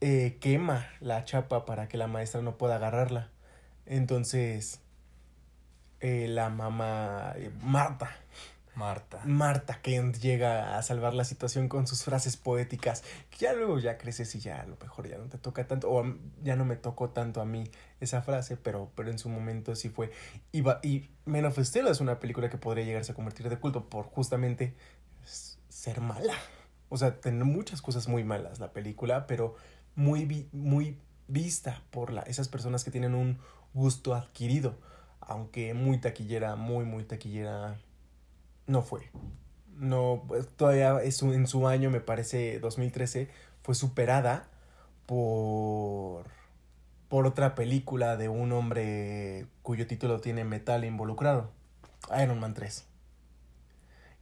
eh, 0.00 0.38
quema 0.40 0.86
la 1.00 1.24
chapa 1.24 1.64
para 1.64 1.88
que 1.88 1.98
la 1.98 2.06
maestra 2.06 2.42
no 2.42 2.56
pueda 2.56 2.76
agarrarla. 2.76 3.30
Entonces, 3.86 4.80
eh, 6.00 6.28
la 6.28 6.50
mamá 6.50 7.32
eh, 7.36 7.50
Marta. 7.62 8.10
Marta. 8.78 9.20
Marta 9.24 9.80
Kent 9.82 10.18
llega 10.18 10.78
a 10.78 10.82
salvar 10.84 11.12
la 11.12 11.24
situación 11.24 11.68
con 11.68 11.88
sus 11.88 12.04
frases 12.04 12.36
poéticas, 12.36 13.02
que 13.28 13.38
ya 13.38 13.52
luego 13.52 13.80
ya 13.80 13.98
creces 13.98 14.32
y 14.36 14.38
ya 14.38 14.60
a 14.60 14.66
lo 14.66 14.76
mejor 14.80 15.08
ya 15.08 15.18
no 15.18 15.24
te 15.24 15.36
toca 15.36 15.66
tanto, 15.66 15.90
o 15.90 16.04
ya 16.44 16.54
no 16.54 16.64
me 16.64 16.76
tocó 16.76 17.10
tanto 17.10 17.40
a 17.40 17.44
mí 17.44 17.64
esa 17.98 18.22
frase, 18.22 18.56
pero, 18.56 18.92
pero 18.94 19.10
en 19.10 19.18
su 19.18 19.28
momento 19.30 19.74
sí 19.74 19.88
fue. 19.88 20.12
Y, 20.52 20.60
va, 20.60 20.78
y 20.84 21.10
Men 21.24 21.46
of 21.46 21.58
Steel 21.58 21.88
es 21.88 22.00
una 22.00 22.20
película 22.20 22.48
que 22.48 22.56
podría 22.56 22.84
llegarse 22.84 23.10
a 23.10 23.14
convertir 23.16 23.48
de 23.48 23.58
culto 23.58 23.88
por 23.90 24.04
justamente 24.04 24.76
ser 25.24 26.00
mala. 26.00 26.34
O 26.88 26.96
sea, 26.96 27.20
tener 27.20 27.44
muchas 27.44 27.82
cosas 27.82 28.06
muy 28.06 28.22
malas 28.22 28.60
la 28.60 28.72
película, 28.72 29.26
pero 29.26 29.56
muy, 29.98 30.26
vi 30.26 30.48
muy 30.52 30.96
vista 31.26 31.82
por 31.90 32.12
la, 32.12 32.22
esas 32.22 32.48
personas 32.48 32.84
que 32.84 32.92
tienen 32.92 33.16
un 33.16 33.38
gusto 33.74 34.14
adquirido. 34.14 34.76
Aunque 35.20 35.74
muy 35.74 35.98
taquillera, 35.98 36.54
muy, 36.54 36.84
muy 36.84 37.02
taquillera, 37.02 37.80
no 38.66 38.82
fue. 38.82 39.10
No, 39.76 40.24
pues, 40.28 40.46
todavía 40.56 41.02
es 41.02 41.20
en 41.22 41.46
su 41.48 41.66
año, 41.66 41.90
me 41.90 42.00
parece 42.00 42.60
2013, 42.60 43.28
fue 43.62 43.74
superada 43.74 44.48
por, 45.04 46.26
por 47.08 47.26
otra 47.26 47.56
película 47.56 48.16
de 48.16 48.28
un 48.28 48.52
hombre 48.52 49.46
cuyo 49.62 49.86
título 49.88 50.20
tiene 50.20 50.44
metal 50.44 50.84
involucrado. 50.84 51.50
Iron 52.22 52.38
Man 52.38 52.54
3 52.54 52.87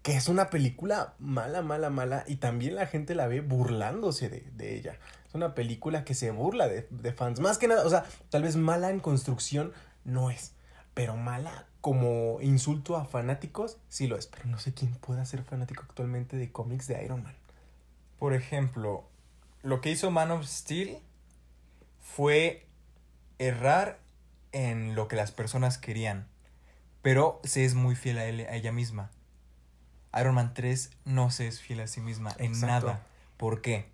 que 0.07 0.17
es 0.17 0.29
una 0.29 0.51
película 0.51 1.15
mala, 1.19 1.63
mala, 1.63 1.91
mala, 1.91 2.23
y 2.29 2.37
también 2.37 2.77
la 2.77 2.87
gente 2.87 3.17
la 3.17 3.27
ve 3.27 3.41
burlándose 3.41 4.29
de, 4.29 4.43
de 4.53 4.77
ella. 4.77 5.01
Es 5.27 5.35
una 5.35 5.53
película 5.57 6.05
que 6.05 6.15
se 6.15 6.31
burla 6.31 6.69
de, 6.69 6.87
de, 6.91 7.13
fans. 7.13 7.41
Más 7.41 7.59
que 7.59 7.67
nada, 7.67 7.85
o 7.85 7.91
sea, 7.91 8.05
tal 8.31 8.45
vez 8.45 8.55
mala 8.55 8.91
en 8.91 9.01
construcción 9.01 9.73
no 10.05 10.31
es, 10.31 10.53
pero 10.95 11.17
mala 11.17 11.67
como 11.81 12.41
insulto 12.41 12.97
a 12.97 13.05
fanáticos 13.05 13.79
sí 13.89 14.07
lo 14.07 14.17
es. 14.17 14.29
Pero 14.29 14.47
no 14.47 14.61
sé 14.61 14.73
quién 14.75 14.95
pueda 14.95 15.27
ser 15.27 15.43
fanático 15.43 15.83
actualmente 15.83 16.37
de 16.37 16.53
cómics 16.53 16.87
de 16.87 17.05
Iron 17.05 17.25
Man. 17.25 17.35
Por 18.21 18.33
ejemplo, 18.33 19.09
lo 19.65 19.81
que 19.81 19.91
hizo 19.91 20.13
Man 20.13 20.31
of 20.31 20.47
Steel 20.47 20.99
fue 22.01 22.69
errar 23.41 23.99
en 24.53 24.95
lo 24.95 25.09
que 25.09 25.17
las 25.17 25.33
personas 25.33 25.79
querían, 25.79 26.29
pero 27.03 27.41
se 27.43 27.65
es 27.65 27.75
muy 27.75 27.97
fiel 27.97 28.19
a, 28.19 28.29
ella 28.29 28.71
misma. 28.71 29.11
Iron 30.21 30.35
Man 30.35 30.53
3 30.55 30.91
no 31.05 31.31
se 31.31 31.47
es 31.47 31.61
fiel 31.61 31.81
a 31.81 31.87
sí 31.87 32.01
misma 32.01 32.33
en 32.39 32.53
Exacto. 32.53 32.87
nada. 32.87 33.07
¿Por 33.37 33.61
qué? 33.61 33.87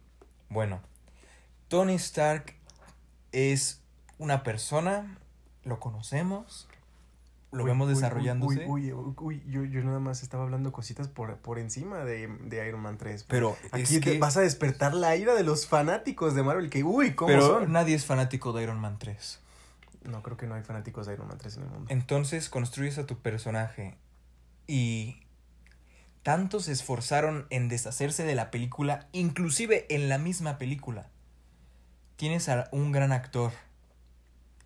Bueno, 0.48 0.80
Tony 1.68 1.94
Stark 1.94 2.54
es 3.32 3.80
una 4.18 4.42
persona, 4.42 5.18
lo 5.64 5.80
conocemos, 5.80 6.68
lo 7.50 7.64
uy, 7.64 7.70
vemos 7.70 7.88
uy, 7.88 7.94
desarrollándose. 7.94 8.66
Uy, 8.66 8.92
uy, 8.92 9.14
uy, 9.18 9.42
yo, 9.46 9.64
yo 9.64 9.82
nada 9.82 9.98
más 9.98 10.22
estaba 10.22 10.44
hablando 10.44 10.72
cositas 10.72 11.08
por, 11.08 11.36
por 11.38 11.58
encima 11.58 12.04
de, 12.04 12.28
de 12.28 12.68
Iron 12.68 12.80
Man 12.80 12.98
3. 12.98 13.24
Pero 13.24 13.56
aquí 13.72 13.96
es 13.96 14.00
que... 14.00 14.18
vas 14.18 14.36
a 14.36 14.40
despertar 14.40 14.94
la 14.94 15.16
ira 15.16 15.34
de 15.34 15.42
los 15.42 15.66
fanáticos 15.66 16.34
de 16.34 16.42
Marvel, 16.42 16.70
que 16.70 16.82
uy, 16.84 17.14
¿cómo 17.14 17.28
Pero 17.28 17.46
son? 17.46 17.72
nadie 17.72 17.94
es 17.94 18.04
fanático 18.06 18.52
de 18.52 18.62
Iron 18.62 18.78
Man 18.78 18.98
3. 18.98 19.40
No, 20.04 20.22
creo 20.22 20.36
que 20.36 20.46
no 20.46 20.54
hay 20.54 20.62
fanáticos 20.62 21.06
de 21.06 21.14
Iron 21.14 21.28
Man 21.28 21.38
3 21.38 21.56
en 21.56 21.62
el 21.62 21.68
mundo. 21.68 21.86
Entonces 21.88 22.48
construyes 22.48 22.98
a 22.98 23.06
tu 23.06 23.18
personaje 23.18 23.96
y 24.66 25.22
tanto 26.22 26.60
se 26.60 26.72
esforzaron 26.72 27.46
en 27.50 27.68
deshacerse 27.68 28.24
de 28.24 28.34
la 28.34 28.50
película, 28.50 29.08
inclusive 29.12 29.86
en 29.94 30.08
la 30.08 30.18
misma 30.18 30.58
película. 30.58 31.08
Tienes 32.16 32.48
a 32.48 32.68
un 32.72 32.92
gran 32.92 33.12
actor, 33.12 33.52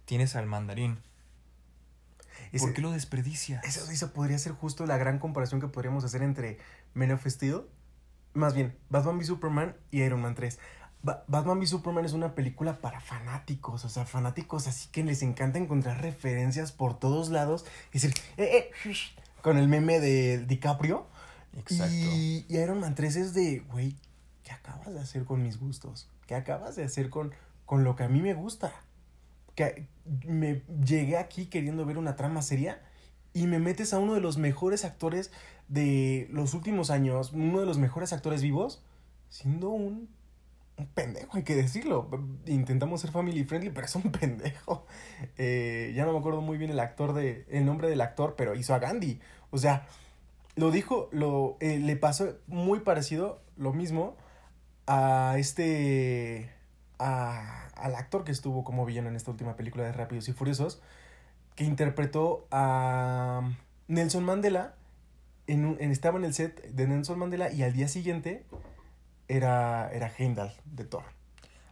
tienes 0.05 0.37
al 0.37 0.47
mandarín. 0.47 0.99
Ese, 2.53 2.65
¿Por 2.65 2.75
qué 2.75 2.83
lo 2.83 2.91
desperdicias? 2.93 3.65
Esa, 3.65 3.91
esa 3.93 4.13
podría 4.13 4.39
ser 4.39 4.53
justo 4.53 4.87
la 4.87 4.99
gran 4.99 5.19
comparación 5.19 5.61
que 5.61 5.69
podríamos 5.69 6.05
hacer 6.05 6.23
entre 6.23 6.59
Men 6.95 7.13
of 7.13 7.27
Steel, 7.27 7.65
más 8.37 8.55
bien, 8.55 8.77
Batman 8.91 9.17
v 9.17 9.25
Superman 9.25 9.77
y 9.91 10.03
Iron 10.03 10.21
Man 10.21 10.35
3. 10.35 10.59
Ba 11.03 11.25
Batman 11.27 11.59
v 11.59 11.67
Superman 11.67 12.05
es 12.05 12.13
una 12.13 12.35
película 12.35 12.81
para 12.81 13.01
fanáticos, 13.01 13.85
o 13.85 13.89
sea, 13.89 14.05
fanáticos 14.05 14.67
así 14.67 14.89
que 14.91 15.03
les 15.05 15.23
encanta 15.23 15.59
encontrar 15.59 16.03
referencias 16.03 16.71
por 16.71 16.99
todos 16.99 17.31
lados 17.31 17.65
y 17.91 17.95
decir, 17.95 18.15
eh, 18.37 18.71
eh, 18.85 18.93
con 19.41 19.57
el 19.57 19.69
meme 19.69 20.01
de 20.01 20.45
DiCaprio. 20.45 21.07
Exacto. 21.57 21.95
Y, 21.95 22.45
y, 22.49 22.57
Iron 22.57 22.81
Man 22.81 22.95
3 22.95 23.17
es 23.17 23.35
de, 23.35 23.61
güey, 23.71 23.97
¿qué 24.45 24.53
acabas 24.53 24.93
de 24.93 25.01
hacer 25.01 25.25
con 25.25 25.43
mis 25.43 25.59
gustos? 25.59 26.09
¿Qué 26.27 26.35
acabas 26.35 26.77
de 26.77 26.85
hacer 26.85 27.11
con, 27.11 27.33
con 27.65 27.85
lo 27.85 27.97
que 27.97 28.05
a 28.05 28.09
mí 28.09 28.21
me 28.21 28.35
gusta? 28.35 28.73
Que 29.55 29.89
me 30.27 30.63
llegué 30.85 31.17
aquí 31.17 31.47
queriendo 31.47 31.87
ver 31.87 31.99
una 31.99 32.17
trama 32.17 32.43
seria 32.43 32.81
y 33.33 33.47
me 33.47 33.59
metes 33.59 33.93
a 33.93 33.99
uno 33.99 34.15
de 34.15 34.21
los 34.21 34.39
mejores 34.39 34.85
actores 34.85 35.31
de 35.69 36.29
los 36.31 36.55
últimos 36.55 36.91
años, 36.91 37.33
uno 37.33 37.61
de 37.61 37.67
los 37.67 37.79
mejores 37.79 38.13
actores 38.13 38.41
vivos, 38.41 38.83
siendo 39.29 39.71
un, 39.71 40.09
un 40.79 40.87
pendejo, 40.87 41.37
hay 41.37 41.43
que 41.43 41.55
decirlo. 41.55 42.09
Intentamos 42.47 43.01
ser 43.01 43.11
family 43.11 43.45
friendly, 43.45 43.71
pero 43.71 43.87
es 43.87 43.95
un 43.95 44.03
pendejo. 44.13 44.87
Eh, 45.37 45.93
ya 45.95 46.07
no 46.07 46.13
me 46.13 46.19
acuerdo 46.19 46.41
muy 46.41 46.59
bien 46.59 46.71
el 46.71 46.81
actor 46.81 47.13
de, 47.13 47.45
el 47.51 47.65
nombre 47.65 47.89
del 47.89 48.01
actor, 48.01 48.37
pero 48.37 48.55
hizo 48.55 48.75
a 48.75 48.79
Gandhi. 48.79 49.21
O 49.51 49.59
sea, 49.59 49.87
lo 50.57 50.71
dijo, 50.71 51.09
lo, 51.13 51.57
eh, 51.61 51.79
le 51.79 51.97
pasó 51.97 52.39
muy 52.47 52.81
parecido, 52.81 53.43
lo 53.57 53.73
mismo, 53.73 54.17
a 54.87 55.37
este, 55.39 56.51
a, 56.99 57.69
al 57.77 57.95
actor 57.95 58.25
que 58.25 58.33
estuvo 58.33 58.65
como 58.65 58.87
villano 58.87 59.09
en 59.09 59.17
esta 59.17 59.31
última 59.31 59.55
película 59.55 59.85
de 59.85 59.93
Rápidos 59.93 60.29
y 60.29 60.33
Furiosos, 60.33 60.83
que 61.55 61.65
interpretó 61.65 62.49
a 62.51 63.51
Nelson 63.87 64.25
Mandela, 64.25 64.75
en 65.47 65.65
un, 65.65 65.77
en, 65.79 65.93
estaba 65.93 66.19
en 66.19 66.25
el 66.25 66.35
set 66.35 66.67
de 66.71 66.89
Nelson 66.89 67.19
Mandela 67.19 67.53
y 67.53 67.63
al 67.63 67.73
día 67.73 67.87
siguiente 67.87 68.47
era, 69.29 69.91
era 69.93 70.11
Heimdall 70.19 70.53
de 70.65 70.85
Thor. 70.85 71.05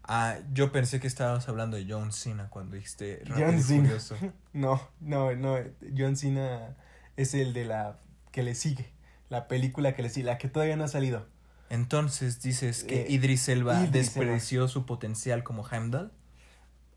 Ah, 0.06 0.36
yo 0.52 0.70
pensé 0.70 1.00
que 1.00 1.06
estabas 1.06 1.48
hablando 1.48 1.78
de 1.78 1.86
John 1.88 2.12
Cena 2.12 2.50
cuando 2.50 2.76
dijiste 2.76 3.22
John 3.26 3.62
Cena. 3.62 3.90
No, 4.52 4.80
no, 5.00 5.34
no, 5.34 5.56
John 5.96 6.16
Cena 6.16 6.76
es 7.16 7.32
el 7.34 7.54
de 7.54 7.64
la 7.64 7.98
que 8.34 8.42
le 8.42 8.56
sigue. 8.56 8.90
La 9.30 9.46
película 9.46 9.94
que 9.94 10.02
le 10.02 10.10
sigue, 10.10 10.26
la 10.26 10.38
que 10.38 10.48
todavía 10.48 10.76
no 10.76 10.82
ha 10.82 10.88
salido. 10.88 11.24
Entonces 11.70 12.42
dices 12.42 12.82
que 12.82 13.02
eh, 13.02 13.06
Idris 13.08 13.48
Elba 13.48 13.76
Idris 13.76 13.92
despreció 13.92 14.62
Elba. 14.62 14.68
su 14.68 14.86
potencial 14.86 15.44
como 15.44 15.64
Heimdall. 15.66 16.12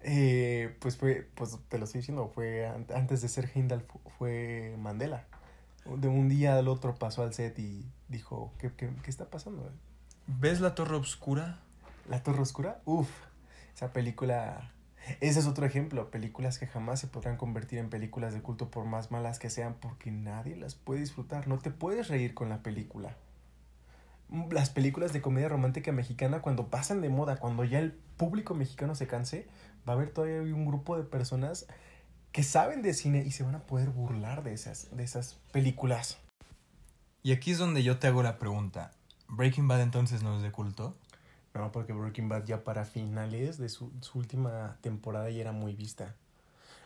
Eh, 0.02 0.76
pues 0.80 0.98
fue, 0.98 1.30
pues 1.36 1.56
te 1.70 1.78
lo 1.78 1.86
estoy 1.86 2.02
diciendo, 2.02 2.32
fue 2.34 2.68
antes 2.68 3.22
de 3.22 3.30
ser 3.30 3.50
Heimdall 3.54 3.86
fue 4.18 4.76
Mandela. 4.80 5.28
De 5.86 6.08
un 6.08 6.28
día 6.28 6.58
al 6.58 6.68
otro 6.68 6.96
pasó 6.96 7.22
al 7.22 7.34
set 7.34 7.58
y 7.60 7.86
dijo, 8.10 8.52
¿qué, 8.58 8.72
qué, 8.76 8.90
qué 9.04 9.10
está 9.10 9.30
pasando? 9.30 9.72
¿Ves 10.26 10.60
la 10.60 10.74
Torre 10.74 10.96
Oscura? 10.96 11.60
¿La 12.10 12.24
Torre 12.24 12.42
Oscura? 12.42 12.82
Uf, 12.86 13.10
esa 13.76 13.94
película 13.94 14.72
ese 15.22 15.40
es 15.40 15.48
otro 15.48 15.66
ejemplo, 15.66 16.12
películas 16.12 16.60
que 16.60 16.68
jamás 16.68 17.00
se 17.00 17.08
podrán 17.08 17.38
convertir 17.38 17.80
en 17.80 17.90
películas 17.90 18.34
de 18.34 18.42
culto 18.42 18.70
por 18.70 18.86
más 18.86 19.12
malas 19.12 19.40
que 19.40 19.50
sean 19.50 19.76
porque 19.80 20.12
nadie 20.12 20.56
las 20.56 20.76
puede 20.76 21.02
disfrutar, 21.02 21.48
no 21.48 21.58
te 21.60 21.72
puedes 21.72 22.08
reír 22.08 22.34
con 22.34 22.50
la 22.50 22.64
película. 22.64 23.16
Las 24.52 24.70
películas 24.70 25.14
de 25.14 25.22
comedia 25.22 25.48
romántica 25.48 25.92
mexicana 25.92 26.42
cuando 26.42 26.68
pasan 26.68 27.02
de 27.02 27.10
moda, 27.10 27.38
cuando 27.38 27.64
ya 27.64 27.80
el 27.80 27.94
público 28.18 28.56
mexicano 28.56 28.96
se 28.96 29.08
canse, 29.08 29.48
va 29.88 29.94
a 29.94 29.96
haber 29.96 30.10
todavía 30.10 30.42
un 30.54 30.66
grupo 30.66 30.98
de 30.98 31.04
personas 31.04 31.68
que 32.32 32.44
saben 32.44 32.82
de 32.82 32.94
cine 32.94 33.24
y 33.26 33.32
se 33.32 33.44
van 33.44 33.56
a 33.56 33.64
poder 33.66 33.90
burlar 33.90 34.44
de 34.44 34.54
esas, 34.54 34.96
de 34.96 35.04
esas 35.04 35.40
películas. 35.52 36.18
Y 37.24 37.32
aquí 37.32 37.52
es 37.52 37.58
donde 37.58 37.84
yo 37.84 37.98
te 37.98 38.08
hago 38.08 38.22
la 38.22 38.38
pregunta, 38.38 38.92
¿Breaking 39.30 39.68
Bad 39.68 39.82
entonces 39.82 40.24
no 40.24 40.38
es 40.38 40.44
de 40.44 40.52
culto? 40.52 40.96
No, 41.58 41.72
porque 41.72 41.94
Breaking 41.94 42.30
Bad 42.30 42.46
ya 42.46 42.64
para 42.64 42.86
finales 42.86 43.58
de 43.58 43.70
su, 43.70 43.92
última 44.14 44.78
temporada 44.82 45.30
ya 45.30 45.42
era 45.42 45.52
muy 45.52 45.74
vista. 45.74 46.16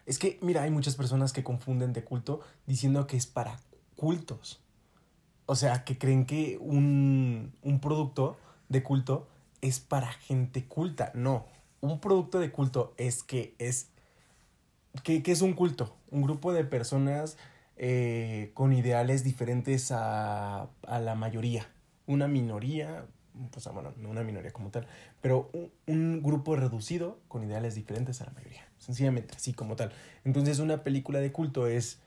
Es 0.06 0.18
que, 0.18 0.40
mira, 0.42 0.64
hay 0.64 0.72
muchas 0.72 0.96
personas 0.96 1.34
que 1.34 1.44
confunden 1.44 1.94
de 1.94 2.04
culto 2.04 2.42
diciendo 2.66 3.06
que 3.06 3.18
es 3.18 3.28
para 3.28 3.60
cultos. 3.96 4.62
O 5.46 5.56
sea, 5.56 5.84
que 5.84 5.98
creen 5.98 6.26
que 6.26 6.58
un, 6.60 7.54
un 7.62 7.80
producto 7.80 8.38
de 8.70 8.82
culto 8.82 9.28
es 9.60 9.80
para 9.80 10.08
gente 10.08 10.66
culta. 10.66 11.12
No, 11.14 11.46
un 11.82 12.00
producto 12.00 12.40
de 12.40 12.52
culto 12.52 12.94
es 12.98 13.24
que 13.24 13.56
es... 13.60 13.90
¿Qué, 15.04 15.24
qué 15.24 15.32
es 15.32 15.42
un 15.42 15.54
culto? 15.54 15.96
Un 16.10 16.22
grupo 16.22 16.54
de 16.54 16.64
personas 16.64 17.38
eh, 17.78 18.52
con 18.54 18.74
ideales 18.74 19.24
diferentes 19.24 19.92
a, 19.92 20.70
a 20.88 21.00
la 21.00 21.16
mayoría. 21.16 21.68
Una 22.08 22.28
minoría, 22.28 23.06
pues 23.52 23.68
bueno, 23.74 23.94
no 23.98 24.10
una 24.10 24.24
minoría 24.24 24.52
como 24.52 24.70
tal, 24.70 24.88
pero 25.22 25.50
un, 25.88 26.22
grupo 26.22 26.56
reducido 26.56 27.20
con 27.28 27.44
ideales 27.44 27.76
diferentes 27.76 28.22
a 28.22 28.26
la 28.26 28.32
mayoría. 28.32 28.68
Sencillamente, 28.80 29.36
así 29.36 29.54
como 29.54 29.76
tal. 29.76 29.92
Entonces 30.26 30.60
una 30.60 30.84
película 30.84 31.20
de 31.20 31.32
culto 31.32 31.68
es 31.68 32.00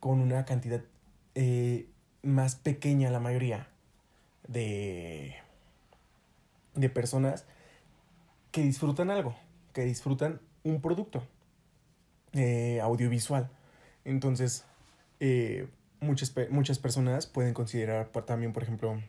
con 0.00 0.20
una 0.20 0.44
cantidad 0.44 0.82
eh, 1.34 1.88
más 2.22 2.54
pequeña 2.56 3.10
la 3.10 3.20
mayoría 3.20 3.68
de, 4.48 5.34
de 6.74 6.88
personas 6.88 7.44
que 8.50 8.62
disfrutan 8.62 9.10
algo, 9.10 9.34
que 9.72 9.84
disfrutan 9.84 10.40
un 10.64 10.80
producto 10.80 11.22
eh, 12.32 12.80
audiovisual. 12.80 13.50
Entonces, 14.04 14.64
eh, 15.20 15.68
muchas, 16.00 16.34
muchas 16.50 16.78
personas 16.78 17.26
pueden 17.26 17.54
considerar 17.54 18.08
también, 18.08 18.52
por 18.52 18.62
ejemplo, 18.62 19.00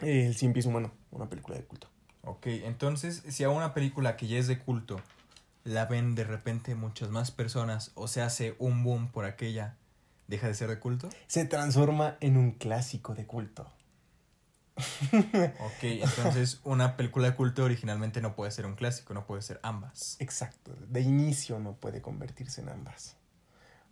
El 0.00 0.34
Cien 0.34 0.52
Pies 0.52 0.66
Humano, 0.66 0.92
una 1.10 1.28
película 1.28 1.56
de 1.56 1.64
culto. 1.64 1.88
Ok, 2.22 2.46
entonces, 2.46 3.22
si 3.28 3.44
a 3.44 3.50
una 3.50 3.74
película 3.74 4.16
que 4.16 4.26
ya 4.26 4.38
es 4.38 4.46
de 4.46 4.58
culto 4.58 5.00
la 5.64 5.84
ven 5.84 6.14
de 6.14 6.24
repente 6.24 6.74
muchas 6.74 7.10
más 7.10 7.30
personas 7.30 7.90
o 7.94 8.08
se 8.08 8.22
hace 8.22 8.56
un 8.58 8.82
boom 8.82 9.08
por 9.08 9.24
aquella, 9.24 9.76
¿deja 10.26 10.46
de 10.46 10.54
ser 10.54 10.70
de 10.70 10.78
culto? 10.78 11.10
Se 11.26 11.44
transforma 11.44 12.16
en 12.20 12.36
un 12.36 12.52
clásico 12.52 13.14
de 13.14 13.26
culto. 13.26 13.70
ok, 14.78 15.82
entonces 15.82 16.60
una 16.64 16.96
película 16.96 17.28
de 17.30 17.36
culto 17.36 17.64
originalmente 17.64 18.20
no 18.20 18.34
puede 18.34 18.50
ser 18.50 18.64
un 18.64 18.74
clásico, 18.76 19.12
no 19.12 19.26
puede 19.26 19.42
ser 19.42 19.60
ambas. 19.62 20.16
Exacto, 20.20 20.74
de 20.88 21.00
inicio 21.00 21.58
no 21.58 21.74
puede 21.74 22.00
convertirse 22.00 22.62
en 22.62 22.70
ambas. 22.70 23.16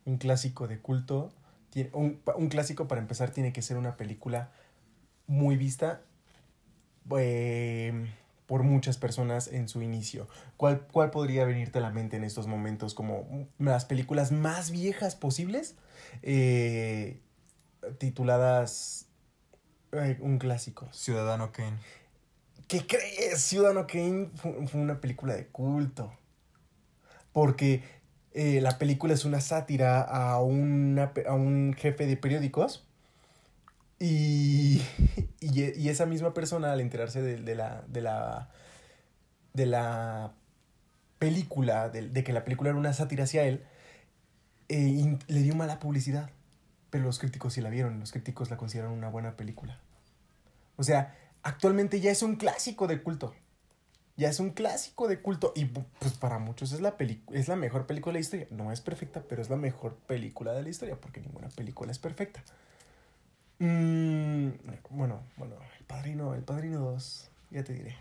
Un 0.05 0.19
clásico 0.19 0.69
de 0.69 0.79
culto, 0.79 1.33
tiene, 1.71 1.91
un, 1.93 2.23
un 2.37 2.49
clásico 2.49 2.89
para 2.89 3.01
empezar 3.01 3.31
tiene 3.31 3.53
que 3.53 3.61
ser 3.61 3.77
una 3.77 3.97
película 3.97 4.51
muy 5.27 5.57
vista 5.57 6.03
eh, 7.17 8.13
por 8.47 8.63
muchas 8.63 8.97
personas 8.97 9.49
en 9.49 9.69
su 9.69 9.83
inicio. 9.83 10.29
¿Cuál, 10.57 10.87
¿Cuál 10.93 11.11
podría 11.11 11.45
venirte 11.45 11.79
a 11.79 11.83
la 11.83 11.91
mente 11.91 12.17
en 12.17 12.25
estos 12.25 12.47
momentos 12.47 12.95
como 12.95 13.49
las 13.59 13.85
películas 13.85 14.33
más 14.33 14.71
viejas 14.71 15.17
posibles? 15.17 15.77
Eh, 16.23 17.21
tituladas 17.99 19.07
eh, 19.93 20.19
un 20.21 20.39
clásico. 20.39 20.89
Ciudadano 20.93 21.53
Kane. 21.53 21.79
¿Qué 22.69 22.87
crees? 22.87 23.41
Ciudadano 23.41 23.87
Kane 23.87 24.31
fue, 24.35 24.67
fue 24.67 24.81
una 24.81 25.01
película 25.01 25.35
de 25.35 25.47
culto. 25.47 26.13
Porque 27.33 27.83
eh, 28.33 28.61
la 28.61 28.79
película 28.79 29.15
es 29.15 29.25
una 29.25 29.41
sátira 29.41 30.03
a, 30.03 30.41
una, 30.41 31.13
a 31.27 31.35
un 31.35 31.75
jefe 31.75 32.07
de 32.07 32.17
periódicos. 32.17 32.86
Y, 33.99 34.83
y, 35.41 35.81
y, 35.81 35.89
esa 35.89 36.07
misma 36.07 36.35
persona, 36.35 36.73
al 36.73 36.81
enterarse 36.81 37.23
de, 37.23 37.37
de, 37.39 37.55
la, 37.55 37.85
de, 37.89 38.01
la, 38.03 38.51
de 39.55 39.67
la 39.67 40.35
película, 41.19 41.89
de, 41.89 42.09
de, 42.09 42.25
que 42.25 42.33
la 42.33 42.45
película 42.45 42.71
era 42.71 42.79
una 42.79 42.93
sátira 42.93 43.25
hacia 43.25 43.45
él, 43.45 43.65
eh, 44.69 45.19
le 45.29 45.41
dio 45.41 45.55
mala 45.55 45.79
publicidad. 45.79 46.31
Pero 46.91 47.05
los 47.05 47.19
críticos 47.19 47.55
sí 47.55 47.61
la 47.61 47.71
vieron, 47.71 47.99
los 48.01 48.13
críticos 48.13 48.51
la 48.51 48.57
consideran 48.57 48.93
una 48.93 49.09
buena 49.09 49.37
película. 49.37 49.79
O 50.77 50.83
sea, 50.83 51.15
actualmente 51.43 52.01
ya 52.01 52.11
es 52.11 52.23
un 52.23 52.37
clásico 52.37 52.87
de 52.87 53.03
culto. 53.03 53.35
Ya 54.17 54.31
es 54.31 54.41
un 54.41 54.51
clásico 54.51 55.09
de 55.09 55.21
culto. 55.21 55.53
Y 55.55 55.67
pues 55.67 56.15
para 56.15 56.39
muchos 56.39 56.73
es 56.73 56.81
la, 56.81 56.97
es 57.33 57.49
la 57.49 57.57
mejor 57.57 57.87
película 57.87 58.13
de 58.13 58.19
la 58.19 58.21
historia. 58.21 58.47
No 58.51 58.73
es 58.73 58.81
perfecta, 58.81 59.23
pero 59.29 59.43
es 59.43 59.51
la 59.51 59.57
mejor 59.57 59.97
película 60.07 60.53
de 60.53 60.63
la 60.63 60.69
historia, 60.69 60.97
porque 60.99 61.21
ninguna 61.21 61.49
película 61.49 61.91
es 61.91 61.99
perfecta. 61.99 62.43
Mm, 63.59 64.49
bueno, 64.91 65.23
bueno, 65.37 65.57
El 65.79 65.87
Padrino, 65.87 66.35
El 66.35 66.43
Padrino 66.43 66.81
2, 66.81 67.31
ya 67.51 67.65
te 67.65 67.73
diré. 67.73 67.97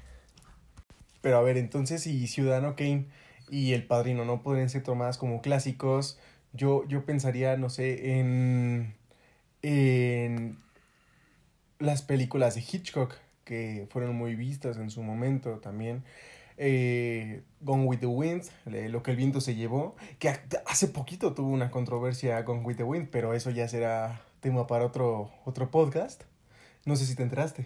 Pero 1.22 1.38
a 1.38 1.41
ver, 1.41 1.58
entonces 1.58 2.03
si 2.03 2.28
Ciudadano 2.28 2.76
Kane 2.76 3.08
y 3.49 3.74
El 3.74 3.86
Padrino 3.86 4.26
no 4.26 4.43
podrían 4.43 4.70
ser 4.70 4.84
tomadas 4.84 5.18
como 5.18 5.41
clásicos, 5.41 6.20
yo, 6.53 6.86
yo 6.88 7.06
pensaría, 7.06 7.58
no 7.58 7.70
sé, 7.70 8.20
en, 8.20 8.93
en 9.62 10.58
las 11.80 12.01
películas 12.01 12.56
de 12.56 12.62
Hitchcock, 12.62 13.16
que 13.43 13.88
fueron 13.89 14.16
muy 14.16 14.36
vistas 14.36 14.78
en 14.78 14.89
su 14.89 15.03
momento 15.03 15.60
también. 15.60 16.03
Eh, 16.58 17.43
Gone 17.62 17.84
with 17.86 17.99
the 17.99 18.06
Wind, 18.06 18.43
Lo 18.66 19.03
que 19.03 19.12
el 19.12 19.18
viento 19.18 19.41
se 19.41 19.56
llevó, 19.56 19.95
que 20.20 20.34
hace 20.66 20.88
poquito 20.88 21.34
tuvo 21.34 21.49
una 21.49 21.72
controversia 21.72 22.41
Gone 22.43 22.62
with 22.62 22.78
the 22.78 22.84
Wind, 22.84 23.10
pero 23.12 23.34
eso 23.34 23.49
ya 23.49 23.68
será 23.68 24.22
tema 24.46 24.68
para 24.68 24.86
otro, 24.86 25.32
otro 25.43 25.72
podcast. 25.72 26.22
No 26.86 26.96
sé 26.96 27.08
si 27.08 27.16
te 27.16 27.24
enteraste. 27.24 27.66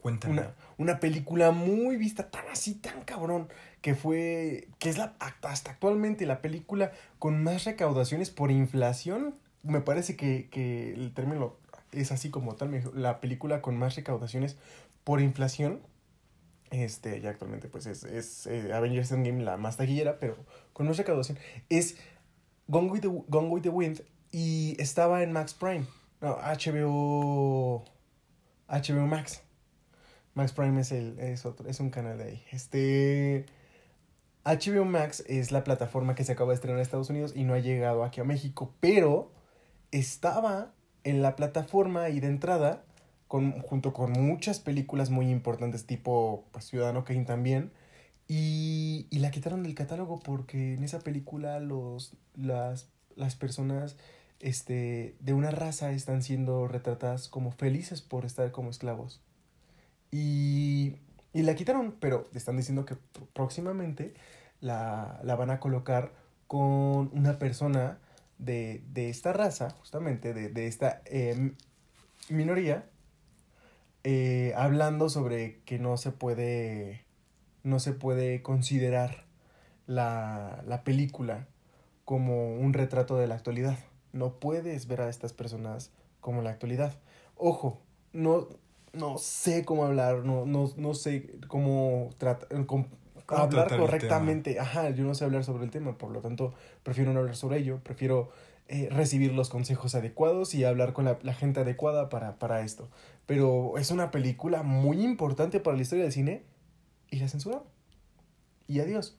Cuéntame. 0.00 0.34
Una, 0.34 0.54
una 0.78 1.00
película 1.00 1.50
muy 1.50 1.96
vista, 1.96 2.30
tan 2.30 2.46
así, 2.52 2.76
tan 2.76 3.02
cabrón, 3.02 3.48
que 3.80 3.96
fue, 3.96 4.68
que 4.78 4.90
es 4.90 4.96
la, 4.96 5.16
hasta 5.18 5.72
actualmente 5.72 6.24
la 6.24 6.40
película 6.40 6.92
con 7.18 7.42
más 7.42 7.64
recaudaciones 7.64 8.30
por 8.30 8.52
inflación. 8.52 9.34
Me 9.64 9.80
parece 9.80 10.14
que, 10.14 10.48
que 10.50 10.92
el 10.92 11.12
término 11.14 11.56
es 11.90 12.12
así 12.12 12.30
como 12.30 12.54
tal, 12.54 12.80
la 12.94 13.20
película 13.20 13.60
con 13.60 13.76
más 13.76 13.96
recaudaciones 13.96 14.56
por 15.02 15.20
inflación. 15.20 15.80
Este, 16.70 17.20
ya 17.20 17.30
actualmente 17.30 17.66
pues 17.68 17.86
es, 17.86 18.04
es 18.04 18.46
eh, 18.46 18.72
Avengers 18.72 19.10
Endgame 19.10 19.42
la 19.42 19.56
más 19.56 19.78
taquillera, 19.78 20.20
pero 20.20 20.36
con 20.74 20.86
más 20.86 20.96
recaudación. 20.96 21.38
Es 21.70 21.96
Gone 22.68 22.88
with 22.88 23.00
the, 23.00 23.08
Gone 23.08 23.48
with 23.48 23.62
the 23.62 23.68
Wind 23.68 24.02
y 24.32 24.74
estaba 24.80 25.22
en 25.22 25.32
Max 25.32 25.54
Prime. 25.54 25.86
No, 26.20 26.36
HBO. 26.36 27.84
HBO 28.68 29.06
Max. 29.06 29.42
Max 30.34 30.52
Prime 30.52 30.80
es 30.80 30.92
el 30.92 31.18
es 31.18 31.44
otro, 31.44 31.68
es 31.68 31.78
un 31.78 31.90
canal 31.90 32.16
de 32.16 32.24
ahí. 32.24 32.44
Este 32.50 33.44
HBO 34.44 34.86
Max 34.86 35.22
es 35.28 35.52
la 35.52 35.62
plataforma 35.62 36.14
que 36.14 36.24
se 36.24 36.32
acaba 36.32 36.50
de 36.50 36.54
estrenar 36.54 36.78
en 36.78 36.82
Estados 36.82 37.10
Unidos 37.10 37.34
y 37.36 37.44
no 37.44 37.52
ha 37.54 37.58
llegado 37.58 38.02
aquí 38.02 38.20
a 38.20 38.24
México, 38.24 38.74
pero 38.80 39.30
estaba 39.90 40.72
en 41.04 41.20
la 41.20 41.36
plataforma 41.36 42.08
y 42.08 42.20
de 42.20 42.28
entrada 42.28 42.84
con, 43.28 43.52
junto 43.60 43.92
con 43.92 44.12
muchas 44.12 44.58
películas 44.58 45.10
muy 45.10 45.30
importantes 45.30 45.86
tipo 45.86 46.46
pues, 46.52 46.66
Ciudadano 46.66 47.04
Kane 47.04 47.24
también 47.24 47.72
y, 48.26 49.06
y 49.10 49.18
la 49.18 49.30
quitaron 49.30 49.62
del 49.62 49.74
catálogo 49.74 50.20
porque 50.20 50.74
en 50.74 50.84
esa 50.84 51.00
película 51.00 51.60
los 51.60 52.16
las 52.34 52.88
las 53.16 53.36
personas 53.36 53.96
este, 54.42 55.16
de 55.20 55.32
una 55.32 55.50
raza 55.50 55.92
están 55.92 56.22
siendo 56.22 56.68
retratadas 56.68 57.28
como 57.28 57.52
felices 57.52 58.02
por 58.02 58.26
estar 58.26 58.50
como 58.50 58.70
esclavos. 58.70 59.22
Y, 60.10 60.96
y 61.32 61.42
la 61.42 61.54
quitaron, 61.54 61.96
pero 61.98 62.28
están 62.34 62.56
diciendo 62.58 62.84
que 62.84 62.96
próximamente 63.32 64.14
la, 64.60 65.20
la 65.22 65.36
van 65.36 65.50
a 65.50 65.60
colocar 65.60 66.12
con 66.48 67.10
una 67.14 67.38
persona 67.38 67.98
de, 68.38 68.82
de 68.92 69.08
esta 69.08 69.32
raza, 69.32 69.70
justamente, 69.70 70.34
de, 70.34 70.48
de 70.50 70.66
esta 70.66 71.00
eh, 71.06 71.54
minoría, 72.28 72.84
eh, 74.04 74.52
hablando 74.56 75.08
sobre 75.08 75.60
que 75.64 75.78
no 75.78 75.96
se 75.96 76.10
puede, 76.10 77.04
no 77.62 77.78
se 77.78 77.92
puede 77.92 78.42
considerar 78.42 79.24
la, 79.86 80.62
la 80.66 80.82
película 80.82 81.46
como 82.04 82.54
un 82.56 82.72
retrato 82.72 83.16
de 83.16 83.28
la 83.28 83.36
actualidad. 83.36 83.78
No 84.12 84.38
puedes 84.38 84.86
ver 84.86 85.00
a 85.00 85.08
estas 85.08 85.32
personas 85.32 85.90
como 86.20 86.42
la 86.42 86.50
actualidad. 86.50 86.94
Ojo, 87.36 87.80
no, 88.12 88.48
no 88.92 89.18
sé 89.18 89.64
cómo 89.64 89.84
hablar, 89.84 90.24
no, 90.24 90.46
no, 90.46 90.70
no 90.76 90.94
sé 90.94 91.30
cómo, 91.48 92.10
trata, 92.18 92.46
cómo 92.66 92.86
hablar 93.26 93.76
correctamente. 93.76 94.60
Ajá, 94.60 94.90
yo 94.90 95.04
no 95.04 95.14
sé 95.14 95.24
hablar 95.24 95.44
sobre 95.44 95.64
el 95.64 95.70
tema, 95.70 95.96
por 95.98 96.10
lo 96.10 96.20
tanto, 96.20 96.54
prefiero 96.82 97.12
no 97.12 97.20
hablar 97.20 97.36
sobre 97.36 97.58
ello, 97.58 97.80
prefiero 97.82 98.30
eh, 98.68 98.88
recibir 98.90 99.32
los 99.32 99.48
consejos 99.48 99.94
adecuados 99.94 100.54
y 100.54 100.64
hablar 100.64 100.92
con 100.92 101.04
la, 101.04 101.18
la 101.22 101.34
gente 101.34 101.60
adecuada 101.60 102.08
para, 102.08 102.38
para 102.38 102.62
esto. 102.62 102.88
Pero 103.26 103.78
es 103.78 103.90
una 103.90 104.10
película 104.10 104.62
muy 104.62 105.02
importante 105.02 105.60
para 105.60 105.76
la 105.76 105.82
historia 105.82 106.04
del 106.04 106.12
cine 106.12 106.42
y 107.10 107.18
la 107.18 107.28
censuraron. 107.28 107.64
Y 108.66 108.80
adiós. 108.80 109.16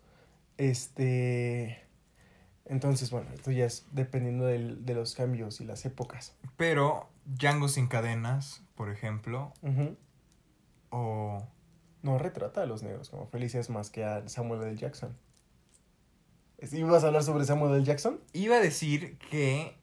Este. 0.57 1.81
Entonces, 2.66 3.11
bueno, 3.11 3.30
esto 3.34 3.51
ya 3.51 3.66
es 3.66 3.86
dependiendo 3.91 4.45
del, 4.45 4.86
de 4.86 4.93
los 4.93 5.16
cambios 5.16 5.59
y 5.61 5.66
las 5.66 5.86
épocas. 5.86 6.36
Pero 6.55 7.09
Django 7.26 7.68
sin 7.68 7.88
cadenas, 7.88 8.64
por 8.76 8.89
ejemplo, 8.89 9.53
uh 9.61 9.68
-huh. 9.70 9.97
o... 10.89 11.47
No 12.01 12.18
retrata 12.18 12.61
a 12.61 12.66
los 12.66 12.84
negros 12.84 13.09
como 13.09 13.28
felices 13.28 13.70
más 13.70 13.89
que 13.89 14.03
a 14.03 14.28
Samuel 14.28 14.61
L. 14.64 14.76
Jackson. 14.76 15.18
¿Ibas 16.72 17.03
a 17.03 17.07
hablar 17.07 17.24
sobre 17.24 17.45
Samuel 17.45 17.76
L. 17.76 17.84
Jackson? 17.86 18.20
Iba 18.34 18.57
a 18.57 18.59
decir 18.59 19.18
que 19.20 19.78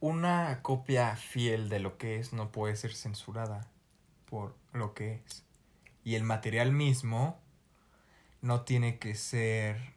una 0.00 0.62
copia 0.62 1.14
fiel 1.14 1.68
de 1.68 1.78
lo 1.78 1.96
que 1.96 2.18
es 2.18 2.32
no 2.32 2.50
puede 2.50 2.74
ser 2.74 2.92
censurada 2.92 3.68
por 4.24 4.56
lo 4.72 4.94
que 4.94 5.22
es. 5.24 5.44
Y 6.02 6.16
el 6.16 6.24
material 6.24 6.72
mismo 6.72 7.38
no 8.42 8.62
tiene 8.62 8.98
que 8.98 9.14
ser 9.14 9.95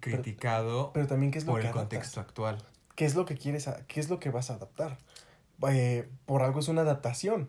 criticado 0.00 0.92
Pero 0.92 1.06
también, 1.06 1.30
¿qué 1.32 1.38
es 1.38 1.44
lo 1.44 1.52
por 1.52 1.60
que 1.60 1.66
el 1.68 1.72
adaptas? 1.72 1.90
contexto 1.98 2.20
actual. 2.20 2.58
¿Qué 2.94 3.04
es 3.04 3.14
lo 3.14 3.24
que 3.24 3.36
quieres, 3.36 3.68
a- 3.68 3.86
qué 3.86 4.00
es 4.00 4.08
lo 4.08 4.18
que 4.20 4.30
vas 4.30 4.50
a 4.50 4.54
adaptar? 4.54 4.98
Eh, 5.70 6.08
por 6.26 6.42
algo 6.42 6.60
es 6.60 6.68
una 6.68 6.82
adaptación. 6.82 7.48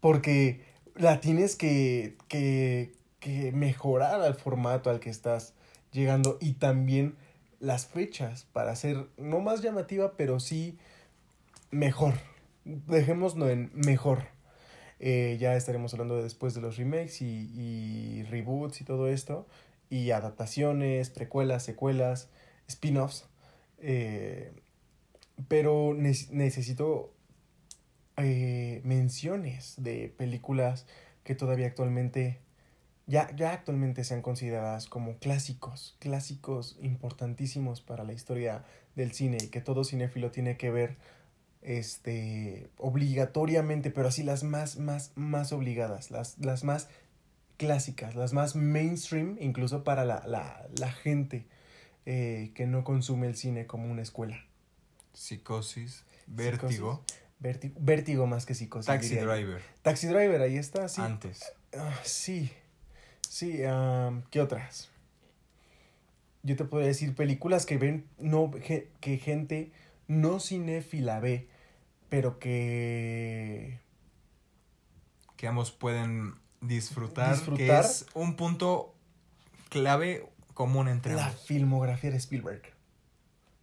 Porque 0.00 0.64
la 0.96 1.20
tienes 1.20 1.56
que, 1.56 2.16
que, 2.28 2.94
que 3.20 3.52
mejorar 3.52 4.20
al 4.20 4.34
formato 4.34 4.90
al 4.90 5.00
que 5.00 5.10
estás 5.10 5.54
llegando 5.92 6.38
y 6.40 6.54
también 6.54 7.16
las 7.60 7.86
fechas 7.86 8.46
para 8.52 8.72
hacer 8.72 9.06
no 9.16 9.40
más 9.40 9.62
llamativa, 9.62 10.16
pero 10.16 10.40
sí 10.40 10.78
mejor. 11.70 12.14
Dejémoslo 12.64 13.48
en 13.48 13.70
mejor. 13.74 14.24
Eh, 14.98 15.36
ya 15.40 15.54
estaremos 15.56 15.92
hablando 15.94 16.16
de 16.16 16.22
después 16.24 16.54
de 16.54 16.60
los 16.60 16.76
remakes 16.76 17.22
y, 17.22 17.50
y 17.54 18.22
reboots 18.24 18.80
y 18.80 18.84
todo 18.84 19.08
esto. 19.08 19.46
Y 19.92 20.10
adaptaciones, 20.10 21.10
precuelas, 21.10 21.62
secuelas, 21.64 22.30
spin-offs. 22.66 23.26
Eh, 23.76 24.54
pero 25.48 25.92
ne- 25.94 26.16
necesito 26.30 27.12
eh, 28.16 28.80
menciones 28.84 29.74
de 29.76 30.08
películas 30.16 30.86
que 31.24 31.34
todavía 31.34 31.66
actualmente, 31.66 32.40
ya, 33.06 33.36
ya 33.36 33.52
actualmente 33.52 34.02
sean 34.04 34.22
consideradas 34.22 34.86
como 34.86 35.18
clásicos, 35.18 35.94
clásicos 35.98 36.78
importantísimos 36.80 37.82
para 37.82 38.04
la 38.04 38.14
historia 38.14 38.64
del 38.96 39.12
cine 39.12 39.36
y 39.42 39.48
que 39.48 39.60
todo 39.60 39.84
cinéfilo 39.84 40.30
tiene 40.30 40.56
que 40.56 40.70
ver 40.70 40.96
este 41.60 42.70
obligatoriamente, 42.78 43.90
pero 43.90 44.08
así 44.08 44.22
las 44.22 44.42
más, 44.42 44.78
más, 44.78 45.12
más 45.16 45.52
obligadas, 45.52 46.10
las, 46.10 46.38
las 46.38 46.64
más 46.64 46.88
clásicas, 47.66 48.16
las 48.16 48.32
más 48.32 48.56
mainstream, 48.56 49.36
incluso 49.40 49.84
para 49.84 50.04
la, 50.04 50.24
la, 50.26 50.66
la 50.80 50.90
gente 50.90 51.46
eh, 52.06 52.50
que 52.56 52.66
no 52.66 52.82
consume 52.82 53.28
el 53.28 53.36
cine 53.36 53.68
como 53.68 53.88
una 53.88 54.02
escuela. 54.02 54.44
Psicosis, 55.12 56.04
Vértigo, 56.26 57.04
Vértigo, 57.38 57.74
vértigo 57.78 58.26
más 58.26 58.46
que 58.46 58.54
psicosis. 58.56 58.86
Taxi. 58.86 59.14
Driver, 59.14 59.62
Taxi 59.82 60.08
Driver, 60.08 60.42
ahí 60.42 60.56
está, 60.56 60.88
sí. 60.88 61.00
antes. 61.00 61.52
Ah, 61.76 62.00
sí, 62.02 62.50
sí, 63.28 63.58
¿qué 64.30 64.40
otras? 64.40 64.90
Yo 66.42 66.56
te 66.56 66.64
podría 66.64 66.88
decir 66.88 67.14
películas 67.14 67.64
que 67.64 67.78
ven, 67.78 68.06
no, 68.18 68.50
ge- 68.60 68.88
que 69.00 69.18
gente 69.18 69.70
no 70.08 70.40
cinéfila 70.40 71.20
ve, 71.20 71.46
pero 72.08 72.40
que... 72.40 73.78
que 75.36 75.46
ambos 75.46 75.70
pueden 75.70 76.41
disfrutar, 76.62 77.34
que 77.34 77.40
Disfrutar. 77.40 77.84
es 77.84 78.06
un 78.14 78.36
punto 78.36 78.94
clave 79.68 80.26
común 80.54 80.88
entre 80.88 81.14
La 81.14 81.26
ambos. 81.26 81.40
filmografía 81.46 82.10
de 82.10 82.16
Spielberg. 82.16 82.62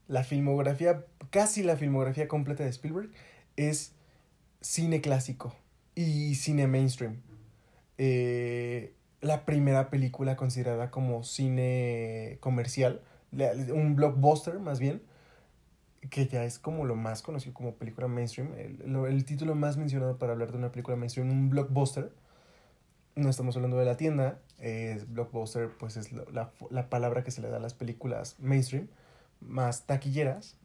La 0.07 0.23
filmografía, 0.23 1.05
casi 1.29 1.63
la 1.63 1.75
filmografía 1.77 2.27
completa 2.27 2.63
de 2.63 2.69
Spielberg 2.69 3.09
es 3.57 3.93
cine 4.61 5.01
clásico 5.01 5.55
y 5.95 6.35
cine 6.35 6.67
mainstream. 6.67 7.21
Eh, 7.97 8.93
la 9.21 9.45
primera 9.45 9.89
película 9.89 10.35
considerada 10.35 10.89
como 10.89 11.23
cine 11.23 12.37
comercial, 12.39 13.01
un 13.73 13.95
blockbuster 13.95 14.59
más 14.59 14.79
bien, 14.79 15.01
que 16.09 16.25
ya 16.27 16.43
es 16.45 16.57
como 16.57 16.85
lo 16.85 16.95
más 16.95 17.21
conocido 17.21 17.53
como 17.53 17.75
película 17.75 18.07
mainstream. 18.07 18.53
El, 18.57 18.95
el 19.05 19.25
título 19.25 19.53
más 19.55 19.77
mencionado 19.77 20.17
para 20.17 20.31
hablar 20.33 20.51
de 20.51 20.57
una 20.57 20.71
película 20.71 20.95
mainstream, 20.97 21.29
un 21.29 21.49
blockbuster. 21.49 22.11
No 23.15 23.29
estamos 23.29 23.55
hablando 23.55 23.77
de 23.77 23.85
la 23.85 23.97
tienda, 23.97 24.39
es 24.59 25.11
blockbuster, 25.11 25.69
pues 25.77 25.97
es 25.97 26.11
la, 26.11 26.51
la 26.69 26.89
palabra 26.89 27.23
que 27.23 27.31
se 27.31 27.41
le 27.41 27.49
da 27.49 27.57
a 27.57 27.59
las 27.59 27.73
películas 27.73 28.35
mainstream, 28.39 28.87
más 29.41 29.85
taquilleras. 29.85 30.57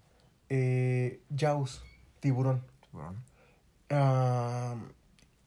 Eh, 0.48 1.20
Jaws, 1.36 1.82
tiburón. 2.20 2.62
Ah, 3.90 4.76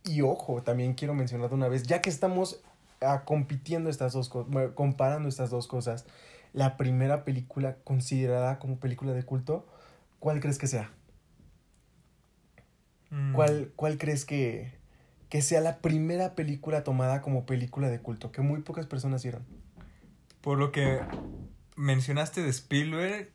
y 0.03 0.21
ojo, 0.21 0.61
también 0.63 0.93
quiero 0.93 1.13
mencionar 1.13 1.49
de 1.49 1.55
una 1.55 1.67
vez, 1.67 1.83
ya 1.83 2.01
que 2.01 2.09
estamos 2.09 2.61
ah, 3.01 3.23
compitiendo 3.25 3.89
estas 3.89 4.13
dos 4.13 4.29
cosas, 4.29 4.71
comparando 4.73 5.29
estas 5.29 5.49
dos 5.49 5.67
cosas, 5.67 6.05
la 6.53 6.77
primera 6.77 7.23
película 7.25 7.77
considerada 7.83 8.59
como 8.59 8.79
película 8.79 9.13
de 9.13 9.23
culto, 9.23 9.65
¿cuál 10.19 10.39
crees 10.39 10.57
que 10.57 10.67
sea? 10.67 10.91
mm, 13.09 13.33
¿Cuál, 13.33 13.71
cuál 13.75 13.97
crees 13.97 14.25
que, 14.25 14.73
que 15.29 15.41
sea 15.41 15.61
la 15.61 15.79
primera 15.79 16.35
película 16.35 16.83
tomada 16.83 17.21
como 17.21 17.45
película 17.45 17.89
de 17.89 17.99
culto? 17.99 18.31
Que 18.31 18.41
muy 18.41 18.61
pocas 18.61 18.85
personas 18.85 19.23
vieron. 19.23 19.45
Por 20.41 20.57
lo 20.57 20.71
que 20.71 21.01
mencionaste 21.75 22.41
de 22.41 22.49
Spielberg, 22.49 23.29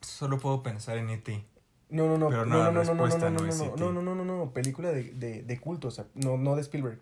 solo 0.00 0.38
puedo 0.38 0.62
pensar 0.62 0.98
en 0.98 1.10
E 1.10 1.14
E.T. 1.14 1.44
No, 1.88 2.06
no, 2.08 2.18
no, 2.18 2.28
Pero 2.28 2.46
no, 2.46 2.56
no, 2.56 2.72
no, 2.72 2.84
no, 2.84 2.94
no, 2.94 3.06
no, 3.06 3.18
no, 3.18 3.30
no 3.30 3.46
es 3.46 3.58
no, 3.58 3.92
no, 3.92 4.02
no, 4.02 4.14
no, 4.14 4.24
no, 4.24 4.52
película 4.52 4.90
de, 4.90 5.12
de, 5.12 5.42
de 5.42 5.60
culto, 5.60 5.88
o 5.88 5.90
sea, 5.92 6.06
no, 6.14 6.36
no 6.36 6.56
de 6.56 6.62
Spielberg, 6.62 6.98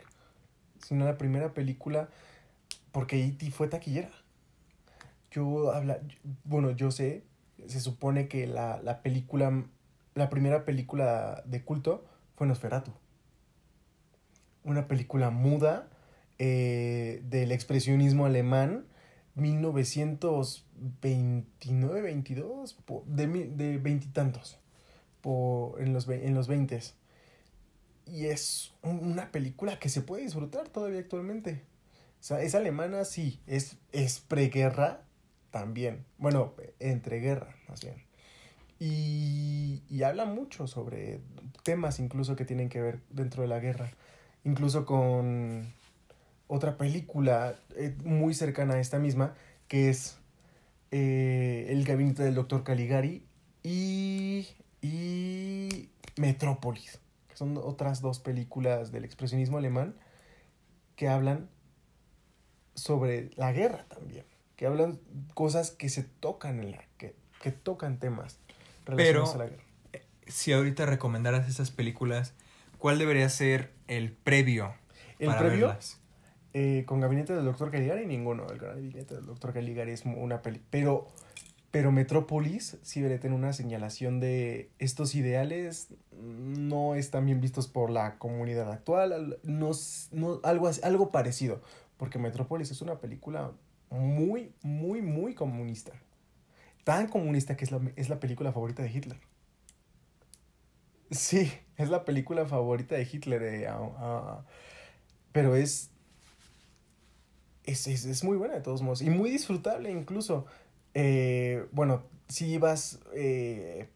sino 0.82 1.06
la 1.06 1.16
primera 1.16 1.54
película, 1.54 2.10
porque 2.92 3.24
E.T. 3.24 3.50
fue 3.50 3.68
taquillera. 3.68 4.10
Yo 5.30 5.72
habla, 5.72 5.98
bueno, 6.44 6.70
yo 6.70 6.90
sé, 6.90 7.24
se 7.66 7.80
supone 7.80 8.28
que 8.28 8.46
la, 8.46 8.80
la 8.82 9.02
película, 9.02 9.64
la 10.14 10.28
primera 10.28 10.64
película 10.64 11.42
de 11.46 11.64
culto 11.64 12.04
fue 12.36 12.46
Nosferatu. 12.46 12.92
Una 14.64 14.88
película 14.88 15.30
muda 15.30 15.88
eh, 16.38 17.22
del 17.28 17.52
expresionismo 17.52 18.26
alemán, 18.26 18.86
1929, 19.34 22.00
22, 22.02 22.74
po- 22.74 23.04
de 23.06 23.26
de 23.26 23.78
veintitantos, 23.78 24.58
en 25.78 25.92
los, 25.92 26.08
en 26.08 26.34
los 26.34 26.48
20 26.48 26.80
Y 28.06 28.26
es 28.26 28.72
un- 28.82 28.98
una 28.98 29.30
película 29.32 29.78
que 29.78 29.88
se 29.88 30.02
puede 30.02 30.22
disfrutar 30.22 30.68
todavía 30.68 31.00
actualmente. 31.00 31.62
Es 32.40 32.54
alemana, 32.54 33.04
sí. 33.04 33.40
Es, 33.46 33.76
es 33.92 34.20
preguerra 34.20 35.02
también. 35.50 36.04
Bueno, 36.18 36.54
entreguerra, 36.80 37.54
más 37.68 37.82
bien. 37.82 37.96
Y, 38.78 39.82
y 39.88 40.02
habla 40.02 40.24
mucho 40.24 40.66
sobre 40.66 41.20
temas 41.62 42.00
incluso 42.00 42.36
que 42.36 42.44
tienen 42.44 42.68
que 42.68 42.80
ver 42.82 43.00
dentro 43.10 43.42
de 43.42 43.48
la 43.48 43.60
guerra. 43.60 43.90
Incluso 44.45 44.84
con 44.84 45.72
otra 46.47 46.76
película 46.76 47.57
eh, 47.76 47.97
muy 48.05 48.34
cercana 48.34 48.74
a 48.74 48.80
esta 48.80 48.99
misma, 48.99 49.34
que 49.68 49.88
es 49.88 50.18
eh, 50.90 51.66
El 51.70 51.84
gabinete 51.84 52.22
del 52.22 52.34
doctor 52.34 52.62
Caligari 52.62 53.24
y, 53.62 54.47
y 54.82 55.88
Metrópolis, 56.16 57.01
que 57.28 57.36
son 57.36 57.57
otras 57.57 58.01
dos 58.03 58.20
películas 58.20 58.92
del 58.92 59.05
expresionismo 59.05 59.59
alemán 59.59 59.95
que 60.97 61.09
hablan 61.09 61.49
sobre 62.74 63.30
la 63.36 63.53
guerra 63.53 63.84
también, 63.88 64.24
que 64.57 64.66
hablan 64.66 65.01
cosas 65.32 65.70
que 65.70 65.88
se 65.88 66.03
tocan 66.05 66.61
en 66.61 66.72
la 66.72 66.84
que, 66.99 67.14
que 67.40 67.51
tocan 67.51 67.99
temas 67.99 68.38
relacionados 68.84 69.30
Pero- 69.32 69.42
a 69.42 69.45
la 69.45 69.51
guerra. 69.51 69.64
Si 70.26 70.53
ahorita 70.53 70.86
recomendaras 70.86 71.49
esas 71.51 71.70
películas, 71.70 72.32
¿cuál 72.85 72.99
debería 72.99 73.30
ser 73.30 73.72
el 73.89 74.12
previo 74.12 74.74
El 75.18 75.28
para 75.28 75.39
previo 75.39 75.68
verlas? 75.68 76.03
Eh, 76.53 76.85
con 76.87 77.01
Gabinete 77.01 77.32
del 77.35 77.47
Doctor 77.47 77.70
Caligari, 77.70 78.05
ninguno. 78.05 78.47
El 78.51 78.59
Gabinete 78.59 79.14
del 79.14 79.24
Doctor 79.24 79.55
Caligari 79.55 79.93
es 79.93 80.05
una 80.05 80.43
peli. 80.43 80.61
Pero, 80.68 81.09
pero 81.70 81.93
Metrópolis 81.93 82.76
sí 82.82 83.01
debería 83.01 83.20
tener 83.20 83.39
una 83.39 83.55
señalación 83.55 84.20
de 84.20 84.68
estos 84.78 85.14
ideales 85.14 85.95
no 86.12 86.95
están 86.95 87.24
bien 87.24 87.41
vistos 87.41 87.68
por 87.68 87.89
la 87.89 88.18
comunidad 88.18 88.70
actual. 88.70 89.14
al- 89.14 89.39
No, 89.45 89.70
no, 90.12 90.41
algo, 90.45 90.70
algo 90.82 91.11
parecido. 91.11 91.62
Porque 91.97 92.18
Metrópolis 92.18 92.70
es 92.70 92.82
una 92.82 92.99
película 93.01 93.53
muy, 93.89 94.53
muy, 94.62 95.01
muy 95.01 95.32
comunista. 95.35 95.93
Tan 96.85 97.09
comunista 97.09 97.57
que 97.57 97.64
es 97.64 97.72
la, 97.72 97.80
es 97.97 98.11
la 98.11 98.20
película 98.20 98.53
favorita 98.53 98.82
de 98.82 98.91
Hitler. 98.91 99.16
Sí, 101.14 101.50
es 101.76 101.88
la 101.90 102.04
película 102.04 102.46
favorita 102.46 102.94
de 102.96 103.08
Hitler. 103.10 103.42
eh, 103.42 103.66
ah, 103.68 104.44
pero 105.32 105.56
es 105.56 105.90
es, 107.64 107.86
es, 107.86 108.04
es 108.04 108.24
muy 108.24 108.36
buena 108.36 108.54
de 108.54 108.60
todos 108.60 108.82
modos 108.82 109.02
y 109.02 109.10
muy 109.10 109.30
disfrutable 109.30 109.90
incluso. 109.90 110.46
Eh, 110.94 111.66
bueno, 111.72 112.02
si 112.28 112.46
ibas 112.52 113.00
eh, 113.14 113.88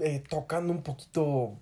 eh, 0.00 0.22
tocando 0.28 0.72
un 0.72 0.82
poquito, 0.82 1.56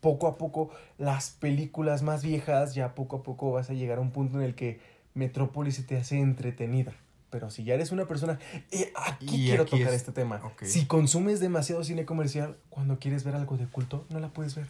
poco 0.00 0.26
a 0.26 0.36
poco, 0.38 0.70
las 0.98 1.30
películas 1.30 2.02
más 2.02 2.24
viejas, 2.24 2.74
ya 2.74 2.94
poco 2.94 3.16
a 3.18 3.22
poco 3.22 3.52
vas 3.52 3.70
a 3.70 3.74
llegar 3.74 3.98
a 3.98 4.00
un 4.00 4.10
punto 4.10 4.38
en 4.38 4.44
el 4.44 4.54
que 4.54 4.80
Metrópolis 5.14 5.76
se 5.76 5.82
te 5.82 5.96
hace 5.96 6.18
entretenida. 6.18 6.94
Pero 7.30 7.48
si 7.50 7.64
ya 7.64 7.74
eres 7.74 7.92
una 7.92 8.06
persona... 8.06 8.38
eh, 8.72 8.92
aquí 8.96 9.26
Y 9.26 9.46
quiero 9.46 9.62
aquí 9.62 9.70
tocar 9.78 9.88
es- 9.94 10.00
este 10.00 10.12
tema. 10.12 10.42
Si 10.62 10.86
consumes 10.86 11.40
demasiado 11.40 11.84
cine 11.84 12.04
comercial, 12.04 12.56
cuando 12.68 12.98
quieres 12.98 13.24
ver 13.24 13.34
algo 13.36 13.56
de 13.56 13.66
culto, 13.66 14.04
no 14.10 14.18
la 14.20 14.28
puedes 14.28 14.54
ver. 14.56 14.66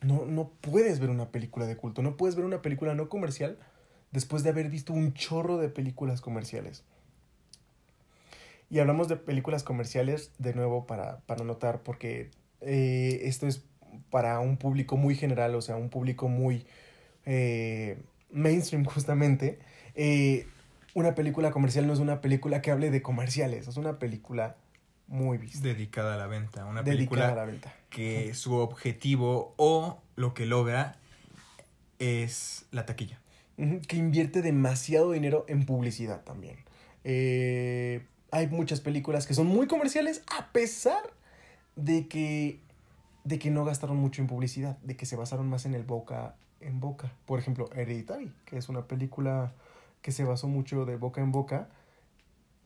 No, 0.00 0.24
no 0.24 0.50
puedes 0.60 1.00
ver 1.00 1.10
una 1.10 1.26
película 1.28 1.66
de 1.66 1.76
culto. 1.76 2.02
No 2.02 2.16
puedes 2.16 2.36
ver 2.36 2.44
una 2.44 2.62
película 2.62 2.94
no 2.94 3.08
comercial 3.08 3.58
después 4.12 4.42
de 4.42 4.50
haber 4.50 4.70
visto 4.70 4.92
un 4.92 5.12
chorro 5.12 5.58
de 5.58 5.68
películas 5.68 6.20
comerciales. 6.20 6.84
Y 8.70 8.78
hablamos 8.78 9.08
de 9.08 9.16
películas 9.16 9.64
comerciales 9.64 10.30
de 10.38 10.54
nuevo 10.54 10.86
para, 10.86 11.18
para 11.26 11.44
notar, 11.44 11.82
porque 11.82 12.30
eh, 12.60 13.22
esto 13.24 13.46
es 13.48 13.64
para 14.10 14.38
un 14.38 14.56
público 14.56 14.96
muy 14.96 15.16
general, 15.16 15.54
o 15.56 15.60
sea, 15.60 15.74
un 15.76 15.88
público 15.90 16.28
muy 16.28 16.64
eh, 17.26 17.98
mainstream 18.30 18.84
justamente. 18.86 19.58
Eh, 19.96 20.46
una 20.94 21.14
película 21.14 21.50
comercial 21.50 21.86
no 21.86 21.92
es 21.92 21.98
una 21.98 22.20
película 22.20 22.62
que 22.62 22.70
hable 22.70 22.90
de 22.90 23.02
comerciales, 23.02 23.68
es 23.68 23.76
una 23.76 23.98
película 23.98 24.56
muy 25.06 25.38
vista, 25.38 25.66
Dedicada 25.66 26.14
a 26.14 26.16
la 26.16 26.28
venta. 26.28 26.64
Una 26.64 26.82
dedicada 26.82 26.92
a 26.92 26.96
película 26.96 27.34
la 27.34 27.44
venta. 27.44 27.74
que 27.90 28.32
su 28.34 28.54
objetivo 28.54 29.54
o 29.56 30.00
lo 30.14 30.34
que 30.34 30.46
logra 30.46 30.96
es 31.98 32.66
la 32.70 32.86
taquilla. 32.86 33.20
Que 33.88 33.96
invierte 33.96 34.40
demasiado 34.40 35.12
dinero 35.12 35.44
en 35.48 35.66
publicidad 35.66 36.22
también. 36.22 36.56
Eh, 37.04 38.06
hay 38.30 38.46
muchas 38.46 38.80
películas 38.80 39.26
que 39.26 39.34
son 39.34 39.46
muy 39.46 39.66
comerciales 39.66 40.22
a 40.38 40.52
pesar 40.52 41.02
de 41.76 42.06
que, 42.06 42.60
de 43.24 43.38
que 43.38 43.50
no 43.50 43.64
gastaron 43.64 43.96
mucho 43.96 44.22
en 44.22 44.28
publicidad, 44.28 44.78
de 44.78 44.96
que 44.96 45.06
se 45.06 45.16
basaron 45.16 45.48
más 45.48 45.66
en 45.66 45.74
el 45.74 45.82
boca 45.82 46.36
en 46.60 46.80
boca. 46.80 47.12
Por 47.26 47.38
ejemplo, 47.38 47.68
Hereditary, 47.74 48.32
que 48.44 48.58
es 48.58 48.68
una 48.68 48.86
película 48.86 49.52
que 50.02 50.12
se 50.12 50.24
basó 50.24 50.48
mucho 50.48 50.84
de 50.84 50.96
boca 50.96 51.20
en 51.20 51.32
boca. 51.32 51.68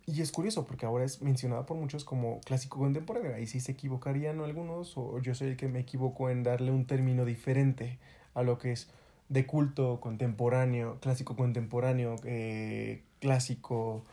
Y 0.06 0.20
es 0.20 0.32
curioso 0.32 0.66
porque 0.66 0.84
ahora 0.84 1.04
es 1.04 1.22
mencionada 1.22 1.64
por 1.64 1.76
muchos 1.78 2.04
como 2.04 2.40
clásico 2.40 2.78
contemporáneo. 2.78 3.34
Ahí 3.34 3.46
sí 3.46 3.60
se 3.60 3.72
equivocarían 3.72 4.40
algunos 4.40 4.96
o 4.96 5.18
yo 5.20 5.34
soy 5.34 5.48
el 5.48 5.56
que 5.56 5.68
me 5.68 5.80
equivoco 5.80 6.28
en 6.28 6.42
darle 6.42 6.70
un 6.70 6.86
término 6.86 7.24
diferente 7.24 7.98
a 8.34 8.42
lo 8.42 8.58
que 8.58 8.72
es 8.72 8.90
de 9.30 9.46
culto 9.46 10.00
contemporáneo, 10.00 10.98
clásico 11.00 11.36
contemporáneo, 11.36 12.16
eh, 12.24 13.02
clásico... 13.20 14.04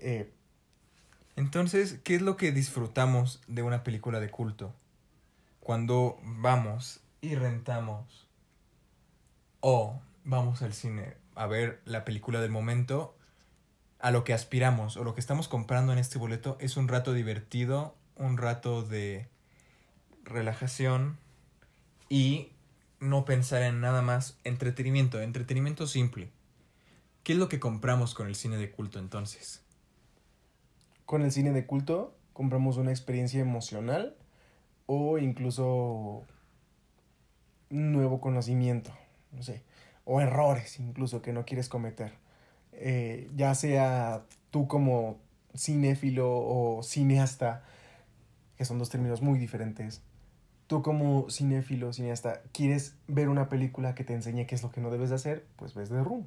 eh, 0.00 0.30
Entonces, 1.34 1.98
¿qué 2.04 2.14
es 2.14 2.22
lo 2.22 2.36
que 2.36 2.52
disfrutamos 2.52 3.42
de 3.48 3.62
una 3.62 3.82
película 3.82 4.20
de 4.20 4.30
culto? 4.30 4.72
Cuando 5.60 6.18
vamos 6.22 7.00
y 7.20 7.34
rentamos 7.34 8.28
o 9.60 10.00
vamos 10.24 10.62
al 10.62 10.72
cine 10.72 11.14
a 11.36 11.46
ver 11.46 11.80
la 11.84 12.04
película 12.04 12.40
del 12.40 12.50
momento, 12.50 13.16
a 14.00 14.10
lo 14.10 14.24
que 14.24 14.34
aspiramos 14.34 14.96
o 14.96 15.04
lo 15.04 15.14
que 15.14 15.20
estamos 15.20 15.48
comprando 15.48 15.92
en 15.92 15.98
este 15.98 16.18
boleto 16.18 16.56
es 16.60 16.76
un 16.76 16.88
rato 16.88 17.12
divertido, 17.12 17.94
un 18.16 18.36
rato 18.36 18.82
de 18.82 19.28
relajación 20.24 21.18
y 22.08 22.50
no 22.98 23.24
pensar 23.24 23.62
en 23.62 23.80
nada 23.80 24.02
más 24.02 24.38
entretenimiento, 24.42 25.20
entretenimiento 25.20 25.86
simple. 25.86 26.30
¿Qué 27.22 27.32
es 27.32 27.38
lo 27.38 27.48
que 27.48 27.60
compramos 27.60 28.14
con 28.14 28.26
el 28.26 28.34
cine 28.34 28.56
de 28.56 28.70
culto 28.70 28.98
entonces? 28.98 29.62
con 31.06 31.22
el 31.22 31.32
cine 31.32 31.52
de 31.52 31.64
culto 31.64 32.14
compramos 32.32 32.76
una 32.76 32.90
experiencia 32.90 33.40
emocional 33.40 34.16
o 34.84 35.18
incluso 35.18 36.24
nuevo 37.70 38.20
conocimiento, 38.20 38.92
no 39.32 39.42
sé, 39.42 39.62
o 40.06 40.22
errores 40.22 40.78
incluso 40.80 41.20
que 41.20 41.34
no 41.34 41.44
quieres 41.44 41.68
cometer. 41.68 42.12
Eh, 42.72 43.28
ya 43.36 43.54
sea 43.54 44.24
tú 44.50 44.66
como 44.68 45.18
cinéfilo 45.54 46.30
o 46.30 46.82
cineasta, 46.82 47.64
que 48.56 48.64
son 48.64 48.78
dos 48.78 48.88
términos 48.88 49.20
muy 49.20 49.38
diferentes. 49.38 50.00
Tú 50.66 50.82
como 50.82 51.28
cinéfilo, 51.30 51.92
cineasta, 51.92 52.40
quieres 52.52 52.96
ver 53.08 53.28
una 53.28 53.48
película 53.48 53.94
que 53.94 54.04
te 54.04 54.14
enseñe 54.14 54.46
qué 54.46 54.54
es 54.54 54.62
lo 54.62 54.70
que 54.72 54.80
no 54.80 54.90
debes 54.90 55.10
de 55.10 55.16
hacer, 55.16 55.46
pues 55.56 55.74
ves 55.74 55.90
The 55.90 56.02
Room. 56.02 56.26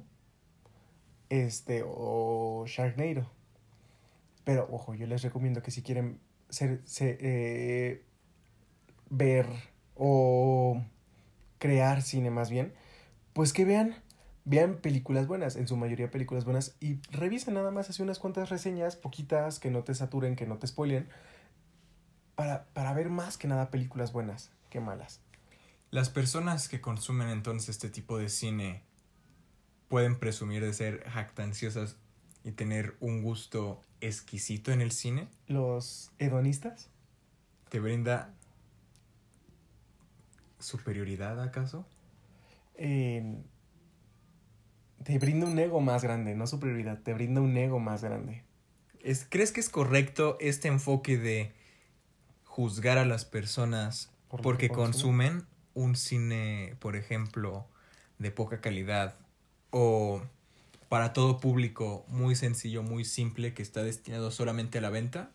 Este, 1.28 1.82
o 1.86 2.64
Sharknado. 2.66 3.26
Pero, 4.44 4.68
ojo, 4.70 4.94
yo 4.94 5.06
les 5.06 5.22
recomiendo 5.22 5.62
que 5.62 5.70
si 5.70 5.82
quieren 5.82 6.18
ser, 6.48 6.80
se- 6.84 7.18
eh, 7.20 8.02
ver 9.10 9.46
o 9.94 10.82
crear 11.58 12.02
cine 12.02 12.30
más 12.30 12.50
bien, 12.50 12.72
pues 13.32 13.52
que 13.52 13.64
vean, 13.64 13.96
vean 14.44 14.76
películas 14.76 15.26
buenas, 15.26 15.56
en 15.56 15.68
su 15.68 15.76
mayoría 15.76 16.10
películas 16.10 16.44
buenas, 16.44 16.76
y 16.80 16.98
revisen 17.10 17.54
nada 17.54 17.70
más 17.70 17.90
así 17.90 18.02
unas 18.02 18.18
cuantas 18.18 18.48
reseñas, 18.50 18.96
poquitas, 18.96 19.58
que 19.58 19.70
no 19.70 19.84
te 19.84 19.94
saturen, 19.94 20.36
que 20.36 20.46
no 20.46 20.58
te 20.58 20.66
spoilen, 20.66 21.08
para, 22.34 22.64
para 22.72 22.92
ver 22.94 23.10
más 23.10 23.36
que 23.36 23.48
nada 23.48 23.70
películas 23.70 24.12
buenas 24.12 24.50
que 24.70 24.80
malas. 24.80 25.20
Las 25.90 26.08
personas 26.08 26.68
que 26.68 26.80
consumen 26.80 27.28
entonces 27.28 27.70
este 27.70 27.90
tipo 27.90 28.18
de 28.18 28.28
cine 28.28 28.82
pueden 29.88 30.18
presumir 30.18 30.62
de 30.62 30.72
ser 30.72 31.02
jactanciosas 31.10 31.96
y 32.44 32.52
tener 32.52 32.96
un 33.00 33.22
gusto 33.22 33.82
exquisito 34.00 34.72
en 34.72 34.80
el 34.80 34.92
cine. 34.92 35.28
Los 35.48 36.12
hedonistas, 36.18 36.88
¿Te 37.70 37.78
brinda 37.78 38.34
superioridad 40.58 41.40
acaso? 41.40 41.86
Eh, 42.80 43.22
te 45.04 45.18
brinda 45.18 45.46
un 45.46 45.58
ego 45.58 45.80
más 45.80 46.02
grande, 46.02 46.34
no 46.34 46.46
superioridad, 46.46 46.98
te 47.02 47.12
brinda 47.12 47.40
un 47.40 47.56
ego 47.56 47.78
más 47.78 48.02
grande. 48.02 48.42
Es, 49.02 49.26
¿Crees 49.28 49.52
que 49.52 49.60
es 49.60 49.68
correcto 49.68 50.36
este 50.40 50.68
enfoque 50.68 51.18
de 51.18 51.52
juzgar 52.44 52.98
a 52.98 53.04
las 53.04 53.24
personas 53.24 54.10
Por 54.28 54.40
porque 54.42 54.68
que 54.68 54.74
consumen? 54.74 55.40
consumen 55.40 55.46
un 55.74 55.96
cine, 55.96 56.74
por 56.80 56.96
ejemplo, 56.96 57.66
de 58.18 58.30
poca 58.30 58.60
calidad 58.60 59.16
o 59.70 60.22
para 60.88 61.12
todo 61.12 61.38
público 61.38 62.04
muy 62.08 62.34
sencillo, 62.34 62.82
muy 62.82 63.04
simple, 63.04 63.54
que 63.54 63.62
está 63.62 63.82
destinado 63.82 64.30
solamente 64.30 64.78
a 64.78 64.80
la 64.80 64.90
venta? 64.90 65.30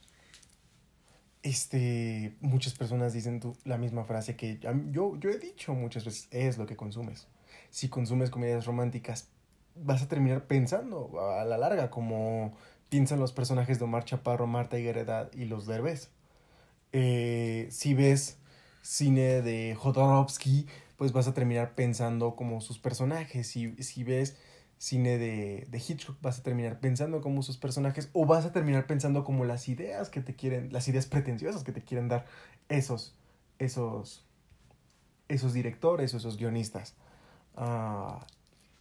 Este, 1.44 2.36
muchas 2.42 2.74
personas 2.74 3.14
dicen 3.14 3.40
tú, 3.40 3.56
la 3.66 3.78
misma 3.78 4.04
frase 4.04 4.36
que 4.36 4.60
yo, 4.92 5.16
yo 5.20 5.30
he 5.30 5.38
dicho 5.38 5.74
muchas 5.76 6.04
veces, 6.04 6.28
es 6.32 6.58
lo 6.58 6.66
que 6.66 6.76
consumes. 6.76 7.28
Si 7.76 7.90
consumes 7.90 8.30
comedias 8.30 8.66
románticas, 8.66 9.28
vas 9.76 10.02
a 10.02 10.08
terminar 10.08 10.48
pensando 10.48 11.12
a 11.20 11.44
la 11.44 11.58
larga 11.58 11.90
como 11.90 12.54
piensan 12.88 13.20
los 13.20 13.34
personajes 13.34 13.80
de 13.80 13.84
Omar 13.84 14.06
Chaparro, 14.06 14.48
Marta 14.48 14.80
Higueredad 14.80 15.30
y 15.34 15.44
los 15.44 15.68
Derbez. 15.68 16.10
Eh, 16.94 17.68
si 17.72 17.94
ves 17.94 18.38
cine 18.82 19.42
de 19.42 19.76
Jodorowsky, 19.76 20.68
pues 20.96 21.12
vas 21.12 21.28
a 21.28 21.34
terminar 21.34 21.76
pensando 21.76 22.38
como 22.38 22.62
sus 22.62 22.80
personajes. 22.80 23.46
Si, 23.46 23.76
si 23.84 24.06
ves 24.06 24.38
cine 24.78 25.18
de, 25.18 25.68
de 25.70 25.78
Hitchcock, 25.78 26.16
vas 26.22 26.40
a 26.40 26.44
terminar 26.44 26.80
pensando 26.80 27.20
como 27.20 27.44
sus 27.44 27.58
personajes 27.58 28.10
o 28.14 28.26
vas 28.26 28.46
a 28.46 28.54
terminar 28.54 28.88
pensando 28.88 29.26
como 29.26 29.44
las 29.44 29.68
ideas 29.68 30.10
que 30.10 30.22
te 30.22 30.34
quieren, 30.34 30.72
las 30.72 30.88
ideas 30.88 31.08
pretenciosas 31.08 31.66
que 31.66 31.74
te 31.74 31.82
quieren 31.82 32.08
dar 32.08 32.26
esos, 32.70 33.18
esos, 33.60 34.24
esos 35.28 35.52
directores 35.52 36.14
esos 36.14 36.38
guionistas. 36.38 36.96
Ah, 37.56 38.26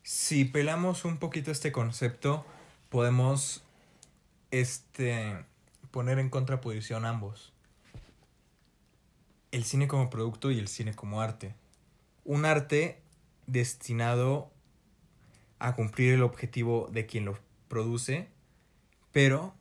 Si 0.02 0.44
pelamos 0.44 1.04
un 1.04 1.16
poquito 1.16 1.50
este 1.50 1.72
concepto, 1.72 2.44
podemos 2.90 3.64
este 4.50 5.44
poner 5.90 6.18
en 6.18 6.28
contraposición 6.28 7.06
ambos. 7.06 7.52
El 9.52 9.64
cine 9.64 9.88
como 9.88 10.10
producto 10.10 10.50
y 10.50 10.58
el 10.58 10.68
cine 10.68 10.94
como 10.94 11.20
arte. 11.20 11.54
Un 12.24 12.44
arte 12.44 13.00
destinado 13.46 14.50
a 15.58 15.74
cumplir 15.74 16.14
el 16.14 16.22
objetivo 16.22 16.88
de 16.92 17.06
quien 17.06 17.24
lo 17.24 17.38
produce, 17.68 18.28
pero 19.12 19.54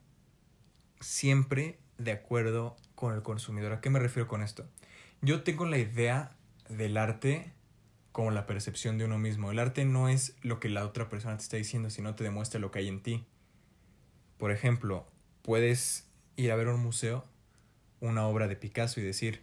siempre 1.00 1.80
de 1.98 2.12
acuerdo 2.12 2.76
con 2.96 3.14
el 3.14 3.22
consumidor. 3.22 3.74
¿A 3.74 3.82
qué 3.82 3.90
me 3.90 4.00
refiero 4.00 4.28
con 4.28 4.42
esto? 4.42 4.66
Yo 5.22 5.44
tengo 5.44 5.66
la 5.66 5.78
idea 5.78 6.36
del 6.68 6.98
arte 6.98 7.54
como 8.14 8.32
la 8.32 8.46
percepción 8.46 8.98
de 8.98 9.04
uno 9.04 9.18
mismo. 9.18 9.52
El 9.52 9.60
arte 9.60 9.84
no 9.84 10.08
es 10.08 10.38
lo 10.42 10.62
que 10.62 10.70
la 10.70 10.86
otra 10.86 11.10
persona 11.10 11.36
te 11.36 11.44
está 11.44 11.58
diciendo, 11.58 11.90
sino 11.90 12.16
te 12.16 12.24
demuestra 12.24 12.62
lo 12.62 12.72
que 12.72 12.80
hay 12.80 12.88
en 12.88 13.04
ti. 13.04 13.26
Por 14.38 14.52
ejemplo, 14.52 15.06
puedes 15.42 16.08
ir 16.38 16.52
a 16.52 16.56
ver 16.56 16.70
un 16.70 16.80
museo 16.80 17.26
una 18.04 18.28
obra 18.28 18.48
de 18.48 18.58
Picasso 18.58 19.00
y 19.00 19.04
decir, 19.04 19.42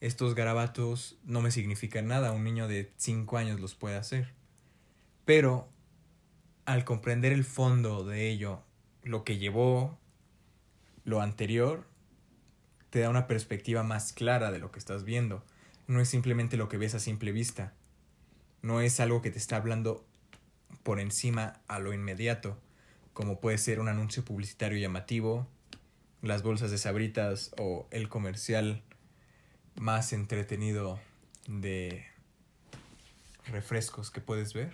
estos 0.00 0.34
garabatos 0.34 1.16
no 1.24 1.40
me 1.40 1.50
significan 1.50 2.08
nada, 2.08 2.32
un 2.32 2.44
niño 2.44 2.68
de 2.68 2.92
5 2.96 3.38
años 3.38 3.58
los 3.58 3.74
puede 3.74 3.96
hacer. 3.96 4.34
Pero 5.24 5.68
al 6.66 6.84
comprender 6.84 7.32
el 7.32 7.44
fondo 7.44 8.04
de 8.04 8.28
ello, 8.28 8.62
lo 9.02 9.24
que 9.24 9.38
llevó 9.38 9.98
lo 11.04 11.22
anterior, 11.22 11.86
te 12.90 13.00
da 13.00 13.08
una 13.08 13.26
perspectiva 13.26 13.82
más 13.82 14.12
clara 14.12 14.50
de 14.50 14.58
lo 14.58 14.70
que 14.70 14.78
estás 14.78 15.04
viendo. 15.04 15.42
No 15.86 16.00
es 16.00 16.08
simplemente 16.08 16.58
lo 16.58 16.68
que 16.68 16.76
ves 16.76 16.94
a 16.94 17.00
simple 17.00 17.32
vista. 17.32 17.72
No 18.62 18.80
es 18.80 19.00
algo 19.00 19.22
que 19.22 19.30
te 19.30 19.38
está 19.38 19.56
hablando 19.56 20.06
por 20.82 21.00
encima 21.00 21.60
a 21.68 21.78
lo 21.78 21.92
inmediato. 21.92 22.58
como 23.12 23.40
puede 23.40 23.58
ser 23.58 23.78
un 23.78 23.88
anuncio 23.88 24.24
publicitario 24.24 24.78
llamativo, 24.78 25.46
las 26.22 26.42
bolsas 26.42 26.70
de 26.70 26.78
sabritas 26.78 27.50
o 27.58 27.86
el 27.90 28.08
comercial 28.08 28.82
más 29.74 30.14
entretenido 30.14 30.98
de 31.46 32.06
refrescos 33.46 34.10
que 34.10 34.22
puedes 34.22 34.54
ver, 34.54 34.72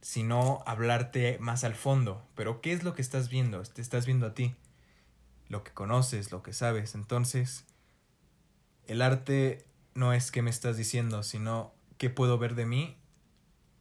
sino 0.00 0.62
hablarte 0.66 1.38
más 1.40 1.62
al 1.64 1.74
fondo. 1.74 2.26
Pero 2.34 2.62
¿qué 2.62 2.72
es 2.72 2.84
lo 2.84 2.94
que 2.94 3.02
estás 3.02 3.28
viendo? 3.28 3.62
Te 3.64 3.82
estás 3.82 4.06
viendo 4.06 4.26
a 4.26 4.34
ti, 4.34 4.54
lo 5.48 5.62
que 5.62 5.72
conoces, 5.72 6.32
lo 6.32 6.42
que 6.42 6.54
sabes. 6.54 6.94
Entonces, 6.94 7.66
el 8.86 9.02
arte 9.02 9.66
no 9.94 10.14
es 10.14 10.30
qué 10.30 10.40
me 10.40 10.50
estás 10.50 10.78
diciendo, 10.78 11.22
sino 11.22 11.73
qué 11.98 12.10
puedo 12.10 12.38
ver 12.38 12.54
de 12.54 12.66
mí 12.66 12.96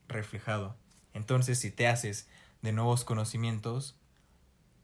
reflejado. 0.07 0.75
Entonces, 1.13 1.59
si 1.59 1.71
te 1.71 1.87
haces 1.87 2.27
de 2.61 2.71
nuevos 2.71 3.05
conocimientos, 3.05 3.97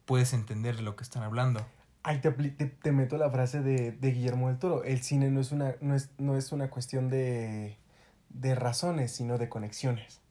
puedes 0.06 0.34
entender 0.34 0.76
de 0.76 0.84
lo 0.84 0.96
que 0.96 1.04
están 1.04 1.24
hablando. 1.24 1.66
Ahí 2.04 2.20
te, 2.20 2.32
te, 2.32 2.92
meto 2.92 3.18
la 3.18 3.30
frase 3.30 3.62
de, 3.62 3.92
de, 3.92 4.12
Guillermo 4.12 4.48
del 4.48 4.58
Toro. 4.58 4.84
El 4.84 5.02
cine 5.02 5.30
no 5.32 5.42
es 5.42 5.52
una, 5.52 5.76
no 5.82 5.96
es, 5.96 6.10
no 6.18 6.38
es 6.38 6.52
una 6.52 6.70
cuestión 6.70 7.10
de, 7.10 7.78
de 8.30 8.56
razones, 8.56 9.12
sino 9.12 9.38
de 9.38 9.50
conexiones. 9.50 10.22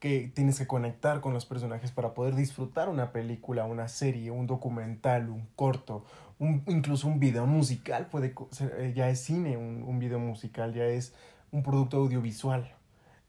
Que 0.00 0.30
tienes 0.34 0.58
que 0.58 0.66
conectar 0.66 1.20
con 1.20 1.34
los 1.34 1.44
personajes 1.44 1.90
para 1.90 2.14
poder 2.14 2.34
disfrutar 2.36 2.88
una 2.88 3.12
película, 3.12 3.64
una 3.64 3.88
serie, 3.88 4.30
un 4.30 4.46
documental, 4.46 5.28
un 5.28 5.46
corto, 5.56 6.04
un, 6.38 6.62
incluso 6.68 7.08
un 7.08 7.18
video 7.18 7.46
musical 7.46 8.06
puede 8.06 8.32
eh, 8.60 8.92
ya 8.94 9.10
es 9.10 9.20
cine, 9.20 9.56
un, 9.56 9.82
un 9.82 9.98
video 9.98 10.20
musical, 10.20 10.72
ya 10.72 10.84
es 10.84 11.14
un 11.50 11.62
producto 11.62 11.98
audiovisual. 11.98 12.74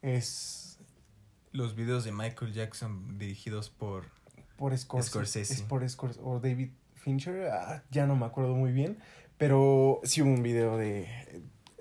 Es... 0.01 0.79
Los 1.51 1.75
videos 1.75 2.03
de 2.03 2.11
Michael 2.11 2.53
Jackson 2.53 3.17
dirigidos 3.17 3.69
por... 3.69 4.05
Por 4.57 4.77
Scorsese. 4.77 5.09
Scorsese. 5.09 5.53
Es 5.53 5.61
por 5.61 5.89
Scorsese. 5.89 6.21
O 6.23 6.39
David 6.39 6.69
Fincher, 6.95 7.49
ah, 7.49 7.83
ya 7.91 8.05
no 8.05 8.15
me 8.15 8.25
acuerdo 8.25 8.55
muy 8.55 8.71
bien. 8.71 8.97
Pero 9.37 10.01
sí 10.03 10.21
hubo 10.21 10.29
un 10.31 10.43
video 10.43 10.77
de 10.77 11.07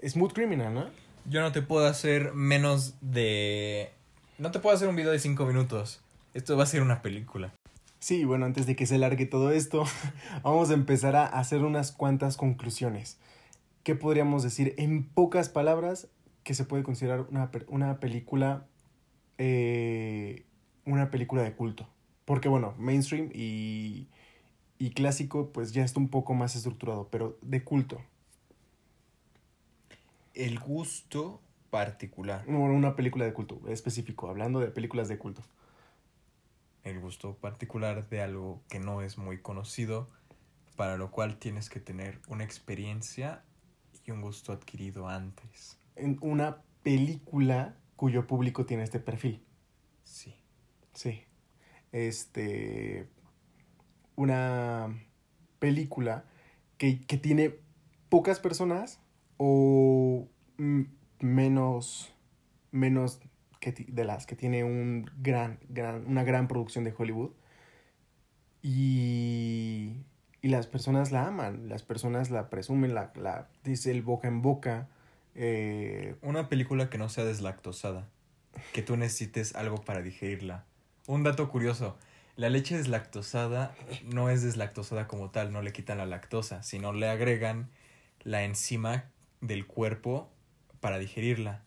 Smooth 0.06 0.32
Criminal, 0.32 0.72
¿no? 0.72 0.86
Yo 1.28 1.40
no 1.42 1.52
te 1.52 1.60
puedo 1.60 1.86
hacer 1.86 2.32
menos 2.32 2.94
de... 3.00 3.90
No 4.38 4.50
te 4.50 4.60
puedo 4.60 4.74
hacer 4.74 4.88
un 4.88 4.96
video 4.96 5.10
de 5.10 5.18
cinco 5.18 5.44
minutos. 5.44 6.00
Esto 6.34 6.56
va 6.56 6.62
a 6.62 6.66
ser 6.66 6.82
una 6.82 7.02
película. 7.02 7.52
Sí, 7.98 8.24
bueno, 8.24 8.46
antes 8.46 8.66
de 8.66 8.76
que 8.76 8.86
se 8.86 8.96
largue 8.96 9.26
todo 9.26 9.50
esto, 9.50 9.84
vamos 10.42 10.70
a 10.70 10.74
empezar 10.74 11.16
a 11.16 11.26
hacer 11.26 11.62
unas 11.62 11.90
cuantas 11.90 12.36
conclusiones. 12.36 13.18
¿Qué 13.82 13.94
podríamos 13.94 14.42
decir 14.42 14.74
en 14.78 15.04
pocas 15.04 15.48
palabras 15.48 16.08
que 16.48 16.54
se 16.54 16.64
puede 16.64 16.82
considerar 16.82 17.26
una, 17.28 17.50
una 17.68 18.00
película 18.00 18.66
eh, 19.36 20.46
una 20.86 21.10
película 21.10 21.42
de 21.42 21.54
culto? 21.54 21.86
Porque 22.24 22.48
bueno, 22.48 22.74
mainstream 22.78 23.28
y, 23.34 24.08
y 24.78 24.92
clásico 24.92 25.52
pues 25.52 25.72
ya 25.72 25.84
está 25.84 26.00
un 26.00 26.08
poco 26.08 26.32
más 26.32 26.56
estructurado, 26.56 27.08
pero 27.10 27.36
de 27.42 27.62
culto. 27.64 28.00
El 30.32 30.58
gusto 30.58 31.42
particular. 31.68 32.46
una 32.48 32.96
película 32.96 33.26
de 33.26 33.34
culto, 33.34 33.60
específico, 33.68 34.30
hablando 34.30 34.58
de 34.58 34.68
películas 34.68 35.08
de 35.08 35.18
culto 35.18 35.42
el 36.82 36.98
gusto 36.98 37.36
particular 37.36 38.08
de 38.08 38.22
algo 38.22 38.62
que 38.70 38.78
no 38.78 39.02
es 39.02 39.18
muy 39.18 39.42
conocido, 39.42 40.08
para 40.76 40.96
lo 40.96 41.10
cual 41.10 41.36
tienes 41.36 41.68
que 41.68 41.80
tener 41.80 42.22
una 42.26 42.44
experiencia 42.44 43.44
y 44.06 44.12
un 44.12 44.22
gusto 44.22 44.54
adquirido 44.54 45.08
antes. 45.08 45.77
En 45.98 46.18
una 46.20 46.62
película 46.82 47.76
cuyo 47.96 48.26
público 48.26 48.64
tiene 48.64 48.84
este 48.84 49.00
perfil. 49.00 49.44
Sí. 50.04 50.34
Sí. 50.94 51.24
Este. 51.92 53.08
Una 54.16 54.88
película 55.58 56.24
que, 56.76 57.00
que 57.00 57.18
tiene 57.18 57.56
pocas 58.08 58.40
personas 58.40 59.00
o 59.36 60.28
menos. 61.18 62.14
menos 62.70 63.20
que, 63.60 63.72
de 63.72 64.04
las 64.04 64.26
que 64.26 64.36
tiene 64.36 64.62
un 64.62 65.10
gran, 65.18 65.58
gran, 65.68 66.06
una 66.06 66.22
gran 66.22 66.48
producción 66.48 66.84
de 66.84 66.94
Hollywood. 66.96 67.32
Y, 68.62 70.04
y 70.42 70.48
las 70.48 70.66
personas 70.66 71.12
la 71.12 71.26
aman, 71.26 71.68
las 71.68 71.82
personas 71.82 72.30
la 72.30 72.50
presumen, 72.50 72.94
la, 72.94 73.12
la 73.14 73.48
dice 73.64 73.90
el 73.90 74.02
boca 74.02 74.28
en 74.28 74.42
boca. 74.42 74.88
Eh, 75.40 76.16
una 76.20 76.48
película 76.48 76.90
que 76.90 76.98
no 76.98 77.08
sea 77.08 77.24
deslactosada, 77.24 78.08
que 78.72 78.82
tú 78.82 78.96
necesites 78.96 79.54
algo 79.54 79.82
para 79.82 80.02
digerirla. 80.02 80.64
Un 81.06 81.22
dato 81.22 81.48
curioso, 81.48 81.96
la 82.36 82.50
leche 82.50 82.76
deslactosada 82.76 83.74
no 84.04 84.30
es 84.30 84.42
deslactosada 84.42 85.06
como 85.06 85.30
tal, 85.30 85.52
no 85.52 85.62
le 85.62 85.72
quitan 85.72 85.98
la 85.98 86.06
lactosa, 86.06 86.62
sino 86.62 86.92
le 86.92 87.08
agregan 87.08 87.70
la 88.22 88.42
enzima 88.42 89.04
del 89.40 89.66
cuerpo 89.66 90.28
para 90.80 90.98
digerirla 90.98 91.62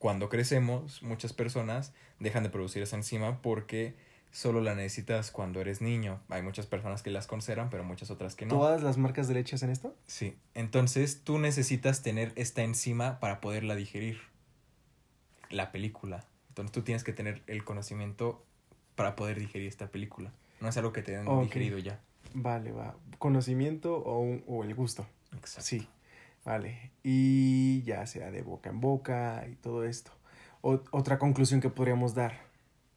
cuando 0.00 0.30
crecemos, 0.30 1.02
muchas 1.02 1.34
personas 1.34 1.92
dejan 2.20 2.42
de 2.42 2.48
producir 2.48 2.82
esa 2.82 2.96
enzima 2.96 3.42
porque 3.42 3.96
solo 4.30 4.60
la 4.60 4.74
necesitas 4.74 5.30
cuando 5.30 5.60
eres 5.60 5.80
niño. 5.80 6.20
Hay 6.28 6.42
muchas 6.42 6.66
personas 6.66 7.02
que 7.02 7.10
las 7.10 7.26
conservan, 7.26 7.70
pero 7.70 7.84
muchas 7.84 8.10
otras 8.10 8.34
que 8.34 8.46
no. 8.46 8.54
¿Todas 8.54 8.82
las 8.82 8.96
marcas 8.96 9.28
de 9.28 9.34
leche 9.34 9.56
hacen 9.56 9.70
esto? 9.70 9.94
Sí. 10.06 10.36
Entonces 10.54 11.22
tú 11.24 11.38
necesitas 11.38 12.02
tener 12.02 12.32
esta 12.36 12.62
enzima 12.62 13.20
para 13.20 13.40
poderla 13.40 13.74
digerir. 13.74 14.20
La 15.50 15.72
película. 15.72 16.24
Entonces 16.48 16.72
tú 16.72 16.82
tienes 16.82 17.04
que 17.04 17.12
tener 17.12 17.42
el 17.46 17.64
conocimiento 17.64 18.44
para 18.94 19.16
poder 19.16 19.38
digerir 19.38 19.68
esta 19.68 19.88
película. 19.88 20.32
No 20.60 20.68
es 20.68 20.76
algo 20.76 20.92
que 20.92 21.02
te 21.02 21.12
den 21.12 21.26
digerido 21.42 21.78
ya. 21.78 22.00
Vale, 22.34 22.72
va. 22.72 22.96
Conocimiento 23.18 23.96
o, 23.96 24.40
o 24.46 24.64
el 24.64 24.74
gusto. 24.74 25.06
Exacto. 25.32 25.62
Sí. 25.62 25.88
Vale, 26.44 26.90
y 27.02 27.82
ya 27.82 28.06
sea 28.06 28.30
de 28.30 28.42
boca 28.42 28.70
en 28.70 28.80
boca 28.80 29.46
y 29.50 29.56
todo 29.56 29.84
esto. 29.84 30.10
otra 30.62 31.18
conclusión 31.18 31.60
que 31.60 31.68
podríamos 31.68 32.14
dar, 32.14 32.40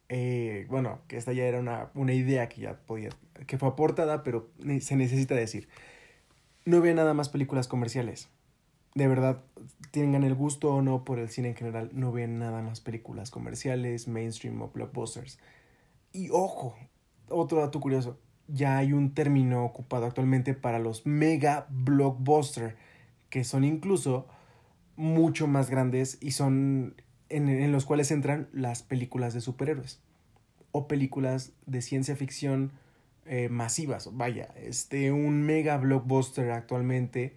eh, 0.08 0.66
bueno, 0.68 1.00
que 1.08 1.16
esta 1.16 1.32
ya 1.32 1.44
era 1.44 1.58
una, 1.60 1.90
una 1.94 2.12
idea 2.12 2.48
que 2.48 2.60
ya 2.60 2.76
podía, 2.76 3.10
que 3.46 3.58
fue 3.58 3.68
aportada, 3.68 4.22
pero 4.22 4.50
se 4.80 4.96
necesita 4.96 5.34
decir. 5.34 5.68
No 6.64 6.80
vean 6.80 6.96
nada 6.96 7.14
más 7.14 7.28
películas 7.28 7.68
comerciales. 7.68 8.28
De 8.94 9.08
verdad, 9.08 9.42
tengan 9.90 10.22
el 10.22 10.34
gusto 10.34 10.74
o 10.74 10.82
no 10.82 11.04
por 11.04 11.18
el 11.18 11.28
cine 11.28 11.48
en 11.48 11.56
general, 11.56 11.90
no 11.92 12.12
vean 12.12 12.38
nada 12.38 12.62
más 12.62 12.80
películas 12.80 13.30
comerciales, 13.30 14.08
mainstream 14.08 14.60
o 14.62 14.70
blockbusters. 14.70 15.38
Y 16.12 16.30
ojo, 16.30 16.76
otro 17.28 17.60
dato 17.60 17.80
curioso, 17.80 18.18
ya 18.48 18.78
hay 18.78 18.92
un 18.92 19.14
término 19.14 19.64
ocupado 19.64 20.06
actualmente 20.06 20.54
para 20.54 20.78
los 20.78 21.06
mega 21.06 21.66
blockbusters 21.70 22.74
que 23.30 23.42
son 23.42 23.64
incluso 23.64 24.28
mucho 24.96 25.46
más 25.46 25.70
grandes 25.70 26.18
y 26.20 26.30
son 26.30 26.94
en, 27.36 27.72
los 27.72 27.84
cuales 27.84 28.10
entran 28.10 28.48
las 28.52 28.82
películas 28.82 29.34
de 29.34 29.40
superhéroes 29.40 30.00
o 30.72 30.88
películas 30.88 31.52
de 31.66 31.82
ciencia 31.82 32.16
ficción 32.16 32.72
eh, 33.26 33.48
masivas. 33.48 34.10
Vaya, 34.12 34.54
este, 34.56 35.12
un 35.12 35.42
mega 35.42 35.76
blockbuster 35.76 36.50
actualmente 36.50 37.36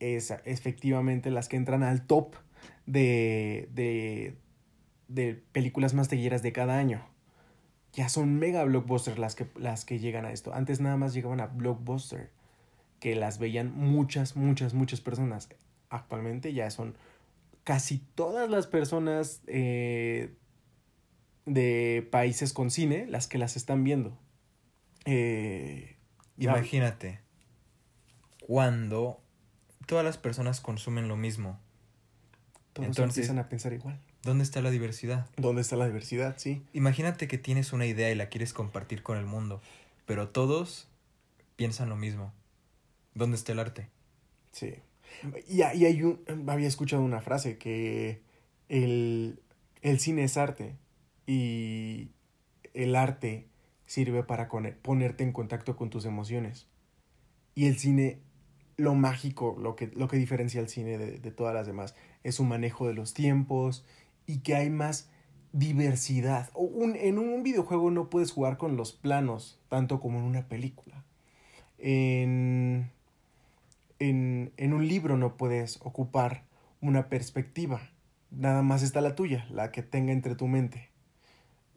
es 0.00 0.32
efectivamente 0.44 1.30
las 1.30 1.48
que 1.48 1.56
entran 1.56 1.82
al 1.82 2.06
top 2.06 2.34
de, 2.86 3.68
de, 3.74 4.36
de 5.08 5.42
películas 5.52 5.94
más 5.94 6.08
de 6.10 6.52
cada 6.52 6.78
año. 6.78 7.06
Ya 7.92 8.08
son 8.08 8.38
mega 8.38 8.64
blockbusters 8.64 9.18
las 9.18 9.36
que, 9.36 9.46
las 9.56 9.84
que 9.84 10.00
llegan 10.00 10.24
a 10.24 10.32
esto. 10.32 10.52
Antes 10.52 10.80
nada 10.80 10.96
más 10.96 11.14
llegaban 11.14 11.40
a 11.40 11.46
blockbuster 11.46 12.30
que 12.98 13.14
las 13.14 13.38
veían 13.38 13.72
muchas, 13.76 14.34
muchas, 14.34 14.74
muchas 14.74 15.00
personas. 15.00 15.48
Actualmente 15.90 16.52
ya 16.52 16.70
son 16.70 16.96
casi 17.64 17.98
todas 18.14 18.48
las 18.48 18.66
personas 18.66 19.42
eh, 19.46 20.34
de 21.46 22.06
países 22.10 22.52
con 22.52 22.70
cine 22.70 23.06
las 23.08 23.26
que 23.26 23.38
las 23.38 23.56
están 23.56 23.82
viendo. 23.84 24.16
Eh, 25.06 25.96
Imagínate, 26.36 27.20
cuando 28.40 29.20
todas 29.86 30.04
las 30.04 30.18
personas 30.18 30.60
consumen 30.60 31.08
lo 31.08 31.16
mismo. 31.16 31.58
Todos 32.72 32.88
Entonces, 32.88 33.18
empiezan 33.18 33.38
a 33.38 33.48
pensar 33.48 33.72
igual. 33.72 34.00
¿Dónde 34.22 34.42
está 34.42 34.60
la 34.62 34.70
diversidad? 34.70 35.28
¿Dónde 35.36 35.60
está 35.60 35.76
la 35.76 35.86
diversidad? 35.86 36.34
Sí. 36.38 36.62
Imagínate 36.72 37.28
que 37.28 37.38
tienes 37.38 37.72
una 37.72 37.86
idea 37.86 38.10
y 38.10 38.14
la 38.14 38.28
quieres 38.28 38.52
compartir 38.52 39.02
con 39.02 39.18
el 39.18 39.26
mundo, 39.26 39.60
pero 40.06 40.28
todos 40.28 40.88
piensan 41.56 41.88
lo 41.88 41.96
mismo. 41.96 42.32
¿Dónde 43.14 43.36
está 43.36 43.52
el 43.52 43.60
arte? 43.60 43.90
Sí. 44.50 44.74
Y, 45.48 45.62
hay 45.62 46.02
un, 46.02 46.20
había 46.48 46.68
escuchado 46.68 47.02
una 47.02 47.20
frase 47.20 47.58
que 47.58 48.22
el, 48.68 49.40
el 49.82 49.98
cine 50.00 50.24
es 50.24 50.36
arte 50.36 50.76
y 51.26 52.10
el 52.74 52.96
arte 52.96 53.48
sirve 53.86 54.22
para 54.22 54.48
ponerte 54.82 55.24
en 55.24 55.32
contacto 55.32 55.76
con 55.76 55.90
tus 55.90 56.04
emociones. 56.04 56.66
Y 57.54 57.66
el 57.66 57.78
cine, 57.78 58.20
lo 58.76 58.94
mágico, 58.94 59.56
lo 59.60 59.76
que, 59.76 59.88
lo 59.88 60.08
que 60.08 60.16
diferencia 60.16 60.60
al 60.60 60.68
cine 60.68 60.98
de, 60.98 61.18
de, 61.18 61.30
todas 61.30 61.54
las 61.54 61.66
demás, 61.66 61.94
es 62.22 62.34
su 62.36 62.44
manejo 62.44 62.88
de 62.88 62.94
los 62.94 63.14
tiempos 63.14 63.84
y 64.26 64.38
que 64.40 64.56
hay 64.56 64.70
más 64.70 65.10
diversidad. 65.52 66.50
O 66.54 66.64
un- 66.64 66.96
en 66.96 67.18
un 67.18 67.42
videojuego 67.42 67.90
no 67.90 68.10
puedes 68.10 68.32
jugar 68.32 68.56
con 68.56 68.76
los 68.76 68.92
planos, 68.92 69.60
tanto 69.68 70.00
como 70.00 70.18
en 70.18 70.24
una 70.24 70.48
película. 70.48 71.04
En, 71.78 72.90
en, 74.08 74.72
un 74.72 74.88
libro 74.88 75.16
no 75.16 75.36
puedes 75.36 75.78
ocupar 75.82 76.44
una 76.80 77.08
perspectiva. 77.08 77.90
Nada 78.30 78.62
más 78.62 78.82
está 78.82 79.00
la 79.00 79.14
tuya, 79.14 79.46
la 79.50 79.70
que 79.70 79.82
tenga 79.82 80.12
entre 80.12 80.34
tu 80.34 80.46
mente. 80.48 80.90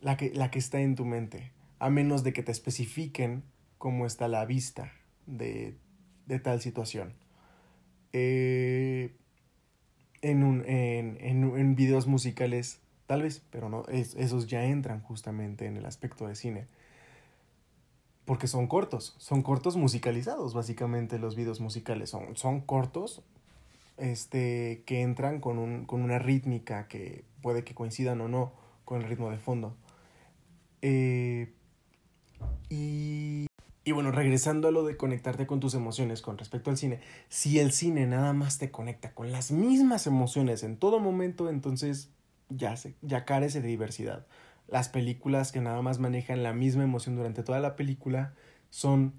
La 0.02 0.18
que, 0.18 0.32
la 0.34 0.52
que 0.52 0.60
está 0.60 0.80
en 0.80 0.96
tu 0.96 1.06
mente. 1.06 1.52
A 1.80 1.90
menos 1.90 2.24
de 2.24 2.34
que 2.34 2.44
te 2.44 2.52
especifiquen 2.52 3.44
cómo 3.78 4.06
está 4.06 4.28
la 4.28 4.46
vista 4.46 4.92
de, 5.26 5.78
tal 6.44 6.62
situación. 6.62 7.14
Eh, 8.14 9.16
en, 10.22 11.76
videos 11.76 12.08
musicales, 12.08 12.82
tal 13.06 13.22
vez, 13.22 13.44
pero 13.52 13.70
no, 13.70 13.86
es- 13.88 14.16
esos 14.16 14.48
ya 14.48 14.66
entran 14.66 15.02
justamente 15.02 15.66
en 15.66 15.78
el 15.78 15.86
aspecto 15.86 16.28
de 16.28 16.36
cine. 16.36 16.68
Porque 18.28 18.48
son 18.48 18.68
cortos, 18.68 19.16
son 19.18 19.42
cortos 19.42 19.78
musicalizados, 19.78 20.54
básicamente 20.54 21.18
los 21.18 21.36
videos 21.38 21.62
musicales 21.62 22.10
son, 22.10 22.36
son 22.36 22.60
cortos 22.60 23.24
este, 23.96 24.84
que 24.86 25.02
entran 25.02 25.40
con, 25.40 25.58
un, 25.58 25.86
con 25.86 26.02
una 26.02 26.20
rítmica 26.20 26.90
que 26.90 27.24
puede 27.42 27.64
que 27.64 27.74
coincidan 27.74 28.20
o 28.22 28.28
no 28.28 28.52
con 28.84 29.02
el 29.02 29.08
ritmo 29.08 29.32
de 29.32 29.38
fondo. 29.38 29.76
Eh, 30.82 31.54
y, 32.70 33.48
y 33.86 33.92
bueno, 33.94 34.12
regresando 34.12 34.68
a 34.68 34.72
lo 34.72 34.84
de 34.84 34.98
conectarte 34.98 35.48
con 35.48 35.62
tus 35.62 35.74
emociones 35.74 36.22
con 36.22 36.38
respecto 36.38 36.70
al 36.70 36.78
cine, 36.78 37.00
si 37.30 37.60
el 37.60 37.72
cine 37.72 38.08
nada 38.08 38.34
más 38.34 38.58
te 38.58 38.72
conecta 38.72 39.14
con 39.14 39.32
las 39.32 39.52
mismas 39.52 40.06
emociones 40.06 40.64
en 40.64 40.76
todo 40.76 41.00
momento, 41.00 41.50
entonces 41.50 42.10
ya, 42.50 42.76
se, 42.76 42.96
ya 43.02 43.24
carece 43.24 43.62
de 43.62 43.70
diversidad. 43.70 44.28
Las 44.68 44.90
películas 44.90 45.52
que 45.52 45.62
nada 45.62 45.82
más 45.82 46.00
manejan 46.00 46.44
la 46.44 46.54
misma 46.54 46.84
emoción 46.84 47.16
durante 47.16 47.44
toda 47.44 47.60
la 47.60 47.76
película 47.76 48.34
son, 48.70 49.14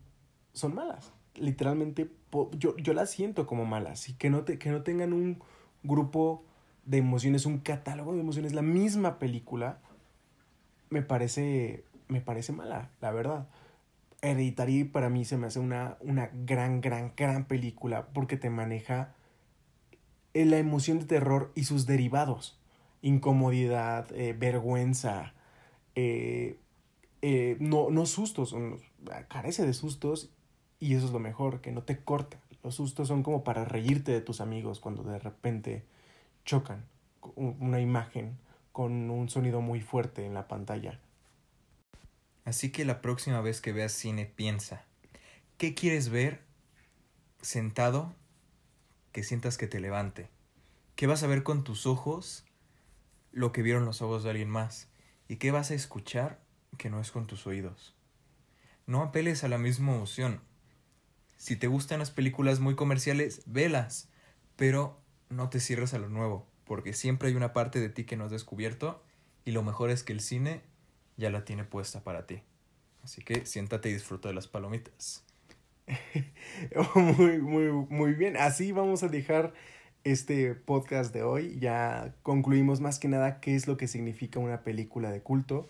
son 0.53 0.75
malas. 0.75 1.13
Literalmente, 1.35 2.11
yo, 2.59 2.77
yo 2.77 2.93
las 2.93 3.11
siento 3.11 3.47
como 3.47 3.65
malas. 3.65 4.09
Y 4.09 4.15
que 4.15 4.31
no, 4.31 4.45
te, 4.45 4.59
que 4.59 4.71
no 4.71 4.83
tengan 4.83 5.13
un 5.13 5.43
grupo 5.83 6.45
de 6.85 6.99
emociones, 6.99 7.47
un 7.47 7.59
catálogo 7.59 8.15
de 8.15 8.21
emociones, 8.21 8.55
la 8.55 8.63
misma 8.63 9.19
película, 9.19 9.79
me 10.91 11.03
parece, 11.03 11.85
me 12.09 12.21
parece 12.21 12.53
mala, 12.53 12.91
la 13.01 13.11
verdad. 13.11 13.49
Hereditary 14.23 14.85
para 14.85 15.09
mí 15.11 15.25
se 15.25 15.37
me 15.37 15.47
hace 15.47 15.61
una, 15.61 15.97
una 16.01 16.31
gran, 16.47 16.81
gran, 16.81 17.13
gran 17.17 17.45
película 17.45 18.09
porque 18.13 18.37
te 18.37 18.51
maneja 18.51 19.15
la 20.35 20.59
emoción 20.59 20.99
de 20.99 21.07
terror 21.07 21.53
y 21.55 21.65
sus 21.65 21.87
derivados. 21.87 22.59
Incomodidad, 23.03 24.11
eh, 24.13 24.35
vergüenza, 24.37 25.35
eh, 26.01 26.57
eh, 27.23 27.57
no, 27.59 27.91
no 27.91 28.07
sustos, 28.07 28.53
un- 28.53 28.81
carece 29.27 29.67
de 29.67 29.75
sustos 29.75 30.31
y 30.79 30.95
eso 30.95 31.07
es 31.07 31.13
lo 31.13 31.19
mejor, 31.19 31.61
que 31.61 31.73
no 31.73 31.83
te 31.83 31.99
corta. 31.99 32.39
Los 32.63 32.77
sustos 32.77 33.09
son 33.09 33.25
como 33.25 33.43
para 33.43 33.65
reírte 33.65 34.13
de 34.13 34.21
tus 34.21 34.41
amigos 34.41 34.79
cuando 34.79 35.03
de 35.03 35.19
repente 35.19 35.85
chocan 36.45 36.85
una 37.35 37.81
imagen 37.81 38.39
con 38.71 39.11
un 39.11 39.29
sonido 39.29 39.61
muy 39.61 39.81
fuerte 39.81 40.25
en 40.25 40.35
la 40.35 40.47
pantalla. 40.47 41.01
Así 42.45 42.71
que 42.71 42.85
la 42.85 43.01
próxima 43.03 43.41
vez 43.41 43.61
que 43.61 43.73
veas 43.73 43.93
cine 43.93 44.25
piensa, 44.25 44.85
¿qué 45.57 45.75
quieres 45.75 46.11
ver 46.11 46.43
sentado 47.43 48.15
que 49.11 49.25
sientas 49.25 49.59
que 49.59 49.67
te 49.67 49.81
levante? 49.81 50.29
¿Qué 50.95 51.09
vas 51.09 51.25
a 51.25 51.27
ver 51.27 51.43
con 51.43 51.65
tus 51.65 51.87
ojos 51.87 52.45
lo 53.33 53.51
que 53.51 53.63
vieron 53.63 53.85
los 53.85 54.01
ojos 54.01 54.23
de 54.23 54.31
alguien 54.31 54.49
más? 54.49 54.89
¿Y 55.29 55.37
qué 55.37 55.51
vas 55.51 55.71
a 55.71 55.75
escuchar 55.75 56.41
que 56.79 56.89
no 56.89 57.01
es 57.01 57.11
con 57.11 57.27
tus 57.27 57.47
oídos? 57.47 57.95
No 58.87 59.03
apeles 59.03 59.45
a 59.45 59.49
la 59.49 59.59
misma 59.59 59.95
emoción. 59.95 60.41
Si 61.37 61.55
te 61.55 61.67
gustan 61.67 61.99
las 61.99 62.11
películas 62.11 62.61
muy 62.61 62.75
comerciales, 62.75 63.43
velas, 63.45 64.09
pero 64.57 64.99
no 65.29 65.51
te 65.51 65.61
cierres 65.61 65.93
a 65.93 65.99
lo 65.99 66.09
nuevo, 66.09 66.49
porque 66.65 66.95
siempre 66.95 67.29
hay 67.29 67.35
una 67.35 67.53
parte 67.53 67.79
de 67.79 67.91
ti 67.91 68.05
que 68.05 68.17
no 68.17 68.25
has 68.25 68.31
descubierto 68.31 69.05
y 69.45 69.53
lo 69.53 69.63
mejor 69.63 69.91
es 69.91 70.03
que 70.03 70.15
el 70.15 70.21
cine 70.21 70.63
ya 71.19 71.31
la 71.31 71.45
tiene 71.45 71.65
puesta 71.65 72.03
para 72.03 72.27
ti. 72.27 72.43
Así 73.03 73.23
que 73.23 73.45
siéntate 73.45 73.91
y 73.91 73.93
disfruta 73.93 74.29
de 74.29 74.35
las 74.35 74.49
palomitas. 74.49 75.25
muy, 76.95 77.39
muy, 77.39 77.71
muy 77.89 78.13
bien. 78.15 78.37
Así 78.37 78.73
vamos 78.73 79.03
a 79.03 79.09
dejar 79.09 79.53
este 80.13 80.55
podcast 80.55 81.13
de 81.13 81.23
hoy. 81.23 81.59
Ya 81.61 82.15
concluimos 82.23 82.81
más 82.81 82.99
que 82.99 83.09
nada 83.09 83.41
qué 83.41 83.55
es 83.55 83.67
lo 83.67 83.77
que 83.77 83.89
significa 83.89 84.39
una 84.39 84.63
película 84.63 85.11
de 85.11 85.21
culto. 85.23 85.69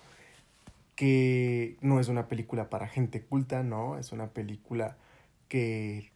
Que 0.95 1.77
no 1.81 2.01
es 2.01 2.09
una 2.09 2.29
película 2.29 2.71
para 2.71 2.89
gente 2.89 3.23
culta, 3.23 3.63
no. 3.63 3.99
Es 3.99 4.13
una 4.13 4.29
película 4.29 4.97
que, 5.49 6.11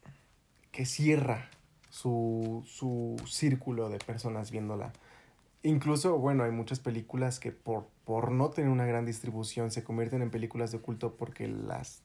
que 0.73 0.87
cierra 0.87 1.51
su, 1.91 2.65
su 2.67 3.17
círculo 3.27 3.89
de 3.89 3.99
personas 3.99 4.51
viéndola. 4.51 4.93
Incluso, 5.63 6.19
bueno, 6.19 6.45
hay 6.45 6.51
muchas 6.51 6.81
películas 6.81 7.39
que 7.39 7.53
por, 7.53 7.87
por 8.05 8.33
no 8.33 8.51
tener 8.51 8.71
una 8.71 8.87
gran 8.87 9.07
distribución 9.07 9.71
se 9.71 9.85
convierten 9.85 10.23
en 10.23 10.31
películas 10.31 10.73
de 10.73 10.81
culto 10.81 11.15
porque 11.17 11.49
las 11.49 12.03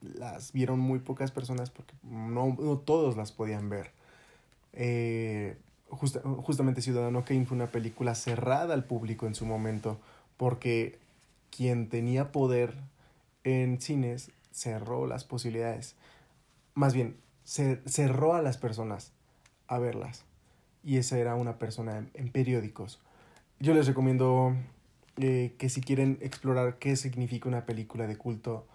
las 0.00 0.52
vieron 0.52 0.78
muy 0.78 0.98
pocas 0.98 1.30
personas 1.30 1.70
porque 1.70 1.94
no, 2.02 2.56
no 2.58 2.78
todos 2.78 3.16
las 3.16 3.32
podían 3.32 3.68
ver. 3.68 3.92
Eh, 4.76 5.56
justa- 5.88 6.20
justamente 6.20 6.82
Ciudadano 6.82 7.24
Kane 7.24 7.46
fue 7.46 7.56
una 7.56 7.72
película 7.72 8.14
cerrada 8.14 8.74
al 8.74 8.84
público 8.84 9.26
en 9.26 9.34
su 9.34 9.46
momento 9.46 9.98
porque 10.36 10.98
quien 11.50 11.88
tenía 11.88 12.30
poder 12.30 12.74
en 13.44 13.80
cines 13.80 14.30
cerró 14.52 15.06
las 15.06 15.24
posibilidades. 15.24 15.96
Más 16.74 16.94
bien, 16.94 17.16
cerró 17.44 18.34
a 18.34 18.42
las 18.42 18.58
personas 18.58 19.12
a 19.66 19.78
verlas. 19.78 20.24
Y 20.84 20.98
esa 20.98 21.18
era 21.18 21.34
una 21.34 21.58
persona 21.58 21.98
en, 21.98 22.10
en 22.14 22.30
periódicos. 22.30 23.00
Yo 23.58 23.74
les 23.74 23.86
recomiendo 23.86 24.54
eh, 25.16 25.54
que 25.58 25.68
si 25.68 25.80
quieren 25.80 26.18
explorar 26.20 26.78
qué 26.78 26.96
significa 26.96 27.48
una 27.48 27.66
película 27.66 28.06
de 28.06 28.16
culto, 28.16 28.66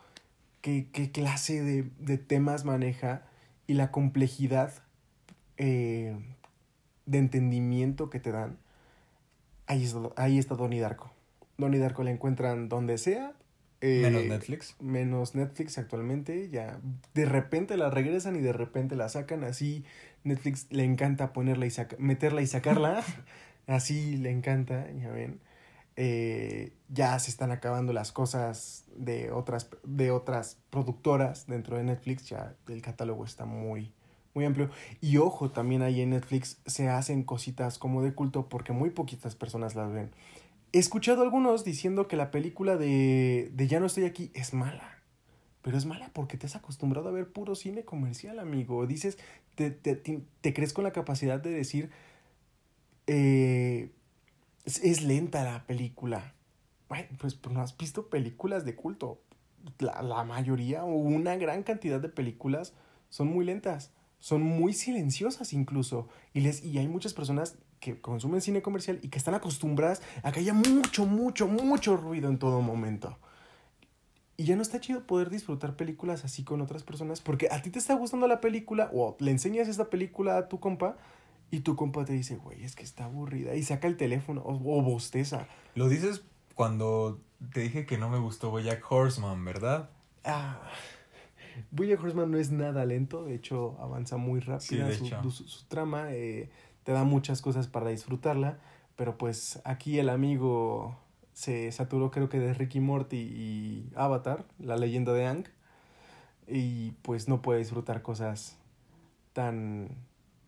qué, 0.62 0.88
qué 0.92 1.12
clase 1.12 1.62
de, 1.64 1.84
de 2.00 2.18
temas 2.18 2.66
maneja 2.66 3.24
y 3.68 3.76
la 3.76 3.92
complejidad 3.92 4.74
eh, 5.62 6.18
de 7.06 7.18
entendimiento 7.20 8.10
que 8.10 8.20
te 8.20 8.32
dan, 8.32 8.58
ahí 9.68 9.84
está, 9.84 10.00
ahí 10.18 10.38
está 10.40 10.56
Donnie 10.56 10.80
Darko. 10.80 11.12
Donnie 11.58 11.80
Darko 11.80 12.04
la 12.04 12.10
encuentran 12.12 12.68
donde 12.68 12.98
sea. 12.98 13.34
eh, 13.82 14.02
Menos 14.02 14.26
Netflix. 14.26 14.76
Menos 14.80 15.36
Netflix 15.36 15.78
actualmente. 15.78 16.50
Ya 16.50 16.80
de 17.14 17.26
repente 17.26 17.78
la 17.78 17.90
regresan 17.90 18.36
y 18.36 18.42
de 18.42 18.54
repente 18.54 18.96
la 18.96 19.08
sacan. 19.10 19.44
Así 19.44 19.86
Netflix 20.24 20.68
le 20.72 20.84
encanta 20.84 21.34
ponerla 21.34 21.66
y 21.68 21.70
saca- 21.72 21.98
meterla 22.00 22.42
y 22.42 22.48
sacarla. 22.48 23.04
así 23.68 24.18
le 24.18 24.32
encanta, 24.32 24.90
ya 24.92 25.10
ven 25.12 25.40
eh, 25.98 26.72
ya 26.90 27.20
se 27.20 27.30
están 27.30 27.52
acabando 27.52 27.94
las 27.94 28.12
cosas 28.12 28.86
de 28.96 29.30
otras, 29.32 29.70
de 29.84 30.10
otras 30.10 30.58
productoras 30.70 31.46
dentro 31.48 31.78
de 31.78 31.84
Netflix, 31.84 32.28
ya 32.30 32.56
el 32.70 32.82
catálogo 32.82 33.24
está 33.26 33.46
muy, 33.46 33.92
muy 34.34 34.46
amplio. 34.46 34.70
Y 35.02 35.18
ojo, 35.18 35.52
también 35.52 35.82
ahí 35.82 36.02
en 36.02 36.12
Netflix 36.12 36.62
se 36.66 36.90
hacen 36.90 37.24
cositas 37.24 37.78
como 37.78 38.02
de 38.02 38.14
culto 38.14 38.50
porque 38.50 38.74
muy 38.74 38.90
poquitas 38.90 39.36
personas 39.36 39.76
las 39.76 39.92
ven. 39.92 40.12
He 40.74 40.80
escuchado 40.80 41.22
a 41.22 41.24
algunos 41.24 41.66
diciendo 41.66 42.08
que 42.08 42.16
la 42.16 42.32
película 42.32 42.78
de, 42.78 43.52
de 43.54 43.68
Ya 43.68 43.80
no 43.80 43.88
estoy 43.88 44.06
aquí 44.06 44.32
es 44.34 44.54
mala. 44.54 45.02
Pero 45.62 45.78
es 45.78 45.86
mala 45.86 46.10
porque 46.14 46.38
te 46.38 46.48
has 46.48 46.56
acostumbrado 46.56 47.10
a 47.10 47.12
ver 47.12 47.32
puro 47.32 47.56
cine 47.56 47.84
comercial, 47.84 48.40
amigo. 48.40 48.88
Dices, 48.88 49.18
te, 49.56 49.70
te, 49.70 49.96
te, 49.96 50.54
crees 50.54 50.74
con 50.74 50.84
la 50.84 50.92
capacidad 50.92 51.40
de 51.40 51.52
decir, 51.52 51.92
eh, 53.08 53.92
es, 54.66 54.84
es 54.84 55.04
lenta 55.04 55.44
la 55.44 55.66
película. 55.68 56.34
Bueno, 56.90 57.10
pues, 57.20 57.36
pues 57.36 57.54
no 57.54 57.62
has 57.62 57.78
visto 57.78 58.10
películas 58.10 58.66
de 58.66 58.76
culto. 58.76 59.22
La, 59.78 60.02
la 60.02 60.24
mayoría 60.24 60.84
o 60.84 60.94
una 60.96 61.36
gran 61.36 61.62
cantidad 61.62 62.00
de 62.00 62.10
películas 62.10 62.74
son 63.10 63.28
muy 63.28 63.46
lentas. 63.46 63.92
Son 64.22 64.42
muy 64.42 64.74
silenciosas 64.74 65.52
incluso. 65.52 66.08
Y, 66.34 66.40
les, 66.40 66.64
y 66.64 66.78
hay 66.78 66.88
muchas 66.88 67.14
personas 67.14 67.58
que 67.80 68.00
consumen 68.00 68.40
cine 68.40 68.62
comercial 68.62 69.00
y 69.02 69.10
que 69.10 69.18
están 69.18 69.34
acostumbradas 69.34 70.02
a 70.24 70.32
que 70.32 70.40
haya 70.40 70.54
mucho, 70.54 71.06
mucho, 71.06 71.48
mucho 71.48 71.98
ruido 71.98 72.30
en 72.30 72.38
todo 72.38 72.62
momento. 72.62 73.18
Y 74.38 74.46
ya 74.46 74.56
no 74.56 74.62
está 74.62 74.80
chido 74.80 75.06
poder 75.06 75.30
disfrutar 75.30 75.76
películas 75.76 76.24
así 76.24 76.44
con 76.44 76.62
otras 76.62 76.84
personas 76.84 77.20
porque 77.20 77.50
a 77.52 77.62
ti 77.62 77.72
te 77.72 77.80
está 77.80 77.96
gustando 77.96 78.28
la 78.28 78.40
película 78.40 78.90
o 78.94 79.18
le 79.20 79.32
enseñas 79.32 79.68
esta 79.68 79.90
película 79.90 80.38
a 80.38 80.48
tu 80.48 80.60
compa 80.60 80.98
y 81.50 81.62
tu 81.62 81.76
compa 81.76 82.06
te 82.06 82.14
dice, 82.14 82.38
güey, 82.38 82.64
es 82.64 82.76
que 82.76 82.84
está 82.84 83.06
aburrida 83.06 83.56
y 83.56 83.64
saca 83.64 83.88
el 83.88 83.98
teléfono 83.98 84.42
o, 84.42 84.54
o 84.54 84.82
bosteza. 84.84 85.48
Lo 85.76 85.90
dices 85.90 86.22
cuando 86.54 87.20
te 87.54 87.62
dije 87.62 87.88
que 87.88 87.98
no 87.98 88.10
me 88.10 88.20
gustó 88.20 88.52
Bojack 88.52 88.90
Horseman, 88.90 89.44
¿verdad? 89.44 89.90
Ah, 90.24 90.62
Bojack 91.72 92.02
Horseman 92.02 92.32
no 92.32 92.38
es 92.38 92.52
nada 92.52 92.86
lento, 92.86 93.24
de 93.26 93.36
hecho 93.36 93.78
avanza 93.80 94.18
muy 94.18 94.40
rápida 94.40 94.88
de 94.88 94.96
su, 94.98 95.06
hecho. 95.06 95.30
su- 95.30 95.48
su 95.48 95.66
trama, 95.68 96.12
eh, 96.12 96.50
te 96.84 96.92
da 96.92 97.04
muchas 97.04 97.42
cosas 97.42 97.68
para 97.68 97.90
disfrutarla, 97.90 98.58
pero 98.96 99.18
pues 99.18 99.62
aquí 99.66 100.00
el 100.00 100.10
amigo 100.10 100.98
se 101.34 101.72
saturó 101.72 102.12
creo 102.12 102.28
que 102.30 102.40
de 102.40 102.54
Ricky 102.54 102.80
Morty 102.80 103.18
y 103.18 103.90
Avatar, 103.96 104.46
la 104.60 104.76
leyenda 104.78 105.14
de 105.14 105.26
Ang. 105.28 105.46
Y 106.48 106.92
pues 107.04 107.28
no 107.30 107.42
puede 107.42 107.60
disfrutar 107.60 108.02
cosas 108.02 108.58
tan... 109.34 109.90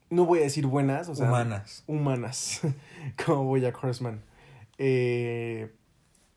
No 0.09 0.26
voy 0.26 0.39
a 0.39 0.41
decir 0.43 0.68
buenas, 0.68 1.07
o 1.07 1.16
sea... 1.16 1.28
Humanas. 1.30 1.84
Humanas, 1.88 2.61
como 3.26 3.45
Bojack 3.45 3.82
Horseman. 3.82 4.22
Eh, 4.78 5.72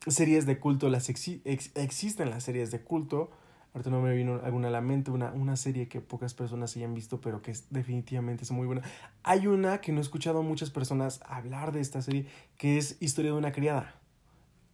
series 0.07 0.45
de 0.45 0.59
culto, 0.59 0.89
las 0.89 1.09
exi- 1.09 1.41
ex- 1.43 1.71
existen 1.75 2.29
las 2.29 2.43
series 2.43 2.71
de 2.71 2.81
culto. 2.81 3.29
Ahorita 3.77 3.91
no 3.91 4.01
me 4.01 4.15
vino 4.15 4.41
alguna 4.43 4.69
a 4.69 4.71
la 4.71 4.81
mente, 4.81 5.11
una, 5.11 5.31
una 5.33 5.55
serie 5.55 5.87
que 5.87 6.01
pocas 6.01 6.33
personas 6.33 6.75
hayan 6.75 6.95
visto, 6.95 7.21
pero 7.21 7.43
que 7.43 7.51
es, 7.51 7.67
definitivamente 7.69 8.43
es 8.43 8.49
muy 8.49 8.65
buena. 8.65 8.81
Hay 9.21 9.45
una 9.45 9.81
que 9.81 9.91
no 9.91 9.99
he 9.99 10.01
escuchado 10.01 10.39
a 10.39 10.41
muchas 10.41 10.71
personas 10.71 11.19
hablar 11.27 11.71
de 11.71 11.81
esta 11.81 12.01
serie, 12.01 12.25
que 12.57 12.79
es 12.79 12.97
Historia 13.01 13.33
de 13.33 13.37
una 13.37 13.51
criada. 13.51 13.93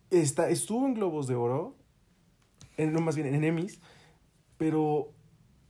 Está, 0.10 0.48
estuvo 0.50 0.86
en 0.88 0.94
Globos 0.94 1.28
de 1.28 1.36
Oro, 1.36 1.76
en- 2.78 2.94
no 2.94 3.02
más 3.02 3.18
bien 3.18 3.28
en 3.28 3.44
Emmys, 3.44 3.82
pero 4.58 5.12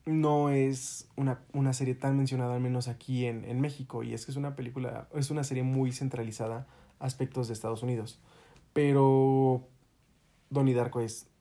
no 0.05 0.51
es 0.51 1.09
una, 1.15 1.39
una 1.53 1.73
serie 1.73 1.95
tan 1.95 2.15
mencionada, 2.15 2.53
al 2.53 2.61
menos 2.61 2.87
aquí 2.87 3.25
en, 3.25 3.45
en 3.45 3.59
México. 3.61 4.03
Y 4.03 4.13
es 4.13 4.25
que 4.25 4.31
es 4.31 4.37
una 4.37 4.55
película, 4.55 5.07
es 5.15 5.31
una 5.31 5.43
serie 5.43 5.63
muy 5.63 5.91
centralizada 5.91 6.67
aspectos 6.99 7.47
de 7.47 7.55
Estados 7.55 7.81
Unidos. 7.81 8.21
Pero 8.73 9.67
Donnie 10.51 10.75
Darko 10.75 10.99
es 11.01 11.32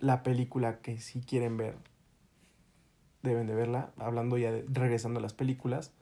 la 0.00 0.22
película 0.22 0.80
que 0.80 0.98
si 0.98 1.20
quieren 1.20 1.56
ver, 1.56 1.76
deben 3.22 3.46
de 3.46 3.54
verla. 3.54 3.92
Hablando 3.98 4.38
ya, 4.38 4.52
de, 4.52 4.64
regresando 4.68 5.20
a 5.20 5.22
las 5.22 5.34
películas. 5.34 5.92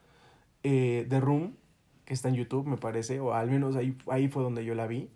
Eh, 0.62 1.07
The 1.09 1.20
Room, 1.20 1.57
que 2.05 2.14
está 2.14 2.28
en 2.28 2.34
YouTube, 2.34 2.66
me 2.66 2.76
parece, 2.76 3.20
o 3.20 3.34
al 3.34 3.51
menos 3.51 3.76
ahí, 3.76 3.96
ahí 4.11 4.28
fue 4.28 4.42
donde 4.42 4.64
yo 4.64 4.74
la 4.74 4.86
vi. 4.86 5.11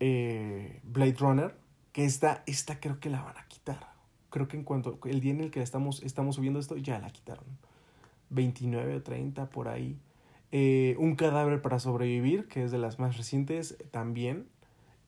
Eh, 0.00 0.80
Blade 0.84 1.16
Runner, 1.18 1.54
que 1.92 2.04
esta, 2.04 2.42
esta 2.46 2.80
creo 2.80 3.00
que 3.00 3.10
la 3.10 3.22
van 3.22 3.36
a 3.36 3.46
quitar. 3.48 3.92
Creo 4.30 4.48
que 4.48 4.56
en 4.56 4.64
cuanto, 4.64 4.98
el 5.04 5.20
día 5.20 5.32
en 5.32 5.40
el 5.40 5.50
que 5.50 5.62
estamos, 5.62 6.02
estamos 6.02 6.36
subiendo 6.36 6.58
esto, 6.58 6.76
ya 6.76 6.98
la 6.98 7.10
quitaron. 7.10 7.44
29 8.30 8.96
o 8.96 9.02
30 9.02 9.50
por 9.50 9.68
ahí. 9.68 9.98
Eh, 10.50 10.96
Un 10.98 11.16
cadáver 11.16 11.62
para 11.62 11.78
sobrevivir, 11.78 12.48
que 12.48 12.64
es 12.64 12.70
de 12.70 12.78
las 12.78 12.98
más 12.98 13.16
recientes, 13.16 13.76
también 13.90 14.48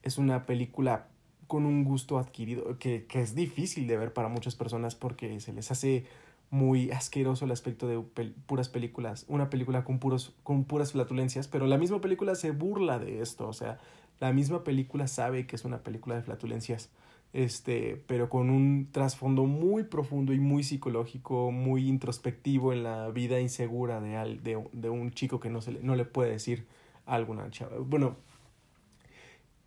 es 0.03 0.17
una 0.17 0.45
película 0.45 1.07
con 1.47 1.65
un 1.65 1.83
gusto 1.83 2.17
adquirido, 2.19 2.77
que, 2.79 3.05
que 3.05 3.21
es 3.21 3.35
difícil 3.35 3.87
de 3.87 3.97
ver 3.97 4.13
para 4.13 4.27
muchas 4.29 4.55
personas 4.55 4.95
porque 4.95 5.39
se 5.39 5.53
les 5.53 5.71
hace 5.71 6.05
muy 6.51 6.91
asqueroso 6.91 7.45
el 7.45 7.51
aspecto 7.51 7.87
de 7.87 7.99
puras 8.45 8.69
películas, 8.69 9.25
una 9.27 9.49
película 9.49 9.83
con, 9.83 9.99
puros, 9.99 10.35
con 10.43 10.63
puras 10.63 10.91
flatulencias, 10.91 11.47
pero 11.47 11.65
la 11.67 11.77
misma 11.77 12.01
película 12.01 12.35
se 12.35 12.51
burla 12.51 12.99
de 12.99 13.21
esto, 13.21 13.47
o 13.47 13.53
sea, 13.53 13.79
la 14.19 14.31
misma 14.31 14.63
película 14.63 15.07
sabe 15.07 15.47
que 15.47 15.55
es 15.55 15.65
una 15.65 15.79
película 15.79 16.15
de 16.15 16.21
flatulencias, 16.21 16.89
este, 17.33 18.01
pero 18.07 18.29
con 18.29 18.49
un 18.49 18.87
trasfondo 18.91 19.43
muy 19.45 19.83
profundo 19.83 20.31
y 20.33 20.39
muy 20.39 20.63
psicológico, 20.63 21.51
muy 21.51 21.89
introspectivo 21.89 22.71
en 22.71 22.83
la 22.83 23.09
vida 23.09 23.41
insegura 23.41 23.99
de, 23.99 24.15
al- 24.15 24.41
de, 24.41 24.63
de 24.71 24.89
un 24.89 25.11
chico 25.11 25.39
que 25.41 25.49
no, 25.49 25.61
se 25.61 25.73
le, 25.73 25.79
no 25.81 25.95
le 25.95 26.05
puede 26.05 26.31
decir 26.31 26.65
a 27.05 27.15
alguna 27.15 27.49
chava. 27.49 27.75
Bueno, 27.79 28.15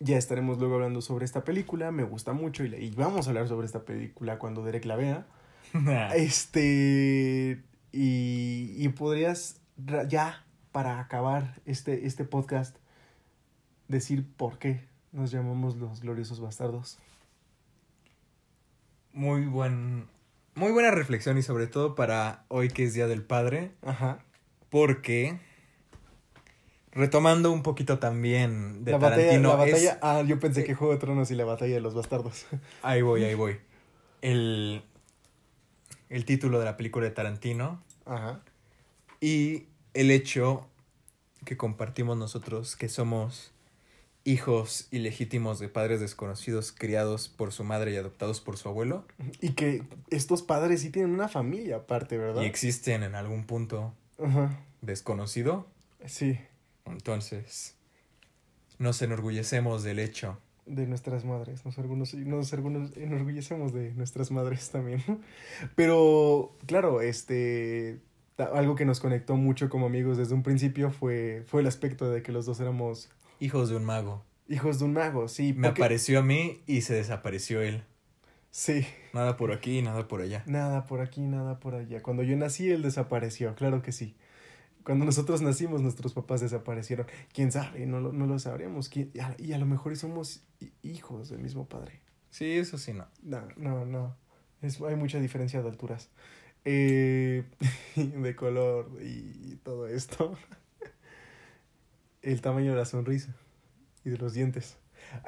ya 0.01 0.17
estaremos 0.17 0.59
luego 0.59 0.77
hablando 0.77 1.01
sobre 1.01 1.25
esta 1.25 1.45
película, 1.45 1.91
me 1.91 2.05
gusta 2.05 2.33
mucho 2.33 2.65
y, 2.65 2.91
vamos 2.91 3.27
a 3.27 3.31
hablar 3.31 3.49
sobre 3.49 3.67
esta 3.67 3.85
película 3.85 4.39
cuando 4.39 4.65
Derek 4.65 4.85
la 4.85 4.97
vea. 4.97 5.27
Este, 6.15 7.63
y, 7.93 8.75
y 8.77 8.89
podrías 8.91 9.61
ya, 10.09 10.45
para 10.73 11.01
acabar 11.01 11.61
este, 11.67 12.07
este 12.07 12.25
podcast, 12.25 12.77
decir 13.89 14.27
por 14.37 14.59
qué 14.59 14.85
nos 15.13 15.31
llamamos 15.31 15.77
los 15.77 16.01
gloriosos 16.01 16.41
bastardos. 16.41 16.99
Muy 19.13 19.47
buen. 19.47 20.07
Muy 20.55 20.73
buena 20.73 20.91
reflexión 20.91 21.39
y 21.39 21.43
sobre 21.43 21.67
todo 21.67 21.95
para 21.95 22.45
hoy 22.49 22.69
que 22.69 22.85
es 22.85 22.95
Día 22.95 23.07
del 23.07 23.23
Padre. 23.23 23.73
Ajá. 23.83 24.19
Porque. 24.71 25.41
Retomando 26.99 27.53
un 27.53 27.63
poquito 27.63 28.01
también 28.01 28.85
de 28.85 28.91
la 28.91 28.99
batalla, 28.99 29.17
Tarantino. 29.23 29.57
la 29.57 29.65
es- 29.67 29.73
batalla, 29.73 29.99
ah, 30.03 30.23
yo 30.27 30.41
pensé 30.41 30.65
que 30.65 30.75
Juego 30.75 30.93
de 30.93 30.99
Tronos 30.99 31.31
y 31.31 31.37
la 31.37 31.45
batalla 31.45 31.75
de 31.75 31.81
los 31.81 31.95
bastardos. 31.95 32.47
Ahí 32.83 33.03
voy, 33.03 33.23
ahí 33.23 33.35
voy. 33.35 33.57
El. 34.21 34.83
El 36.09 36.25
título 36.25 36.59
de 36.59 36.65
la 36.65 36.77
película 36.77 37.05
de 37.05 37.13
Tarantino. 37.13 37.81
Ajá. 38.05 38.41
Y 39.21 39.67
el 39.95 40.11
hecho 40.11 40.67
que 41.45 41.57
compartimos 41.57 42.17
nosotros, 42.17 42.75
que 42.75 42.89
somos 42.89 43.53
hijos 44.25 44.89
ilegítimos 44.91 45.59
de 45.61 45.69
padres 45.69 46.01
desconocidos 46.01 46.73
criados 46.73 47.29
por 47.29 47.53
su 47.53 47.63
madre 47.63 47.93
y 47.93 47.97
adoptados 47.97 48.41
por 48.41 48.57
su 48.57 48.69
abuelo. 48.69 49.05
Y 49.41 49.51
que 49.53 49.85
estos 50.11 50.43
padres 50.43 50.81
sí 50.83 50.91
tienen 50.91 51.13
una 51.13 51.29
familia 51.29 51.77
aparte, 51.77 52.19
¿verdad? 52.19 52.43
Y 52.43 52.47
existen 52.47 53.03
en 53.05 53.15
algún 53.15 53.45
punto 53.45 53.95
Ajá. 54.23 54.59
desconocido. 54.83 55.67
Sí, 56.07 56.39
Entonces, 56.93 57.76
nos 58.78 59.01
enorgullecemos 59.03 59.82
del 59.82 59.99
hecho. 59.99 60.39
de 60.66 60.86
nuestras 60.86 61.24
madres. 61.24 61.64
Nos, 61.64 61.78
algunos, 61.78 62.12
nos 62.14 62.53
algunos 62.53 62.97
enorgullecemos 62.97 63.72
de 63.72 63.93
nuestras 63.95 64.30
madres 64.30 64.70
también. 64.70 65.03
Pero, 65.76 66.57
claro, 66.66 67.01
este. 67.01 68.01
Algo 68.55 68.76
que 68.76 68.84
nos 68.84 69.01
conectó 69.01 69.34
mucho 69.34 69.68
como 69.68 69.86
amigos 69.86 70.16
desde 70.16 70.32
un 70.34 70.45
principio 70.45 70.93
fue, 70.93 71.43
fue 71.49 71.61
el 71.61 71.66
aspecto 71.66 72.09
de 72.09 72.22
que 72.22 72.30
los 72.30 72.47
dos 72.47 72.61
éramos 72.61 73.11
Hijos 73.41 73.68
de 73.68 73.74
un 73.74 73.84
mago. 73.84 74.22
hijos 74.49 74.78
de 74.78 74.84
un 74.84 74.93
mago, 74.93 75.26
sí. 75.26 75.53
Me 75.55 75.66
apareció 75.68 76.20
a 76.20 76.22
mí 76.22 76.61
y 76.66 76.82
se 76.82 76.95
desapareció 76.95 77.62
él. 77.62 77.82
Sí, 78.53 78.86
Nada 79.12 79.36
por 79.36 79.51
aquí 79.53 79.78
y 79.78 79.82
nada 79.82 80.07
por 80.07 80.20
allá. 80.22 80.45
nada 80.47 80.86
por 80.86 81.01
aquí, 81.01 81.20
nada 81.22 81.59
por 81.59 81.74
allá. 81.74 82.01
Cuando 82.03 82.22
yo 82.22 82.36
nací, 82.36 82.70
él 82.70 82.82
desapareció, 82.82 83.55
claro 83.57 83.82
que 83.82 83.91
sí. 83.93 84.14
Cuando 84.89 85.05
nosotros 85.05 85.43
nacimos, 85.43 85.82
nuestros 85.82 86.14
papás 86.14 86.41
desaparecieron. 86.41 87.07
¿Quién 87.34 87.53
sabe? 87.53 87.84
No 87.84 88.01
lo, 88.01 88.11
no 88.11 88.24
lo 88.26 88.39
sabremos. 88.39 88.89
¿Quién- 88.89 89.11
Y 89.12 89.18
a, 89.20 89.36
y 89.39 89.53
a 89.53 89.59
lo 89.59 89.66
mejor 89.66 89.95
somos 89.99 90.45
hi- 90.61 90.72
hijos 90.80 91.28
del 91.28 91.41
mismo 91.41 91.68
padre. 91.68 92.01
Sí, 92.30 92.53
eso 92.53 92.78
sí, 92.78 92.95
no. 92.95 93.07
No, 93.22 93.47
no, 93.59 93.84
no. 93.84 94.16
Es, 94.62 94.80
hay 94.80 94.97
mucha 94.97 95.20
diferencia 95.20 95.61
de 95.61 95.68
alturas. 95.68 96.09
Eh, 96.64 97.45
de 97.97 98.34
color 98.34 98.91
y 99.03 99.57
todo 99.57 99.86
esto. 99.89 100.39
El 102.22 102.41
tamaño 102.41 102.70
de 102.70 102.78
la 102.78 102.86
sonrisa 102.86 103.36
y 104.07 104.09
de 104.09 104.16
los 104.16 104.32
dientes. 104.32 104.78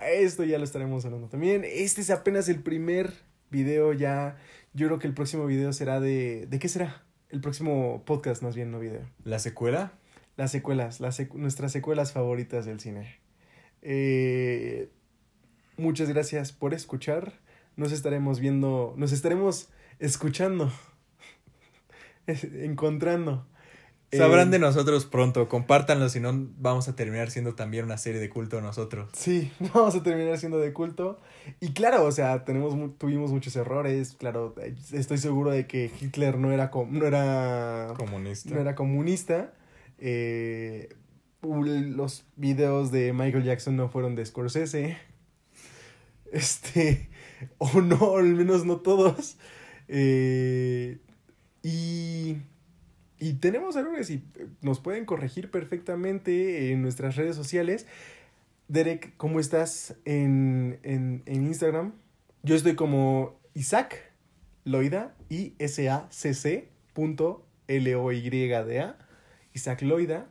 Esto 0.01 0.43
ya 0.45 0.57
lo 0.57 0.65
estaremos 0.65 1.05
hablando 1.05 1.29
también. 1.29 1.65
Este 1.67 2.01
es 2.01 2.09
apenas 2.09 2.49
el 2.49 2.63
primer 2.63 3.13
video 3.51 3.93
ya. 3.93 4.39
Yo 4.73 4.87
creo 4.87 4.99
que 4.99 5.07
el 5.07 5.13
próximo 5.13 5.45
video 5.45 5.75
será 5.75 6.01
de... 6.01 6.47
¿De 6.49 6.59
qué 6.59 6.69
será? 6.71 7.05
El 7.31 7.41
próximo 7.41 8.03
podcast 8.05 8.43
más 8.43 8.57
bien, 8.57 8.73
no 8.73 8.81
video. 8.81 9.09
¿La 9.23 9.39
secuela? 9.39 9.93
Las 10.37 10.51
secuelas, 10.51 10.99
las 10.99 11.21
nuestras 11.35 11.71
secuelas 11.71 12.13
favoritas 12.13 12.67
del 12.67 12.81
cine. 12.81 13.21
Eh, 13.83 14.91
muchas 15.77 16.09
gracias 16.09 16.51
por 16.51 16.75
escuchar. 16.75 17.35
Nos 17.77 17.93
estaremos 17.93 18.41
viendo, 18.41 18.95
nos 18.97 19.13
estaremos 19.13 19.69
escuchando, 20.01 20.73
encontrando. 22.27 23.47
Sabrán 24.13 24.49
Eh, 24.49 24.53
de 24.53 24.59
nosotros 24.59 25.07
pronto. 25.07 25.49
Compártanlo, 25.49 26.09
si 26.09 26.21
no 26.21 26.33
vamos 26.59 26.89
a 26.89 26.97
terminar 26.97 27.31
siendo 27.31 27.55
también 27.55 27.85
una 27.85 27.99
serie 27.99 28.21
de 28.21 28.29
culto 28.29 28.61
nosotros. 28.61 29.11
Sí, 29.13 29.53
vamos 29.75 29.95
a 29.95 30.03
terminar 30.03 30.39
siendo 30.39 30.59
de 30.59 30.73
culto. 30.73 31.21
Y 31.61 31.73
claro, 31.73 32.05
o 32.05 32.13
sea, 32.13 32.45
tenemos, 32.45 32.75
tuvimos 32.99 33.31
muchos 33.31 33.55
errores. 33.57 34.17
Claro, 34.19 34.55
eh, 34.61 34.75
estoy 34.93 35.19
seguro 35.19 35.51
de 35.51 35.67
que 35.67 35.91
Hitler 36.01 36.39
no 36.39 36.53
era, 36.53 36.71
no 36.89 37.07
era 37.07 37.95
Comunista. 37.97 38.55
no 38.55 38.61
era 38.61 38.75
comunista. 38.75 39.53
Eh, 39.99 40.89
los 41.43 42.25
videos 42.37 42.91
de 42.91 43.13
Michael 43.13 43.45
Jackson 43.45 43.77
no 43.77 43.89
fueron 43.89 44.15
de 44.15 44.27
Scorsese. 44.27 44.99
Este, 46.33 47.11
o 47.59 47.81
no, 47.81 48.17
al 48.17 48.35
menos 48.35 48.65
no 48.65 48.79
todos. 48.79 49.37
Eh, 49.89 50.99
y, 51.63 52.37
y 53.21 53.35
tenemos 53.35 53.77
errores 53.77 54.11
y 54.11 54.15
eh, 54.35 54.49
nos 54.63 54.81
pueden 54.81 55.05
corregir 55.05 55.51
perfectamente 55.51 56.73
en 56.73 56.83
nuestras 56.83 57.17
redes 57.17 57.37
sociales. 57.37 57.87
Derek, 58.69 59.13
¿cómo 59.17 59.39
estás 59.39 59.95
en, 60.05 60.79
en, 60.83 61.23
en 61.27 61.47
Instagram? 61.47 61.93
Yo 62.43 62.57
estoy 62.57 62.75
como 62.75 63.39
Isaac 63.55 64.11
Loida, 64.65 65.15
I-S-A-C-C 65.29 66.69
punto 66.95 67.47
L-O-Y-D-A. 67.69 68.97
Isaac 69.55 69.83
Loida. 69.83 70.27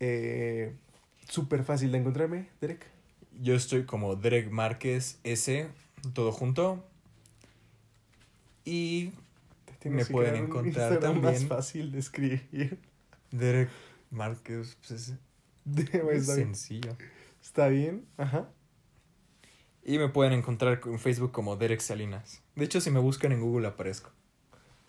Eh, 0.00 0.74
Súper 1.28 1.62
fácil 1.62 1.92
de 1.92 1.98
encontrarme, 1.98 2.48
Derek. 2.60 2.86
Yo 3.40 3.54
estoy 3.54 3.84
como 3.84 4.16
Derek 4.16 4.50
Márquez 4.50 5.18
S, 5.24 5.68
todo 6.14 6.32
junto. 6.32 6.82
Y 8.64 9.12
Me 9.84 10.04
pueden 10.04 10.34
encontrar 10.34 10.92
Instagram 10.92 11.22
más 11.22 11.32
también. 11.32 11.48
fácil 11.48 11.92
de 11.92 11.98
escribir. 11.98 12.78
Derek 13.30 13.68
Márquez, 14.10 14.76
pues 14.86 14.90
es, 14.90 16.26
sencillo. 16.26 16.96
Está 17.42 17.68
bien, 17.68 18.04
ajá. 18.16 18.50
Y 19.84 19.98
me 19.98 20.08
pueden 20.08 20.32
encontrar 20.32 20.80
en 20.84 20.98
Facebook 20.98 21.32
como 21.32 21.56
Derek 21.56 21.80
Salinas. 21.80 22.42
De 22.56 22.64
hecho, 22.64 22.80
si 22.80 22.90
me 22.90 23.00
buscan 23.00 23.32
en 23.32 23.40
Google 23.40 23.68
aparezco. 23.68 24.10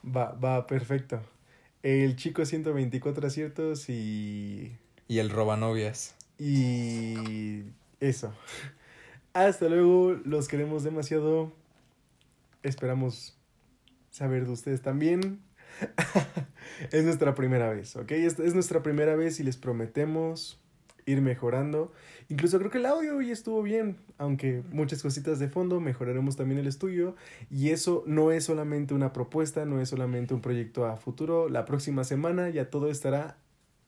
Va, 0.04 0.32
va, 0.34 0.66
perfecto. 0.68 1.22
El 1.84 2.16
chico 2.16 2.46
124 2.46 3.28
aciertos 3.28 3.90
y... 3.90 4.76
Y 5.08 5.20
el 5.20 5.30
Robanovias. 5.30 6.16
Y... 6.38 7.64
Eso. 8.00 8.34
Hasta 9.34 9.70
luego, 9.70 10.14
los 10.26 10.48
queremos 10.48 10.84
demasiado. 10.84 11.54
Esperamos 12.64 13.39
saber 14.10 14.46
de 14.46 14.52
ustedes 14.52 14.82
también. 14.82 15.42
es 16.92 17.04
nuestra 17.04 17.36
primera 17.36 17.70
vez, 17.70 17.96
¿ok? 17.96 18.12
Es, 18.12 18.40
es 18.40 18.54
nuestra 18.54 18.84
primera 18.84 19.16
vez 19.16 19.40
y 19.40 19.44
les 19.44 19.58
prometemos 19.58 20.60
ir 21.06 21.22
mejorando. 21.22 21.92
Incluso 22.30 22.60
creo 22.60 22.72
que 22.72 22.78
el 22.78 22.86
audio 22.86 23.18
hoy 23.18 23.32
estuvo 23.32 23.64
bien, 23.64 23.98
aunque 24.18 24.64
muchas 24.72 25.02
cositas 25.02 25.40
de 25.40 25.50
fondo, 25.50 25.80
mejoraremos 25.80 26.36
también 26.36 26.60
el 26.60 26.68
estudio. 26.68 27.16
Y 27.50 27.70
eso 27.70 28.04
no 28.06 28.32
es 28.32 28.46
solamente 28.46 28.94
una 28.94 29.14
propuesta, 29.14 29.66
no 29.66 29.82
es 29.82 29.90
solamente 29.90 30.34
un 30.34 30.42
proyecto 30.42 30.86
a 30.86 30.98
futuro. 30.98 31.50
La 31.50 31.66
próxima 31.66 32.04
semana 32.04 32.50
ya 32.50 32.70
todo 32.70 32.90
estará 32.90 33.38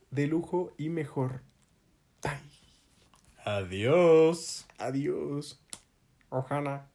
de 0.09 0.27
lujo 0.27 0.73
y 0.77 0.89
mejor. 0.89 1.41
Ay. 2.23 2.39
Adiós. 3.45 4.65
Adiós. 4.77 5.63
Ojana. 6.29 6.90